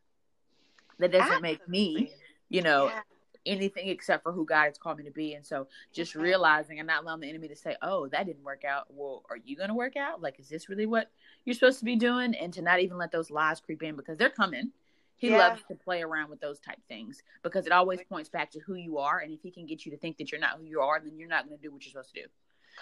That 0.99 1.13
doesn't 1.13 1.41
make 1.43 1.67
me, 1.69 2.13
you 2.51 2.61
know, 2.63 2.89
Yeah. 2.89 3.01
Anything 3.47 3.89
except 3.89 4.23
for 4.23 4.33
who 4.33 4.45
God 4.45 4.65
has 4.65 4.79
called 4.79 4.99
me 4.99 5.05
to 5.05 5.11
be. 5.11 5.35
And 5.35 5.45
so 5.45 5.69
just 5.93 6.15
realizing 6.15 6.79
and 6.79 6.87
not 6.87 7.03
allowing 7.03 7.21
the 7.21 7.29
enemy 7.29 7.49
to 7.49 7.57
say, 7.57 7.77
Oh, 7.83 8.09
that 8.09 8.27
didn't 8.27 8.45
work 8.45 8.65
out. 8.65 8.87
Well, 8.91 9.25
are 9.31 9.37
you 9.37 9.57
gonna 9.57 9.75
work 9.75 9.97
out? 9.97 10.21
Like, 10.21 10.39
is 10.39 10.49
this 10.49 10.69
really 10.69 10.87
what 10.87 11.11
you're 11.45 11.55
supposed 11.55 11.79
to 11.81 11.85
be 11.85 11.97
doing? 11.97 12.35
And 12.35 12.53
to 12.55 12.63
not 12.63 12.81
even 12.81 12.99
let 12.99 13.13
those 13.13 13.31
lies 13.31 13.61
creep 13.61 13.83
in 13.83 13.97
because 13.97 14.19
they're 14.19 14.31
coming. 14.31 14.73
He 15.19 15.31
yeah. 15.31 15.39
loves 15.39 15.63
to 15.69 15.75
play 15.75 16.01
around 16.03 16.31
with 16.31 16.41
those 16.41 16.61
type 16.61 16.79
things 16.89 17.23
because 17.43 17.67
it 17.67 17.73
always 17.73 18.01
points 18.09 18.29
back 18.29 18.53
to 18.53 18.61
who 18.61 18.75
you 18.75 18.99
are. 18.99 19.19
And 19.19 19.33
if 19.33 19.43
he 19.43 19.51
can 19.51 19.67
get 19.67 19.85
you 19.85 19.91
to 19.91 19.99
think 19.99 20.17
that 20.19 20.31
you're 20.31 20.41
not 20.41 20.59
who 20.59 20.65
you 20.65 20.81
are, 20.81 21.01
then 21.01 21.19
you're 21.19 21.29
not 21.29 21.49
going 21.49 21.59
to 21.59 21.63
do 21.63 21.73
what 21.73 21.85
you're 21.85 21.91
supposed 21.91 22.15
to 22.15 22.23
do. 22.23 22.27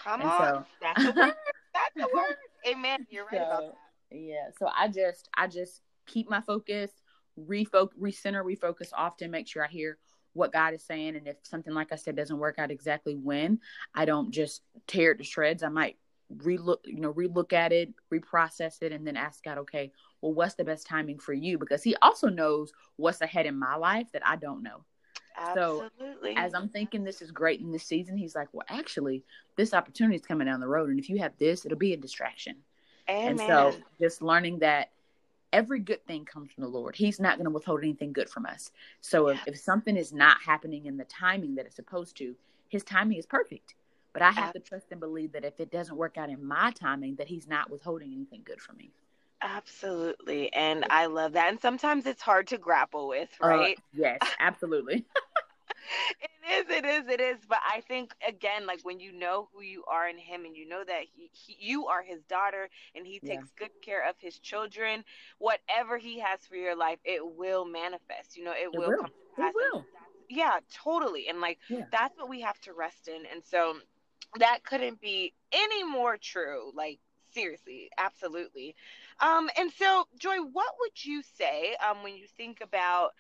Come 0.05 0.21
and 0.21 0.29
on, 0.29 0.39
so, 0.39 0.67
that's 0.83 1.03
the 1.03 1.13
word. 1.13 1.35
That's 1.73 1.95
the 1.97 2.09
word. 2.15 2.37
Amen. 2.69 3.07
You're 3.09 3.25
right 3.25 3.41
so, 3.41 3.43
about 3.43 3.61
that. 4.11 4.19
Yeah. 4.19 4.51
So 4.59 4.69
I 4.77 4.89
just, 4.89 5.31
I 5.35 5.47
just 5.47 5.81
keep 6.07 6.29
my 6.29 6.43
focus, 6.43 6.91
refocus, 7.41 7.97
recenter, 7.99 8.45
refocus 8.45 8.91
often. 8.95 9.31
Make 9.31 9.49
sure 9.49 9.65
I 9.65 9.69
hear 9.69 9.97
what 10.37 10.53
God 10.53 10.75
is 10.75 10.83
saying, 10.83 11.17
and 11.17 11.27
if 11.27 11.37
something 11.43 11.75
like 11.75 11.93
I 11.93 11.97
said 11.97 12.15
doesn't 12.15 12.39
work 12.39 12.59
out 12.59 12.71
exactly 12.71 13.15
when, 13.15 13.61
I 13.95 14.05
don't 14.05 14.31
just 14.31 14.63
tear 14.87 15.13
it 15.13 15.19
to 15.19 15.25
shreds. 15.25 15.63
I 15.63 15.69
might 15.69 15.97
relook, 16.37 16.79
you 16.85 17.01
know, 17.01 17.13
relook 17.13 17.53
at 17.53 17.73
it, 17.73 17.93
reprocess 18.13 18.83
it, 18.83 18.93
and 18.93 19.07
then 19.07 19.17
ask 19.17 19.43
God, 19.43 19.59
okay, 19.59 19.93
well, 20.21 20.35
what's 20.35 20.55
the 20.55 20.65
best 20.65 20.87
timing 20.87 21.19
for 21.19 21.33
you? 21.33 21.59
Because 21.59 21.83
He 21.83 21.97
also 22.03 22.29
knows 22.29 22.73
what's 22.97 23.21
ahead 23.21 23.47
in 23.47 23.59
my 23.59 23.77
life 23.77 24.09
that 24.13 24.27
I 24.27 24.37
don't 24.37 24.63
know. 24.63 24.85
Absolutely. 25.39 26.35
So 26.35 26.41
as 26.41 26.55
I'm 26.55 26.69
thinking 26.69 27.05
this 27.05 27.21
is 27.21 27.31
great 27.31 27.61
in 27.61 27.71
this 27.71 27.85
season, 27.85 28.17
he's 28.17 28.35
like, 28.35 28.49
well, 28.53 28.65
actually, 28.69 29.23
this 29.57 29.75
opportunity 29.75 30.17
is 30.17 30.23
coming 30.23 30.47
down 30.47 30.61
the 30.61 30.69
road, 30.69 30.91
and 30.91 30.99
if 30.99 31.09
you 31.09 31.19
have 31.19 31.33
this, 31.39 31.65
it'll 31.65 31.79
be 31.79 31.93
a 31.93 31.97
distraction. 31.97 32.57
Amen. 33.09 33.29
And 33.29 33.41
so 33.41 33.75
just 34.01 34.23
learning 34.23 34.61
that 34.61 34.91
every 35.57 35.81
good 35.81 36.07
thing 36.07 36.27
comes 36.27 36.53
from 36.53 36.63
the 36.63 36.69
Lord. 36.69 36.95
He's 36.95 37.19
not 37.19 37.39
going 37.39 37.47
to 37.47 37.51
withhold 37.51 37.83
anything 37.83 38.13
good 38.13 38.29
from 38.29 38.45
us. 38.45 38.71
So 39.01 39.29
if, 39.29 39.41
if 39.47 39.59
something 39.59 39.97
is 39.97 40.13
not 40.13 40.37
happening 40.45 40.85
in 40.85 40.99
the 40.99 41.05
timing 41.05 41.55
that 41.55 41.65
it's 41.65 41.77
supposed 41.77 42.15
to, 42.19 42.37
His 42.69 42.85
timing 42.85 43.17
is 43.17 43.25
perfect. 43.25 43.75
But 44.13 44.23
I 44.23 44.31
have 44.31 44.53
to 44.53 44.61
trust 44.61 44.87
and 44.91 45.01
believe 45.01 45.33
that 45.33 45.45
if 45.45 45.59
it 45.59 45.71
doesn't 45.71 45.97
work 45.97 46.19
out 46.19 46.29
in 46.29 46.45
my 46.45 46.73
timing, 46.73 47.17
that 47.17 47.27
He's 47.27 47.49
not 47.49 47.71
withholding 47.71 48.13
anything 48.13 48.43
good 48.45 48.61
from 48.61 48.77
me. 48.77 48.91
Absolutely. 49.43 50.53
And 50.53 50.85
I 50.91 51.07
love 51.07 51.33
that. 51.33 51.49
And 51.49 51.61
sometimes 51.61 52.07
it's 52.07 52.23
hard 52.23 52.47
to 52.49 52.59
grapple 52.59 53.09
with, 53.09 53.31
uh, 53.43 53.49
right? 53.49 53.79
Uh, 53.79 53.83
yes, 53.95 54.19
absolutely. 54.39 55.07
it 56.87 56.91
is, 56.91 57.09
it 57.09 57.21
is, 57.21 57.21
it 57.21 57.21
is. 57.21 57.37
But 57.49 57.59
I 57.69 57.81
think 57.81 58.15
again, 58.27 58.67
like 58.67 58.81
when 58.83 59.01
you 59.01 59.13
know 59.13 59.49
who 59.53 59.63
you 59.63 59.85
are 59.87 60.09
in 60.09 60.19
Him, 60.19 60.45
and 60.45 60.57
you 60.57 60.69
know 60.69 60.85
that 60.85 61.03
he, 61.15 61.31
he 61.33 61.57
you 61.59 61.87
are 61.87 62.03
His 62.03 62.23
daughter, 62.25 62.69
and 62.95 63.07
He 63.07 63.21
takes 63.21 63.49
yeah. 63.59 63.67
good 63.67 63.83
care 63.83 64.09
of 64.09 64.17
His 64.19 64.39
children. 64.39 65.05
Whatever 65.39 65.99
He 65.99 66.19
has 66.21 66.41
for 66.49 66.57
your 66.57 66.77
life, 66.77 66.99
it 67.05 67.21
will 67.25 67.65
manifest. 67.65 68.37
You 68.37 68.45
know, 68.45 68.53
it, 68.53 68.71
it 68.73 68.79
will, 68.79 68.89
will, 68.89 68.97
come 68.99 69.07
to 69.07 69.43
pass. 69.43 69.51
It 69.51 69.55
will. 69.55 69.85
Yeah, 70.29 70.59
totally. 70.73 71.29
And 71.29 71.41
like 71.41 71.59
yeah. 71.69 71.85
that's 71.93 72.17
what 72.19 72.29
we 72.29 72.41
have 72.41 72.61
to 72.63 72.73
rest 72.73 73.09
in. 73.09 73.23
And 73.33 73.43
so 73.45 73.77
that 74.39 74.65
couldn't 74.65 75.01
be 75.01 75.33
any 75.53 75.85
more 75.85 76.17
true. 76.17 76.73
Like 76.75 76.99
seriously, 77.33 77.91
absolutely. 77.99 78.75
Um, 79.21 79.51
and 79.59 79.71
so, 79.79 80.09
Joy, 80.19 80.39
what 80.39 80.75
would 80.81 81.05
you 81.05 81.23
say 81.23 81.77
um, 81.89 82.03
when 82.03 82.17
you 82.17 82.27
think 82.37 82.61
about 82.63 83.13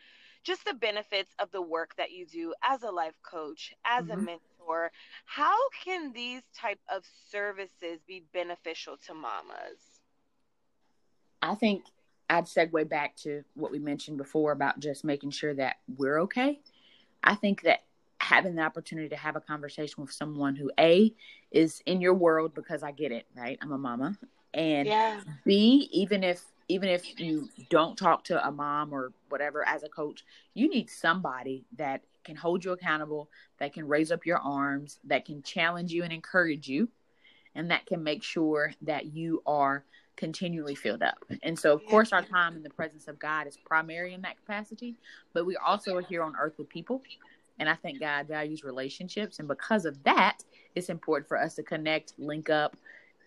just 0.47 0.65
the 0.65 0.75
benefits 0.75 1.35
of 1.41 1.51
the 1.51 1.61
work 1.61 1.91
that 1.97 2.13
you 2.13 2.25
do 2.25 2.55
as 2.63 2.85
a 2.85 2.91
life 2.91 3.17
coach, 3.29 3.75
as 3.85 4.05
mm-hmm. 4.05 4.13
a 4.13 4.17
mentor. 4.17 4.93
How 5.25 5.57
can 5.85 6.13
these 6.13 6.43
type 6.57 6.79
of 6.89 7.03
services 7.31 7.99
be 8.07 8.25
beneficial 8.33 8.97
to 9.07 9.15
mamas? 9.15 9.81
I 11.43 11.57
think 11.57 11.85
I'd 12.31 12.45
segue 12.45 12.89
back 12.89 13.17
to 13.19 13.43
what 13.55 13.73
we 13.73 13.81
mentioned 13.81 14.19
before 14.19 14.53
about 14.53 14.79
just 14.79 15.05
making 15.05 15.31
sure 15.31 15.55
that 15.55 15.77
we're 15.97 16.21
okay. 16.23 16.61
I 17.25 17.35
think 17.35 17.63
that 17.63 17.81
having 18.19 18.55
the 18.55 18.63
opportunity 18.63 19.09
to 19.09 19.17
have 19.17 19.35
a 19.35 19.41
conversation 19.41 20.03
with 20.03 20.13
someone 20.13 20.55
who 20.55 20.71
a 20.79 21.13
is 21.51 21.83
in 21.87 22.01
your 22.01 22.15
world 22.15 22.55
because 22.55 22.83
I 22.85 22.93
get 22.93 23.11
it, 23.11 23.27
right? 23.37 23.59
I'm 23.61 23.73
a 23.73 23.79
mama. 23.79 24.17
And 24.55 24.87
yeah. 24.87 25.21
B, 25.45 25.89
even 25.93 26.25
if 26.25 26.45
even 26.69 26.89
if 26.89 27.19
you 27.19 27.49
don't 27.71 27.97
talk 27.97 28.25
to 28.25 28.47
a 28.47 28.51
mom 28.51 28.93
or 28.93 29.13
whatever 29.29 29.67
as 29.67 29.83
a 29.83 29.89
coach, 29.89 30.25
you 30.55 30.69
need 30.69 30.91
somebody 30.91 31.65
that 31.77 32.03
can 32.25 32.37
hold 32.37 32.65
you 32.65 32.73
accountable, 32.73 33.29
that 33.59 33.73
can 33.73 33.87
raise 33.87 34.11
up 34.11 34.27
your 34.27 34.39
arms, 34.39 34.99
that 35.05 35.25
can 35.25 35.43
challenge 35.43 35.93
you 35.93 36.03
and 36.03 36.13
encourage 36.13 36.69
you, 36.69 36.89
and 37.55 37.71
that 37.71 37.87
can 37.87 38.03
make 38.03 38.23
sure 38.23 38.73
that 38.83 39.07
you 39.07 39.43
are 39.47 39.85
continually 40.17 40.75
filled 40.75 41.03
up. 41.03 41.19
And 41.43 41.59
so, 41.59 41.73
of 41.73 41.87
course, 41.87 42.13
our 42.13 42.23
time 42.23 42.57
in 42.57 42.63
the 42.63 42.71
presence 42.71 43.07
of 43.07 43.19
God 43.19 43.47
is 43.47 43.57
primary 43.57 44.15
in 44.15 44.23
that 44.23 44.37
capacity, 44.39 44.97
but 45.33 45.47
we 45.47 45.57
also 45.57 45.95
are 45.95 46.03
here 46.03 46.23
on 46.23 46.35
earth 46.41 46.55
with 46.59 46.69
people. 46.69 47.03
And 47.59 47.69
I 47.69 47.75
think 47.75 48.01
God 48.01 48.27
values 48.27 48.65
relationships. 48.65 49.39
And 49.39 49.49
because 49.49 49.85
of 49.85 50.03
that, 50.05 50.43
it's 50.75 50.89
important 50.89 51.29
for 51.29 51.39
us 51.41 51.55
to 51.55 51.63
connect, 51.63 52.13
link 52.19 52.51
up, 52.51 52.77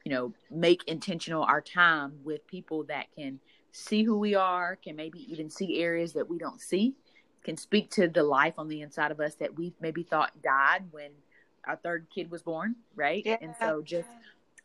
you 0.03 0.11
know, 0.11 0.33
make 0.49 0.83
intentional 0.87 1.43
our 1.43 1.61
time 1.61 2.13
with 2.23 2.45
people 2.47 2.83
that 2.85 3.07
can 3.15 3.39
see 3.71 4.03
who 4.03 4.17
we 4.17 4.35
are, 4.35 4.75
can 4.75 4.95
maybe 4.95 5.31
even 5.31 5.49
see 5.49 5.81
areas 5.81 6.13
that 6.13 6.29
we 6.29 6.37
don't 6.37 6.61
see, 6.61 6.95
can 7.43 7.57
speak 7.57 7.89
to 7.91 8.07
the 8.07 8.23
life 8.23 8.55
on 8.57 8.67
the 8.67 8.81
inside 8.81 9.11
of 9.11 9.19
us 9.19 9.35
that 9.35 9.55
we 9.55 9.73
maybe 9.79 10.03
thought 10.03 10.41
died 10.41 10.83
when 10.91 11.11
our 11.65 11.75
third 11.75 12.07
kid 12.13 12.31
was 12.31 12.41
born, 12.41 12.75
right? 12.95 13.23
Yeah. 13.25 13.37
And 13.41 13.53
so 13.59 13.81
just 13.81 14.09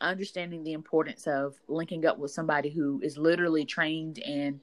understanding 0.01 0.65
the 0.65 0.73
importance 0.73 1.27
of 1.27 1.55
linking 1.69 2.07
up 2.07 2.19
with 2.19 2.31
somebody 2.31 2.71
who 2.71 3.01
is 3.03 3.19
literally 3.19 3.65
trained 3.65 4.19
and 4.21 4.61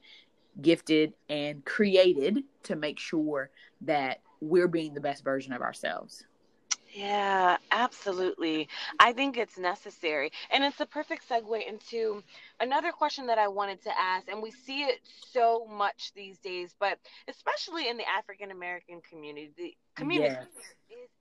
gifted 0.62 1.14
and 1.30 1.64
created 1.66 2.44
to 2.64 2.76
make 2.76 3.00
sure 3.00 3.50
that 3.82 4.22
we're 4.42 4.68
being 4.68 4.94
the 4.94 5.02
best 5.02 5.24
version 5.24 5.54
of 5.54 5.62
ourselves. 5.62 6.26
Yeah, 6.94 7.58
absolutely. 7.72 8.68
I 9.00 9.14
think 9.14 9.38
it's 9.38 9.58
necessary. 9.58 10.32
And 10.50 10.64
it's 10.64 10.80
a 10.80 10.86
perfect 10.86 11.28
segue 11.28 11.68
into 11.68 12.22
another 12.60 12.92
question 12.92 13.28
that 13.28 13.38
I 13.38 13.48
wanted 13.48 13.82
to 13.84 13.98
ask. 13.98 14.28
And 14.28 14.42
we 14.42 14.52
see 14.52 14.84
it 14.84 15.00
so 15.32 15.66
much 15.70 16.12
these 16.16 16.38
days, 16.40 16.76
but 16.80 17.00
especially 17.28 17.88
in 17.90 17.98
the 17.98 18.08
African 18.08 18.52
American 18.52 19.02
community, 19.10 19.52
the 19.58 19.76
community 19.96 20.36
yes. 20.36 20.48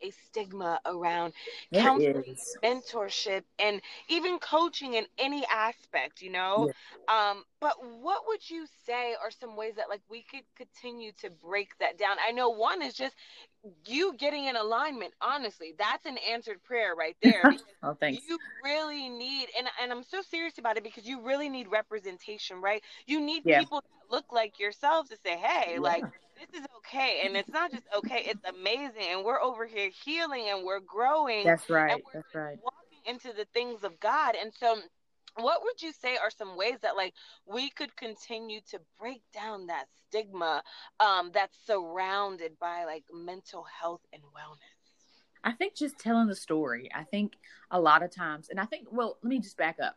is 0.03 0.13
a 0.15 0.17
stigma 0.27 0.81
around 0.87 1.33
there 1.71 1.83
counseling, 1.83 2.25
is. 2.27 2.57
mentorship, 2.65 3.43
and 3.59 3.81
even 4.09 4.39
coaching 4.39 4.95
in 4.95 5.07
any 5.19 5.45
aspect, 5.53 6.21
you 6.23 6.31
know? 6.31 6.71
Um, 7.09 7.45
but 7.61 7.75
what 8.01 8.23
would 8.27 8.49
you 8.49 8.67
say 8.87 9.15
are 9.23 9.31
some 9.31 9.57
ways 9.57 9.75
that 9.77 9.89
like 9.89 10.01
we 10.09 10.25
could 10.29 10.45
continue 10.57 11.13
to 11.21 11.31
break 11.31 11.77
that 11.79 11.99
down? 11.99 12.17
I 12.27 12.33
know 12.33 12.51
one 12.51 12.83
is 12.83 12.95
just 12.95 13.15
you 13.87 14.15
getting 14.17 14.47
in 14.47 14.57
alignment 14.57 15.13
honestly 15.21 15.75
that's 15.79 16.07
an 16.07 16.17
answered 16.31 16.63
prayer 16.65 16.95
right 16.95 17.17
there. 17.23 17.43
Oh 17.83 17.95
thanks. 17.95 18.23
You 18.29 18.39
really 18.63 19.09
need 19.09 19.49
and, 19.57 19.67
and 19.83 19.91
i'm 19.91 20.03
so 20.03 20.21
serious 20.21 20.59
about 20.59 20.77
it 20.77 20.85
because 20.85 21.07
you 21.07 21.23
really 21.23 21.49
need 21.49 21.69
representation 21.69 22.61
right? 22.61 22.83
You 23.07 23.21
need 23.21 23.43
yeah. 23.47 23.61
people 23.61 23.81
that 23.81 24.15
look 24.15 24.27
like 24.33 24.59
yourselves 24.59 25.09
to 25.11 25.17
say 25.25 25.39
hey 25.39 25.75
yeah. 25.75 25.81
like 25.81 26.05
this 26.05 26.61
is 26.61 26.67
okay. 26.79 27.23
And 27.25 27.37
it's 27.37 27.49
not 27.49 27.71
just 27.71 27.85
okay 27.97 28.25
it's 28.27 28.45
amazing. 28.45 29.05
And 29.13 29.25
we're 29.25 29.41
over 29.41 29.67
here 29.67 29.91
healing 30.05 30.49
and 30.51 30.65
we're 30.65 30.81
growing 30.81 31.45
that's 31.45 31.71
right 31.71 32.03
that's 32.13 32.35
right. 32.35 32.59
walking 32.63 32.99
into 33.07 33.37
the 33.37 33.47
things 33.55 33.83
of 33.83 33.99
god. 34.01 34.35
And 34.41 34.53
so 34.53 34.79
what 35.43 35.63
would 35.63 35.81
you 35.83 35.93
say 35.93 36.17
are 36.17 36.31
some 36.31 36.57
ways 36.57 36.79
that 36.83 36.97
like 36.97 37.15
we 37.47 37.71
could 37.71 37.95
continue 37.97 38.61
to 38.71 38.81
break 38.99 39.23
down 39.33 39.67
that 39.67 39.87
stigma 40.09 40.63
um, 40.99 41.31
that's 41.33 41.57
surrounded 41.67 42.59
by 42.59 42.85
like 42.85 43.05
mental 43.13 43.65
health 43.81 44.01
and 44.13 44.23
wellness? 44.23 44.59
I 45.43 45.53
think 45.53 45.75
just 45.75 45.99
telling 45.99 46.27
the 46.27 46.35
story. 46.35 46.91
I 46.95 47.05
think 47.05 47.33
a 47.71 47.81
lot 47.81 48.03
of 48.03 48.11
times 48.11 48.49
and 48.51 48.59
i 48.59 48.65
think 48.65 48.89
well 48.91 49.17
let 49.23 49.29
me 49.29 49.39
just 49.39 49.57
back 49.57 49.79
up. 49.83 49.97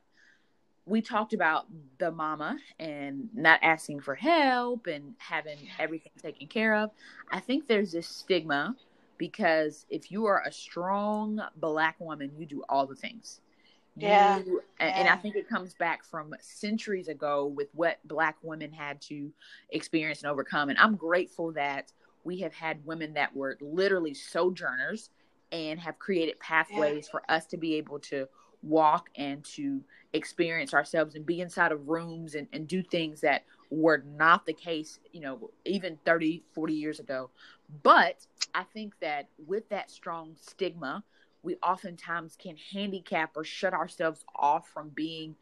We 0.86 1.02
talked 1.02 1.34
about 1.34 1.68
the 1.98 2.12
mama 2.12 2.58
and 2.78 3.30
not 3.34 3.60
asking 3.64 4.02
for 4.02 4.16
help 4.16 4.88
and 4.88 5.16
having 5.18 5.58
everything 5.80 6.12
taken 6.22 6.48
care 6.48 6.76
of. 6.76 6.92
I 7.32 7.40
think 7.40 7.68
there's 7.68 7.94
this 7.94 8.08
stigma 8.08 8.76
because 9.18 9.86
if 9.90 10.12
you 10.12 10.26
are 10.26 10.44
a 10.46 10.52
strong 10.52 11.42
black 11.56 11.96
woman 12.00 12.32
you 12.38 12.46
do 12.46 12.64
all 12.68 12.86
the 12.86 12.96
things 12.96 13.40
yeah. 13.96 14.40
You, 14.40 14.62
yeah. 14.80 14.86
and 14.88 15.08
I 15.08 15.16
think 15.16 15.36
it 15.36 15.48
comes 15.48 15.74
back 15.76 16.04
from 16.04 16.34
centuries 16.42 17.08
ago 17.08 17.46
with 17.48 17.70
what 17.74 18.00
Black 18.06 18.38
women 18.42 18.72
had 18.72 19.02
to 19.04 19.32
experience 19.70 20.24
and 20.24 20.32
overcome. 20.32 20.70
And 20.70 20.80
I'm 20.80 20.96
grateful 20.96 21.52
that 21.54 21.92
we 22.24 22.40
have 22.40 22.54
had 22.54 22.86
women 22.86 23.14
that 23.14 23.36
were 23.36 23.58
literally 23.62 24.14
sojourners 24.14 25.10
and 25.52 25.80
have 25.80 26.00
created 26.00 26.40
pathways 26.40 27.06
yeah. 27.08 27.12
for 27.12 27.22
us 27.30 27.46
to 27.48 27.58
be 27.58 27.76
able 27.76 28.00
to 28.00 28.28
walk 28.64 29.10
and 29.16 29.44
to 29.44 29.84
experience 30.14 30.74
ourselves 30.74 31.16
and 31.16 31.26
be 31.26 31.42
inside 31.42 31.72
of 31.72 31.88
rooms 31.90 32.36
and, 32.36 32.48
and 32.54 32.68
do 32.68 32.82
things 32.82 33.22
that 33.22 33.44
were 33.70 34.04
not 34.16 34.46
the 34.46 34.54
case, 34.54 35.00
you 35.12 35.20
know, 35.20 35.52
even 35.66 35.98
30, 36.06 36.44
40 36.54 36.74
years 36.74 37.00
ago. 37.00 37.30
But 37.84 38.26
I 38.56 38.64
think 38.64 38.94
that 39.02 39.28
with 39.46 39.68
that 39.70 39.92
strong 39.92 40.36
stigma 40.40 41.04
we 41.44 41.58
oftentimes 41.58 42.36
can 42.42 42.56
handicap 42.72 43.32
or 43.36 43.44
shut 43.44 43.74
ourselves 43.74 44.24
off 44.36 44.70
from 44.70 44.90
being 44.90 45.36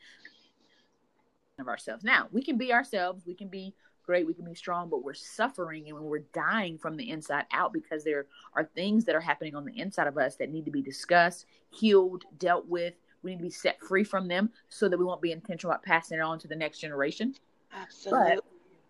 of 1.59 1.67
ourselves. 1.67 2.03
Now, 2.03 2.27
we 2.31 2.41
can 2.41 2.57
be 2.57 2.73
ourselves, 2.73 3.23
we 3.25 3.35
can 3.35 3.47
be 3.47 3.73
great, 4.03 4.25
we 4.25 4.33
can 4.33 4.45
be 4.45 4.55
strong, 4.55 4.89
but 4.89 5.03
we're 5.03 5.13
suffering 5.13 5.87
and 5.87 5.97
we're 5.97 6.19
dying 6.33 6.77
from 6.77 6.97
the 6.97 7.09
inside 7.09 7.45
out 7.53 7.71
because 7.71 8.03
there 8.03 8.25
are 8.55 8.69
things 8.75 9.05
that 9.05 9.15
are 9.15 9.21
happening 9.21 9.55
on 9.55 9.63
the 9.63 9.79
inside 9.79 10.07
of 10.07 10.17
us 10.17 10.35
that 10.35 10.51
need 10.51 10.65
to 10.65 10.71
be 10.71 10.81
discussed, 10.81 11.45
healed, 11.69 12.23
dealt 12.39 12.67
with. 12.67 12.95
We 13.21 13.31
need 13.31 13.37
to 13.37 13.43
be 13.43 13.51
set 13.51 13.79
free 13.79 14.03
from 14.03 14.27
them 14.27 14.49
so 14.69 14.89
that 14.89 14.97
we 14.97 15.05
won't 15.05 15.21
be 15.21 15.31
intentional 15.31 15.71
about 15.71 15.83
passing 15.83 16.17
it 16.17 16.21
on 16.21 16.39
to 16.39 16.47
the 16.47 16.55
next 16.55 16.79
generation. 16.79 17.35
Absolutely. 17.71 18.35
But 18.35 18.43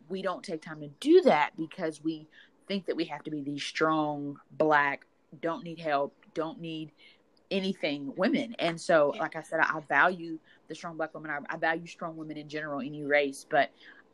we 0.09 0.21
don't 0.21 0.43
take 0.43 0.61
time 0.61 0.79
to 0.79 0.87
do 1.01 1.21
that 1.23 1.51
because 1.57 2.01
we 2.01 2.27
think 2.67 2.85
that 2.85 2.95
we 2.95 3.03
have 3.05 3.23
to 3.23 3.31
be 3.31 3.41
these 3.41 3.63
strong, 3.63 4.39
black, 4.51 5.05
don't 5.41 5.63
need 5.63 5.79
help, 5.79 6.15
don't 6.33 6.59
need 6.59 6.91
anything 7.49 8.13
women. 8.15 8.55
And 8.59 8.79
so, 8.79 9.13
like 9.19 9.35
I 9.35 9.41
said, 9.41 9.59
I 9.59 9.79
value 9.87 10.39
the 10.67 10.75
strong 10.75 10.97
black 10.97 11.13
woman. 11.13 11.31
I, 11.31 11.39
I 11.53 11.57
value 11.57 11.85
strong 11.85 12.15
women 12.15 12.37
in 12.37 12.47
general, 12.47 12.79
any 12.79 13.03
race. 13.03 13.45
But 13.49 13.71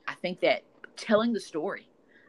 I 0.07 0.15
think 0.15 0.39
that 0.41 0.63
telling 0.95 1.34
the 1.34 1.39
story, 1.39 1.88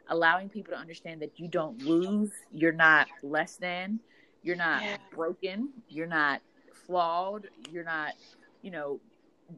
allowing 0.09 0.49
people 0.49 0.73
to 0.73 0.79
understand 0.79 1.21
that 1.21 1.39
you 1.39 1.47
don't 1.47 1.81
lose, 1.81 2.31
you're 2.51 2.71
not 2.71 3.07
less 3.23 3.55
than, 3.55 3.99
you're 4.43 4.55
not 4.55 4.83
yeah. 4.83 4.97
broken, 5.11 5.69
you're 5.89 6.07
not 6.07 6.41
flawed, 6.73 7.47
you're 7.71 7.83
not, 7.83 8.13
you 8.61 8.71
know, 8.71 8.99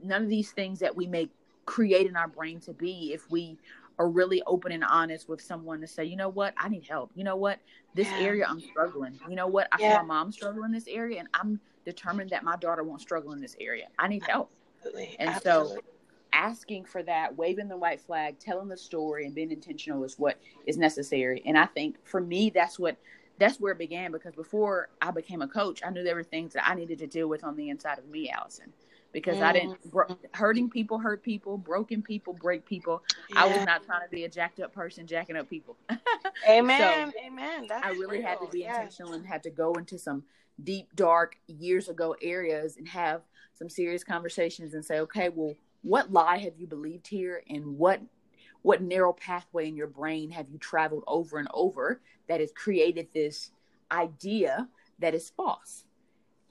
none 0.03 0.23
of 0.23 0.29
these 0.29 0.51
things 0.51 0.79
that 0.79 0.95
we 0.95 1.07
may 1.07 1.29
create 1.65 2.07
in 2.07 2.15
our 2.15 2.27
brain 2.27 2.59
to 2.61 2.73
be 2.73 3.11
if 3.13 3.29
we 3.29 3.57
are 3.99 4.09
really 4.09 4.41
open 4.47 4.71
and 4.71 4.83
honest 4.83 5.29
with 5.29 5.41
someone 5.41 5.81
to 5.81 5.87
say, 5.87 6.05
you 6.05 6.15
know 6.15 6.29
what, 6.29 6.53
I 6.57 6.69
need 6.69 6.85
help. 6.87 7.11
You 7.15 7.23
know 7.23 7.35
what, 7.35 7.59
this 7.93 8.07
yeah. 8.07 8.19
area 8.19 8.45
I'm 8.47 8.59
struggling. 8.59 9.19
You 9.29 9.35
know 9.35 9.47
what, 9.47 9.67
I 9.71 9.77
yeah. 9.79 9.97
my 9.97 10.03
mom 10.03 10.31
struggle 10.31 10.63
in 10.63 10.71
this 10.71 10.87
area, 10.87 11.19
and 11.19 11.27
I'm 11.33 11.59
determined 11.85 12.29
that 12.31 12.43
my 12.43 12.55
daughter 12.57 12.83
won't 12.83 13.01
struggle 13.01 13.33
in 13.33 13.41
this 13.41 13.55
area. 13.59 13.87
I 13.99 14.07
need 14.07 14.23
help. 14.27 14.51
Absolutely. 14.77 15.15
And 15.19 15.29
Absolutely. 15.29 15.75
so 15.75 15.81
asking 16.33 16.85
for 16.85 17.03
that, 17.03 17.35
waving 17.37 17.67
the 17.67 17.77
white 17.77 18.01
flag, 18.01 18.39
telling 18.39 18.67
the 18.67 18.77
story, 18.77 19.25
and 19.25 19.35
being 19.35 19.51
intentional 19.51 20.03
is 20.03 20.17
what 20.17 20.39
is 20.65 20.77
necessary. 20.77 21.41
And 21.45 21.57
I 21.57 21.65
think 21.65 21.97
for 22.05 22.21
me, 22.21 22.49
that's 22.49 22.79
what 22.79 22.97
that's 23.37 23.59
where 23.59 23.71
it 23.71 23.79
began 23.79 24.11
because 24.11 24.35
before 24.35 24.89
I 25.01 25.09
became 25.09 25.41
a 25.41 25.47
coach, 25.47 25.81
I 25.83 25.89
knew 25.89 26.03
there 26.03 26.15
were 26.15 26.23
things 26.23 26.53
that 26.53 26.69
I 26.69 26.75
needed 26.75 26.99
to 26.99 27.07
deal 27.07 27.27
with 27.27 27.43
on 27.43 27.55
the 27.55 27.69
inside 27.69 27.97
of 27.97 28.07
me, 28.07 28.29
Allison. 28.29 28.71
Because 29.11 29.37
mm. 29.37 29.43
I 29.43 29.53
didn't 29.53 29.91
bro- 29.91 30.17
hurting 30.33 30.69
people 30.69 30.97
hurt 30.97 31.21
people, 31.21 31.57
broken 31.57 32.01
people 32.01 32.33
break 32.33 32.65
people. 32.65 33.03
Yeah. 33.29 33.43
I 33.43 33.47
was 33.47 33.65
not 33.65 33.83
trying 33.83 34.03
to 34.03 34.09
be 34.09 34.23
a 34.23 34.29
jacked 34.29 34.59
up 34.59 34.73
person 34.73 35.05
jacking 35.05 35.35
up 35.35 35.49
people. 35.49 35.75
Amen. 36.49 37.11
so 37.15 37.25
Amen. 37.25 37.65
That's 37.67 37.85
I 37.85 37.89
really 37.89 38.19
real. 38.19 38.27
had 38.27 38.39
to 38.39 38.47
be 38.47 38.61
yeah. 38.61 38.75
intentional 38.75 39.13
and 39.13 39.25
had 39.25 39.43
to 39.43 39.49
go 39.49 39.73
into 39.73 39.99
some 39.99 40.23
deep, 40.63 40.87
dark 40.95 41.35
years 41.47 41.89
ago 41.89 42.15
areas 42.21 42.77
and 42.77 42.87
have 42.87 43.21
some 43.53 43.69
serious 43.69 44.03
conversations 44.03 44.73
and 44.73 44.83
say, 44.83 44.99
okay, 45.01 45.29
well, 45.29 45.55
what 45.81 46.11
lie 46.11 46.37
have 46.37 46.53
you 46.57 46.67
believed 46.67 47.07
here 47.07 47.43
and 47.49 47.65
what 47.77 48.01
what 48.61 48.81
narrow 48.81 49.13
pathway 49.13 49.67
in 49.67 49.75
your 49.75 49.87
brain 49.87 50.29
have 50.29 50.47
you 50.49 50.59
traveled 50.59 51.03
over 51.07 51.39
and 51.39 51.47
over 51.53 51.99
that 52.27 52.39
has 52.39 52.51
created 52.51 53.07
this 53.13 53.51
idea 53.91 54.67
that 54.99 55.15
is 55.15 55.31
false 55.31 55.85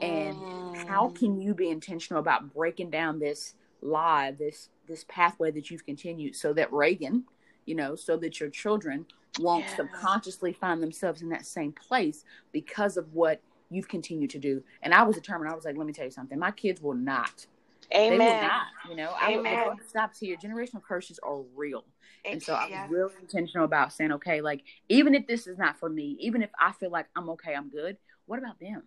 and 0.01 0.36
mm. 0.36 0.86
how 0.86 1.09
can 1.09 1.40
you 1.40 1.55
be 1.55 1.68
intentional 1.68 2.20
about 2.20 2.53
breaking 2.53 2.90
down 2.90 3.18
this 3.18 3.55
lie 3.82 4.30
this 4.38 4.68
this 4.86 5.05
pathway 5.09 5.51
that 5.51 5.70
you've 5.70 5.84
continued 5.86 6.34
so 6.36 6.53
that 6.53 6.72
reagan 6.72 7.24
you 7.66 7.74
know 7.74 7.94
so 7.94 8.16
that 8.16 8.40
your 8.40 8.51
children 8.51 9.07
won't 9.38 9.64
yeah. 9.64 9.76
subconsciously 9.76 10.53
find 10.53 10.82
themselves 10.82 11.22
in 11.22 11.28
that 11.28 11.46
same 11.46 11.72
place 11.72 12.24
because 12.53 12.96
of 12.96 13.12
what 13.14 13.40
you've 13.70 13.88
continued 13.88 14.30
to 14.30 14.38
do 14.38 14.62
and 14.82 14.92
i 14.92 15.03
was 15.03 15.16
determined 15.16 15.51
i 15.51 15.55
was 15.55 15.64
like 15.64 15.76
let 15.76 15.86
me 15.86 15.92
tell 15.92 16.05
you 16.05 16.11
something 16.11 16.38
my 16.38 16.51
kids 16.51 16.82
will 16.82 16.94
not 16.94 17.46
Amen. 17.94 18.18
They 18.18 18.24
will 18.26 18.40
not, 18.42 18.62
you 18.88 18.96
know. 18.96 19.12
Amen. 19.22 19.59
I 19.59 19.68
would, 19.68 19.88
stops 19.88 20.20
here. 20.20 20.36
Generational 20.36 20.82
curses 20.82 21.18
are 21.22 21.40
real. 21.57 21.84
And 22.24 22.42
so 22.42 22.55
I 22.55 22.64
was 22.64 22.70
yeah. 22.70 22.86
really 22.88 23.12
intentional 23.20 23.64
about 23.64 23.92
saying, 23.92 24.12
okay, 24.12 24.40
like 24.40 24.62
even 24.88 25.14
if 25.14 25.26
this 25.26 25.46
is 25.46 25.59
not 25.59 25.78
for 25.78 25.88
me, 25.88 26.16
even 26.20 26.42
if 26.42 26.51
I 26.61 26.72
feel 26.72 26.90
like 26.90 27.07
I'm 27.16 27.30
okay, 27.30 27.55
I'm 27.55 27.68
good, 27.68 27.96
what 28.26 28.38
about 28.38 28.61
them? 28.61 28.82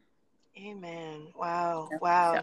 Amen. 0.57 1.27
Wow. 1.35 1.89
Wow. 2.01 2.35
So, 2.35 2.41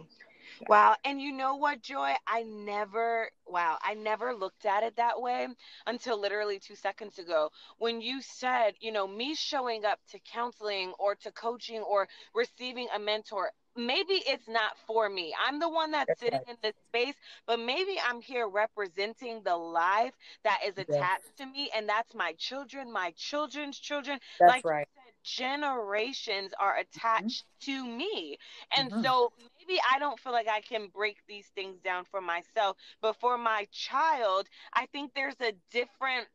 yeah. 0.61 0.67
Wow. 0.69 0.97
And 1.05 1.21
you 1.21 1.33
know 1.33 1.57
what, 1.57 1.83
Joy? 1.83 2.15
I 2.27 2.43
never, 2.43 3.31
wow, 3.47 3.79
I 3.83 3.95
never 3.95 4.35
looked 4.35 4.67
at 4.67 4.83
it 4.83 4.97
that 4.97 5.21
way 5.21 5.47
until 5.87 6.21
literally 6.21 6.59
two 6.59 6.75
seconds 6.75 7.19
ago 7.19 7.51
when 7.79 8.01
you 8.01 8.21
said, 8.21 8.75
you 8.81 8.93
know, 8.93 9.07
me 9.07 9.35
showing 9.35 9.85
up 9.85 9.99
to 10.11 10.19
counseling 10.33 10.93
or 10.99 11.15
to 11.17 11.31
coaching 11.33 11.81
or 11.81 12.09
receiving 12.35 12.89
a 12.95 12.99
mentor 12.99 13.51
maybe 13.77 14.15
it's 14.27 14.49
not 14.49 14.73
for 14.87 15.09
me. 15.09 15.35
I'm 15.47 15.59
the 15.59 15.69
one 15.69 15.91
that's, 15.91 16.09
that's 16.09 16.21
sitting 16.21 16.41
right. 16.47 16.49
in 16.49 16.57
this 16.63 16.75
space, 16.89 17.15
but 17.47 17.59
maybe 17.61 17.99
I'm 18.05 18.21
here 18.21 18.49
representing 18.49 19.43
the 19.45 19.57
life 19.57 20.13
that 20.45 20.61
is 20.67 20.73
attached 20.73 21.25
yes. 21.27 21.35
to 21.39 21.47
me, 21.47 21.71
and 21.77 21.89
that's 21.89 22.15
my 22.15 22.35
children, 22.39 22.93
my 22.93 23.13
children's 23.17 23.79
children. 23.79 24.19
That's 24.39 24.51
like 24.51 24.65
right. 24.65 24.89
Generations 25.23 26.53
are 26.59 26.73
mm-hmm. 26.73 26.99
attached 26.99 27.45
mm-hmm. 27.62 27.73
to 27.73 27.97
me. 27.97 28.39
And 28.77 28.91
mm-hmm. 28.91 29.03
so 29.03 29.33
maybe 29.59 29.81
I 29.93 29.99
don't 29.99 30.18
feel 30.18 30.33
like 30.33 30.49
I 30.49 30.61
can 30.61 30.89
break 30.89 31.18
these 31.29 31.47
things 31.55 31.79
down 31.81 32.05
for 32.11 32.21
myself, 32.21 32.77
but 33.01 33.16
for 33.21 33.37
my 33.39 33.66
child, 33.73 34.49
I 34.73 34.87
think 34.87 35.12
there's 35.14 35.41
a 35.41 35.53
different 35.71 36.27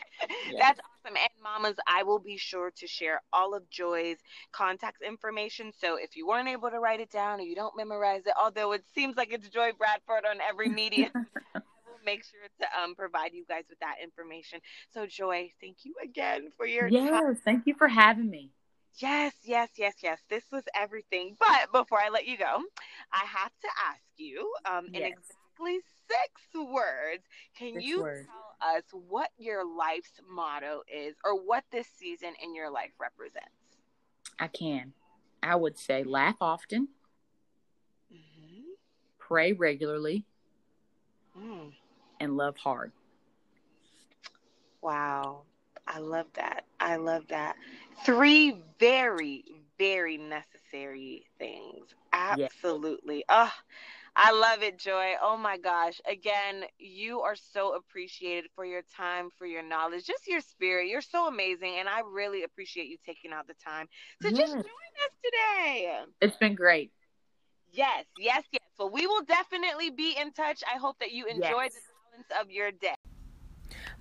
Yeah. 0.50 0.58
That's 0.58 0.80
awesome. 0.80 1.16
And 1.16 1.30
mamas, 1.42 1.76
I 1.86 2.02
will 2.02 2.18
be 2.18 2.36
sure 2.36 2.70
to 2.76 2.86
share 2.86 3.20
all 3.32 3.54
of 3.54 3.68
Joy's 3.70 4.18
contact 4.52 5.02
information. 5.02 5.70
So 5.78 5.96
if 5.96 6.16
you 6.16 6.26
weren't 6.26 6.48
able 6.48 6.70
to 6.70 6.78
write 6.78 7.00
it 7.00 7.10
down 7.10 7.40
or 7.40 7.42
you 7.42 7.54
don't 7.54 7.76
memorize 7.76 8.22
it, 8.26 8.32
although 8.40 8.72
it 8.72 8.84
seems 8.94 9.16
like 9.16 9.32
it's 9.32 9.48
Joy 9.48 9.72
Bradford 9.76 10.24
on 10.28 10.40
every 10.40 10.68
media. 10.68 11.10
I 11.54 11.60
will 11.86 12.04
make 12.04 12.24
sure 12.24 12.40
to 12.60 12.82
um, 12.82 12.94
provide 12.94 13.32
you 13.34 13.44
guys 13.46 13.64
with 13.68 13.78
that 13.80 13.96
information. 14.02 14.60
So, 14.92 15.06
Joy, 15.06 15.52
thank 15.60 15.84
you 15.84 15.94
again 16.02 16.50
for 16.56 16.66
your 16.66 16.88
yes, 16.88 17.10
time. 17.10 17.36
thank 17.44 17.66
you 17.66 17.74
for 17.74 17.88
having 17.88 18.30
me. 18.30 18.50
Yes, 18.96 19.34
yes, 19.42 19.68
yes, 19.76 19.94
yes. 20.02 20.18
This 20.28 20.44
was 20.50 20.64
everything. 20.74 21.36
But 21.38 21.72
before 21.72 22.00
I 22.00 22.08
let 22.08 22.26
you 22.26 22.36
go, 22.36 22.60
I 23.12 23.24
have 23.24 23.52
to 23.62 23.68
ask 23.88 24.02
you 24.16 24.52
um, 24.64 24.86
yes. 24.92 25.02
an 25.02 25.12
exactly 25.60 25.80
six 26.08 26.70
words. 26.72 27.22
Can 27.56 27.74
six 27.74 27.84
you 27.84 28.02
words. 28.02 28.26
tell 28.26 28.76
us 28.76 28.82
what 29.08 29.30
your 29.38 29.64
life's 29.64 30.20
motto 30.28 30.82
is 30.92 31.14
or 31.24 31.34
what 31.34 31.64
this 31.70 31.86
season 31.98 32.30
in 32.42 32.54
your 32.54 32.70
life 32.70 32.90
represents? 33.00 33.48
I 34.38 34.48
can. 34.48 34.92
I 35.42 35.56
would 35.56 35.78
say 35.78 36.04
laugh 36.04 36.36
often, 36.40 36.88
mm-hmm. 38.12 38.60
pray 39.18 39.52
regularly, 39.52 40.24
mm. 41.38 41.72
and 42.18 42.36
love 42.36 42.56
hard. 42.58 42.92
Wow. 44.82 45.42
I 45.86 45.98
love 45.98 46.26
that. 46.34 46.64
I 46.78 46.96
love 46.96 47.24
that. 47.28 47.56
Three 48.04 48.58
very, 48.78 49.44
very 49.78 50.18
necessary 50.18 51.26
things. 51.38 51.94
Absolutely. 52.12 53.24
Yeah. 53.28 53.48
Oh, 53.48 53.52
I 54.22 54.32
love 54.32 54.62
it, 54.62 54.78
Joy. 54.78 55.14
Oh 55.22 55.38
my 55.38 55.56
gosh. 55.56 55.98
Again, 56.06 56.64
you 56.78 57.20
are 57.20 57.34
so 57.34 57.74
appreciated 57.74 58.50
for 58.54 58.66
your 58.66 58.82
time, 58.94 59.30
for 59.38 59.46
your 59.46 59.62
knowledge, 59.62 60.04
just 60.04 60.28
your 60.28 60.42
spirit. 60.42 60.88
You're 60.88 61.00
so 61.00 61.26
amazing. 61.26 61.76
And 61.78 61.88
I 61.88 62.00
really 62.00 62.44
appreciate 62.44 62.88
you 62.88 62.98
taking 63.06 63.32
out 63.32 63.46
the 63.46 63.54
time 63.54 63.86
to 64.20 64.28
yes. 64.28 64.38
just 64.38 64.52
join 64.52 64.62
us 64.62 65.14
today. 65.24 66.00
It's 66.20 66.36
been 66.36 66.54
great. 66.54 66.92
Yes, 67.72 68.04
yes, 68.18 68.44
yes. 68.52 68.62
Well, 68.78 68.90
we 68.90 69.06
will 69.06 69.22
definitely 69.22 69.88
be 69.88 70.14
in 70.20 70.32
touch. 70.32 70.62
I 70.70 70.76
hope 70.76 70.98
that 70.98 71.12
you 71.12 71.24
enjoyed 71.24 71.70
yes. 71.72 71.74
the 71.74 71.80
balance 72.12 72.44
of 72.44 72.50
your 72.50 72.72
day. 72.72 72.94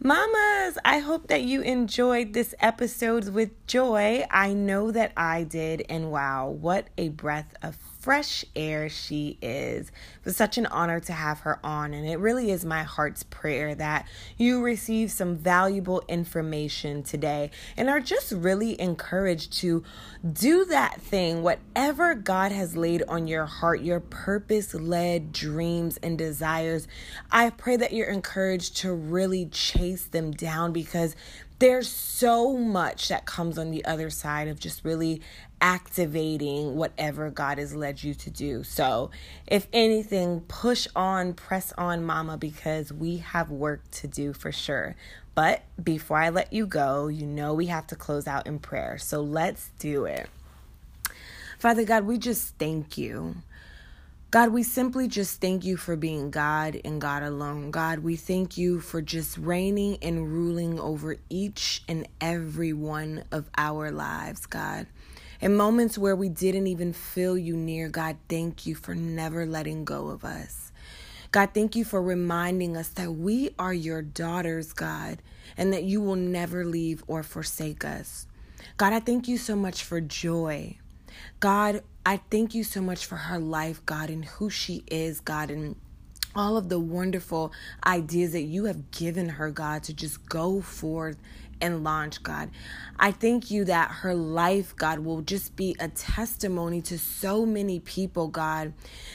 Mamas, 0.01 0.77
I 0.83 0.99
hope 0.99 1.27
that 1.27 1.43
you 1.43 1.61
enjoyed 1.61 2.33
this 2.33 2.55
episode 2.59 3.29
with 3.29 3.67
Joy. 3.67 4.25
I 4.31 4.53
know 4.53 4.91
that 4.91 5.13
I 5.15 5.43
did, 5.43 5.85
and 5.89 6.11
wow, 6.11 6.47
what 6.47 6.87
a 6.97 7.09
breath 7.09 7.53
of 7.61 7.75
fresh 7.99 8.45
air 8.55 8.87
she 8.87 9.37
is. 9.41 9.87
It 9.89 10.25
was 10.25 10.37
such 10.37 10.57
an 10.57 10.65
honor 10.67 11.01
to 11.01 11.13
have 11.13 11.41
her 11.41 11.59
on, 11.65 11.93
and 11.93 12.07
it 12.07 12.17
really 12.17 12.49
is 12.49 12.63
my 12.63 12.83
heart's 12.83 13.23
prayer 13.23 13.75
that 13.75 14.07
you 14.37 14.61
receive 14.61 15.11
some 15.11 15.35
valuable 15.35 16.01
information 16.07 17.03
today 17.03 17.51
and 17.75 17.89
are 17.89 17.99
just 17.99 18.31
really 18.31 18.79
encouraged 18.79 19.51
to 19.59 19.83
do 20.31 20.63
that 20.65 21.01
thing, 21.01 21.43
whatever 21.43 22.15
God 22.15 22.53
has 22.53 22.77
laid 22.77 23.03
on 23.09 23.27
your 23.27 23.45
heart, 23.45 23.81
your 23.81 23.99
purpose 23.99 24.73
led 24.73 25.33
dreams 25.33 25.97
and 26.01 26.17
desires. 26.17 26.87
I 27.31 27.49
pray 27.49 27.75
that 27.75 27.91
you're 27.91 28.07
encouraged 28.07 28.77
to 28.77 28.93
really 28.93 29.47
chase 29.47 30.05
them 30.05 30.31
down 30.31 30.71
because 30.71 31.15
there's 31.59 31.89
so 31.89 32.55
much 32.55 33.09
that 33.09 33.25
comes 33.25 33.57
on 33.57 33.69
the 33.69 33.83
other 33.83 34.09
side 34.09 34.47
of 34.47 34.59
just 34.59 34.85
really 34.85 35.21
activating 35.61 36.75
whatever 36.75 37.29
God 37.29 37.57
has 37.57 37.75
led 37.75 38.03
you 38.03 38.13
to 38.13 38.29
do. 38.29 38.63
So, 38.63 39.11
if 39.47 39.67
anything, 39.73 40.41
push 40.41 40.87
on, 40.95 41.33
press 41.33 41.73
on, 41.77 42.05
mama, 42.05 42.37
because 42.37 42.91
we 42.93 43.17
have 43.17 43.49
work 43.49 43.89
to 43.91 44.07
do 44.07 44.33
for 44.33 44.51
sure. 44.51 44.95
But 45.35 45.63
before 45.81 46.17
I 46.17 46.29
let 46.29 46.51
you 46.51 46.65
go, 46.65 47.07
you 47.07 47.25
know 47.25 47.53
we 47.53 47.67
have 47.67 47.87
to 47.87 47.95
close 47.95 48.27
out 48.27 48.47
in 48.47 48.59
prayer. 48.59 48.97
So, 48.97 49.21
let's 49.21 49.69
do 49.79 50.05
it. 50.05 50.29
Father 51.59 51.83
God, 51.83 52.05
we 52.05 52.17
just 52.17 52.57
thank 52.57 52.97
you. 52.97 53.35
God, 54.31 54.51
we 54.53 54.61
simply 54.61 55.07
just 55.07 55.41
thank 55.41 55.65
you 55.65 55.75
for 55.75 55.95
being 55.95 56.29
God 56.29 56.79
and 56.85 57.01
God 57.01 57.23
alone. 57.23 57.71
God, 57.71 57.99
we 57.99 58.15
thank 58.15 58.59
you 58.59 58.79
for 58.79 59.01
just 59.01 59.39
reigning 59.39 59.97
and 60.03 60.31
ruling 60.31 60.79
over 60.79 61.15
each 61.29 61.81
and 61.87 62.07
every 62.21 62.71
one 62.71 63.23
of 63.31 63.49
our 63.57 63.89
lives, 63.89 64.45
God. 64.45 64.85
In 65.41 65.55
moments 65.55 65.97
where 65.97 66.17
we 66.17 66.27
didn't 66.27 66.67
even 66.67 66.91
feel 66.91 67.37
you 67.37 67.55
near, 67.55 67.87
God, 67.87 68.17
thank 68.27 68.65
you 68.65 68.75
for 68.75 68.93
never 68.93 69.45
letting 69.45 69.85
go 69.85 70.09
of 70.09 70.25
us. 70.25 70.73
God, 71.31 71.51
thank 71.53 71.77
you 71.77 71.85
for 71.85 72.01
reminding 72.01 72.75
us 72.75 72.89
that 72.89 73.11
we 73.11 73.51
are 73.57 73.73
your 73.73 74.01
daughters, 74.01 74.73
God, 74.73 75.21
and 75.55 75.71
that 75.71 75.83
you 75.83 76.01
will 76.01 76.17
never 76.17 76.65
leave 76.65 77.03
or 77.07 77.23
forsake 77.23 77.85
us. 77.85 78.27
God, 78.75 78.91
I 78.91 78.99
thank 78.99 79.29
you 79.29 79.37
so 79.37 79.55
much 79.55 79.83
for 79.83 80.01
joy. 80.01 80.77
God, 81.39 81.83
I 82.05 82.19
thank 82.29 82.53
you 82.53 82.65
so 82.65 82.81
much 82.81 83.05
for 83.05 83.15
her 83.15 83.39
life, 83.39 83.85
God, 83.85 84.09
and 84.09 84.25
who 84.25 84.49
she 84.49 84.83
is, 84.87 85.21
God, 85.21 85.51
and 85.51 85.77
all 86.35 86.57
of 86.57 86.67
the 86.67 86.79
wonderful 86.79 87.53
ideas 87.85 88.33
that 88.33 88.41
you 88.41 88.65
have 88.65 88.91
given 88.91 89.29
her, 89.29 89.51
God, 89.51 89.83
to 89.83 89.93
just 89.93 90.27
go 90.27 90.61
forth 90.61 91.17
and 91.61 91.83
launch, 91.83 92.23
God. 92.23 92.49
I 92.99 93.11
thank 93.11 93.49
you 93.49 93.63
that 93.65 93.91
her 93.91 94.13
life, 94.13 94.75
God, 94.75 94.99
will 94.99 95.21
just 95.21 95.55
be 95.55 95.75
a 95.79 95.87
testimony 95.87 96.81
to 96.81 96.99
so 96.99 97.45
many 97.45 97.79
people, 97.79 98.27
God, 98.27 98.73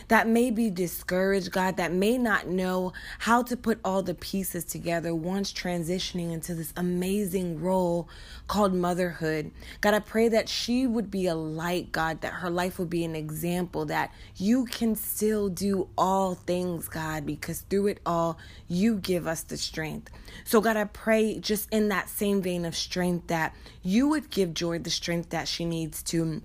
that 0.08 0.26
may 0.26 0.50
be 0.50 0.70
discouraged, 0.70 1.52
God, 1.52 1.76
that 1.76 1.92
may 1.92 2.16
not 2.16 2.46
know 2.46 2.92
how 3.20 3.42
to 3.42 3.56
put 3.56 3.80
all 3.84 4.02
the 4.02 4.14
pieces 4.14 4.64
together 4.64 5.14
once 5.14 5.52
transitioning 5.52 6.32
into 6.32 6.54
this 6.54 6.72
amazing 6.76 7.60
role 7.60 8.08
called 8.48 8.74
motherhood. 8.74 9.50
God, 9.80 9.94
I 9.94 10.00
pray 10.00 10.28
that 10.28 10.48
she 10.48 10.86
would 10.86 11.10
be 11.10 11.26
a 11.26 11.34
light, 11.34 11.92
God, 11.92 12.22
that 12.22 12.34
her 12.34 12.50
life 12.50 12.78
would 12.78 12.90
be 12.90 13.04
an 13.04 13.14
example 13.14 13.84
that 13.86 14.12
you 14.36 14.64
can 14.64 14.96
still 14.96 15.48
do 15.48 15.88
all 15.98 16.34
things, 16.34 16.88
God, 16.88 17.26
because 17.26 17.60
through 17.62 17.88
it 17.88 18.00
all, 18.06 18.38
you 18.68 18.96
give 18.96 19.26
us 19.26 19.42
the 19.42 19.56
strength. 19.56 20.10
So, 20.44 20.60
God, 20.60 20.76
I 20.76 20.84
pray 20.84 21.38
just 21.38 21.68
in 21.70 21.88
that 21.88 22.08
same 22.08 22.42
vein 22.42 22.64
of 22.64 22.74
strength 22.76 23.28
that 23.28 23.54
you 23.82 24.08
would 24.08 24.30
give 24.30 24.54
Joy 24.54 24.78
the 24.78 24.90
strength 24.90 25.30
that 25.30 25.48
she 25.48 25.64
needs 25.64 26.02
to 26.04 26.42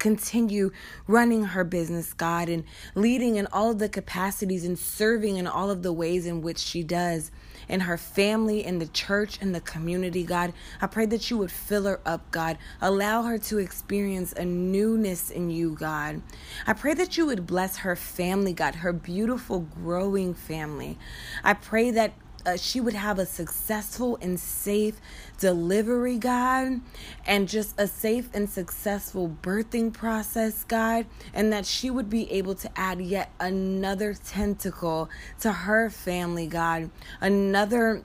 continue 0.00 0.72
running 1.06 1.44
her 1.44 1.62
business, 1.62 2.12
God, 2.12 2.48
and 2.48 2.64
leading 2.96 3.36
in 3.36 3.46
all 3.52 3.70
of 3.70 3.78
the 3.78 3.88
capacities 3.88 4.64
and 4.64 4.76
serving 4.76 5.36
in 5.36 5.46
all 5.46 5.70
of 5.70 5.82
the 5.82 5.92
ways 5.92 6.26
in 6.26 6.42
which 6.42 6.58
she 6.58 6.82
does 6.82 7.30
in 7.68 7.80
her 7.80 7.96
family, 7.96 8.64
in 8.64 8.80
the 8.80 8.88
church, 8.88 9.40
in 9.40 9.52
the 9.52 9.60
community, 9.60 10.24
God. 10.24 10.52
I 10.80 10.88
pray 10.88 11.06
that 11.06 11.30
you 11.30 11.38
would 11.38 11.52
fill 11.52 11.84
her 11.84 12.00
up, 12.04 12.28
God. 12.32 12.58
Allow 12.80 13.22
her 13.22 13.38
to 13.38 13.58
experience 13.58 14.32
a 14.32 14.44
newness 14.44 15.30
in 15.30 15.50
you, 15.50 15.76
God. 15.76 16.22
I 16.66 16.72
pray 16.72 16.94
that 16.94 17.16
you 17.16 17.26
would 17.26 17.46
bless 17.46 17.76
her 17.78 17.94
family, 17.94 18.52
God, 18.52 18.76
her 18.76 18.92
beautiful, 18.92 19.60
growing 19.60 20.34
family. 20.34 20.98
I 21.44 21.54
pray 21.54 21.92
that 21.92 22.12
uh, 22.46 22.56
she 22.56 22.80
would 22.80 22.94
have 22.94 23.18
a 23.18 23.26
successful 23.26 24.18
and 24.20 24.38
safe 24.38 25.00
delivery, 25.38 26.18
God, 26.18 26.80
and 27.26 27.48
just 27.48 27.74
a 27.78 27.86
safe 27.86 28.28
and 28.34 28.48
successful 28.48 29.36
birthing 29.42 29.92
process, 29.92 30.64
God, 30.64 31.06
and 31.32 31.52
that 31.52 31.66
she 31.66 31.90
would 31.90 32.10
be 32.10 32.30
able 32.30 32.54
to 32.56 32.70
add 32.78 33.00
yet 33.00 33.30
another 33.40 34.14
tentacle 34.14 35.08
to 35.40 35.52
her 35.52 35.90
family, 35.90 36.46
God, 36.46 36.90
another 37.20 38.02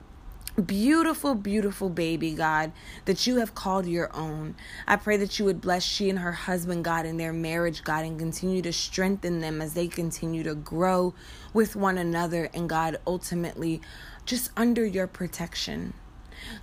beautiful, 0.64 1.34
beautiful 1.34 1.90
baby, 1.90 2.32
God, 2.32 2.72
that 3.04 3.26
you 3.26 3.36
have 3.36 3.54
called 3.54 3.86
your 3.86 4.14
own. 4.16 4.56
I 4.86 4.96
pray 4.96 5.16
that 5.18 5.38
you 5.38 5.44
would 5.44 5.60
bless 5.60 5.82
she 5.82 6.08
and 6.08 6.18
her 6.18 6.32
husband, 6.32 6.84
God, 6.84 7.04
in 7.04 7.18
their 7.18 7.32
marriage, 7.32 7.84
God, 7.84 8.04
and 8.04 8.18
continue 8.18 8.62
to 8.62 8.72
strengthen 8.72 9.40
them 9.40 9.60
as 9.60 9.74
they 9.74 9.86
continue 9.86 10.42
to 10.44 10.54
grow 10.54 11.14
with 11.52 11.76
one 11.76 11.98
another, 11.98 12.48
and 12.54 12.68
God, 12.68 12.98
ultimately 13.06 13.80
just 14.26 14.50
under 14.56 14.84
your 14.84 15.06
protection. 15.06 15.94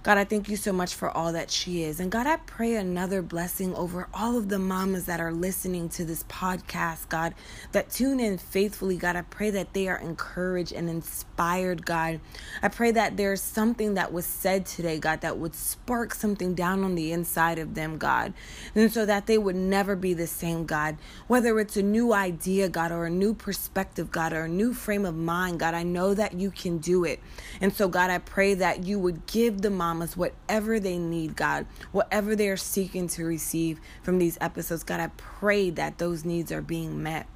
God, 0.04 0.18
I 0.18 0.26
thank 0.26 0.50
you 0.50 0.58
so 0.58 0.74
much 0.74 0.94
for 0.96 1.10
all 1.10 1.34
that 1.34 1.50
she 1.50 1.84
is. 1.84 2.00
And 2.00 2.12
God, 2.12 2.28
I 2.28 2.38
pray 2.38 2.76
another 2.76 3.22
blessing 3.22 3.74
over 3.76 4.08
all 4.14 4.38
of 4.38 4.50
the 4.50 4.60
mamas 4.60 5.06
that 5.06 5.20
are 5.20 5.32
listening 5.32 5.90
to 5.90 6.06
this 6.06 6.24
podcast, 6.24 7.10
God, 7.10 7.34
that 7.72 7.90
tune 7.90 8.20
in 8.20 8.38
faithfully. 8.38 8.98
God, 8.98 9.16
I 9.16 9.22
pray 9.22 9.50
that 9.52 9.74
they 9.74 9.88
are 9.88 9.98
encouraged 9.98 10.74
and 10.74 10.90
inspired, 10.90 11.86
God. 11.86 12.20
I 12.62 12.68
pray 12.68 12.92
that 12.92 13.18
there's 13.18 13.42
something 13.42 13.94
that 13.94 14.12
was 14.12 14.26
said 14.26 14.66
today, 14.66 15.00
God, 15.00 15.22
that 15.22 15.38
would 15.38 15.56
spark 15.56 16.14
something 16.14 16.54
down 16.54 16.84
on 16.84 16.96
the 16.96 17.12
inside 17.12 17.60
of 17.60 17.76
them, 17.76 17.98
God. 17.98 18.34
And 18.76 18.92
so 18.92 19.06
that 19.06 19.28
they 19.28 19.38
would 19.38 19.56
never 19.56 19.96
be 19.96 20.14
the 20.14 20.28
same, 20.28 20.66
God. 20.66 20.98
Whether 21.28 21.60
it's 21.60 21.78
a 21.78 21.84
new 21.84 22.14
idea, 22.14 22.70
God, 22.70 22.92
or 22.92 23.06
a 23.06 23.10
new 23.10 23.34
perspective, 23.34 24.12
God, 24.12 24.34
or 24.34 24.44
a 24.44 24.50
new 24.50 24.74
frame 24.74 25.06
of 25.06 25.16
mind, 25.16 25.60
God, 25.60 25.74
I 25.74 25.84
know 25.84 26.14
that 26.14 26.34
you 26.34 26.52
can 26.52 26.78
do 26.78 27.04
it. 27.04 27.20
And 27.62 27.74
so, 27.74 27.88
God, 27.88 28.10
I 28.10 28.18
pray 28.18 28.54
that 28.56 28.84
you 28.84 29.00
would 29.00 29.26
give 29.26 29.62
the 29.62 29.70
mamas 29.74 30.16
whatever 30.16 30.80
they 30.80 30.98
need, 30.98 31.36
God, 31.36 31.66
whatever 31.92 32.36
they're 32.36 32.58
seeking 32.58 33.08
to 33.10 33.26
receive 33.26 33.80
from 34.02 34.20
these 34.20 34.38
episodes. 34.40 34.84
God, 34.84 35.00
I 35.00 35.08
pray 35.18 35.70
that 35.72 35.98
those 35.98 36.24
needs 36.24 36.52
are 36.52 36.62
being 36.62 37.04
met. 37.04 37.28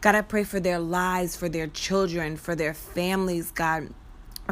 God, 0.00 0.14
I 0.14 0.22
pray 0.22 0.44
for 0.44 0.60
their 0.60 0.78
lives, 0.78 1.36
for 1.36 1.48
their 1.48 1.66
children, 1.66 2.36
for 2.36 2.54
their 2.54 2.74
families, 2.74 3.50
God 3.50 3.88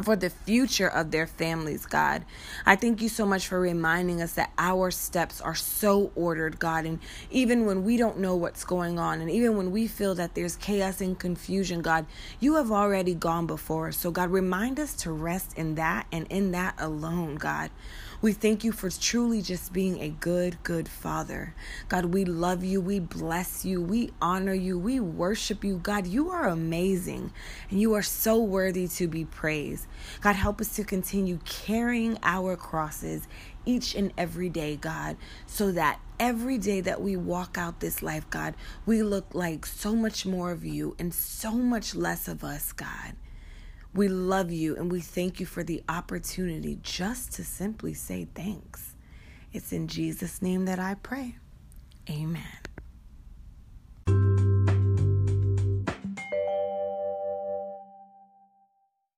for 0.03 0.15
the 0.15 0.29
future 0.29 0.87
of 0.87 1.11
their 1.11 1.27
families, 1.27 1.85
God. 1.85 2.25
I 2.65 2.75
thank 2.75 3.01
you 3.01 3.09
so 3.09 3.25
much 3.25 3.47
for 3.47 3.59
reminding 3.59 4.21
us 4.21 4.33
that 4.33 4.51
our 4.57 4.91
steps 4.91 5.41
are 5.41 5.55
so 5.55 6.11
ordered, 6.15 6.59
God. 6.59 6.85
And 6.85 6.99
even 7.31 7.65
when 7.65 7.83
we 7.83 7.97
don't 7.97 8.19
know 8.19 8.35
what's 8.35 8.65
going 8.65 8.99
on, 8.99 9.21
and 9.21 9.29
even 9.29 9.57
when 9.57 9.71
we 9.71 9.87
feel 9.87 10.15
that 10.15 10.35
there's 10.35 10.55
chaos 10.57 11.01
and 11.01 11.17
confusion, 11.17 11.81
God, 11.81 12.05
you 12.39 12.55
have 12.55 12.71
already 12.71 13.13
gone 13.13 13.47
before 13.47 13.87
us. 13.87 13.97
So, 13.97 14.11
God, 14.11 14.31
remind 14.31 14.79
us 14.79 14.93
to 14.97 15.11
rest 15.11 15.57
in 15.57 15.75
that 15.75 16.07
and 16.11 16.27
in 16.29 16.51
that 16.51 16.75
alone, 16.77 17.35
God. 17.35 17.69
We 18.21 18.31
thank 18.31 18.63
you 18.63 18.71
for 18.71 18.89
truly 18.89 19.41
just 19.41 19.73
being 19.73 20.01
a 20.01 20.09
good, 20.09 20.63
good 20.63 20.87
Father. 20.87 21.53
God, 21.89 22.05
we 22.05 22.23
love 22.23 22.63
you. 22.63 22.79
We 22.79 22.99
bless 22.99 23.65
you. 23.65 23.81
We 23.81 24.11
honor 24.21 24.53
you. 24.53 24.79
We 24.79 24.99
worship 24.99 25.63
you. 25.63 25.77
God, 25.77 26.07
you 26.07 26.29
are 26.29 26.47
amazing 26.47 27.33
and 27.69 27.79
you 27.79 27.93
are 27.93 28.01
so 28.01 28.41
worthy 28.41 28.87
to 28.87 29.07
be 29.07 29.25
praised. 29.25 29.87
God, 30.21 30.35
help 30.35 30.61
us 30.61 30.75
to 30.77 30.83
continue 30.85 31.39
carrying 31.43 32.17
our 32.23 32.55
crosses 32.55 33.27
each 33.65 33.95
and 33.95 34.13
every 34.17 34.49
day, 34.49 34.77
God, 34.77 35.17
so 35.45 35.71
that 35.73 35.99
every 36.19 36.57
day 36.57 36.81
that 36.81 37.01
we 37.01 37.17
walk 37.17 37.57
out 37.57 37.79
this 37.79 38.01
life, 38.01 38.29
God, 38.29 38.55
we 38.85 39.03
look 39.03 39.33
like 39.33 39.65
so 39.65 39.93
much 39.93 40.25
more 40.25 40.51
of 40.51 40.63
you 40.63 40.95
and 40.97 41.13
so 41.13 41.51
much 41.51 41.93
less 41.93 42.27
of 42.27 42.43
us, 42.43 42.71
God. 42.71 43.15
We 43.95 44.09
love 44.09 44.51
you 44.51 44.75
and 44.75 44.91
we 44.91 44.99
thank 44.99 45.39
you 45.39 45.45
for 45.45 45.63
the 45.63 45.81
opportunity 45.87 46.77
just 46.83 47.31
to 47.35 47.45
simply 47.45 47.93
say 47.93 48.27
thanks. 48.35 48.93
It's 49.53 49.71
in 49.71 49.87
Jesus' 49.87 50.41
name 50.41 50.65
that 50.65 50.79
I 50.79 50.95
pray. 50.95 51.37
Amen. 52.09 52.43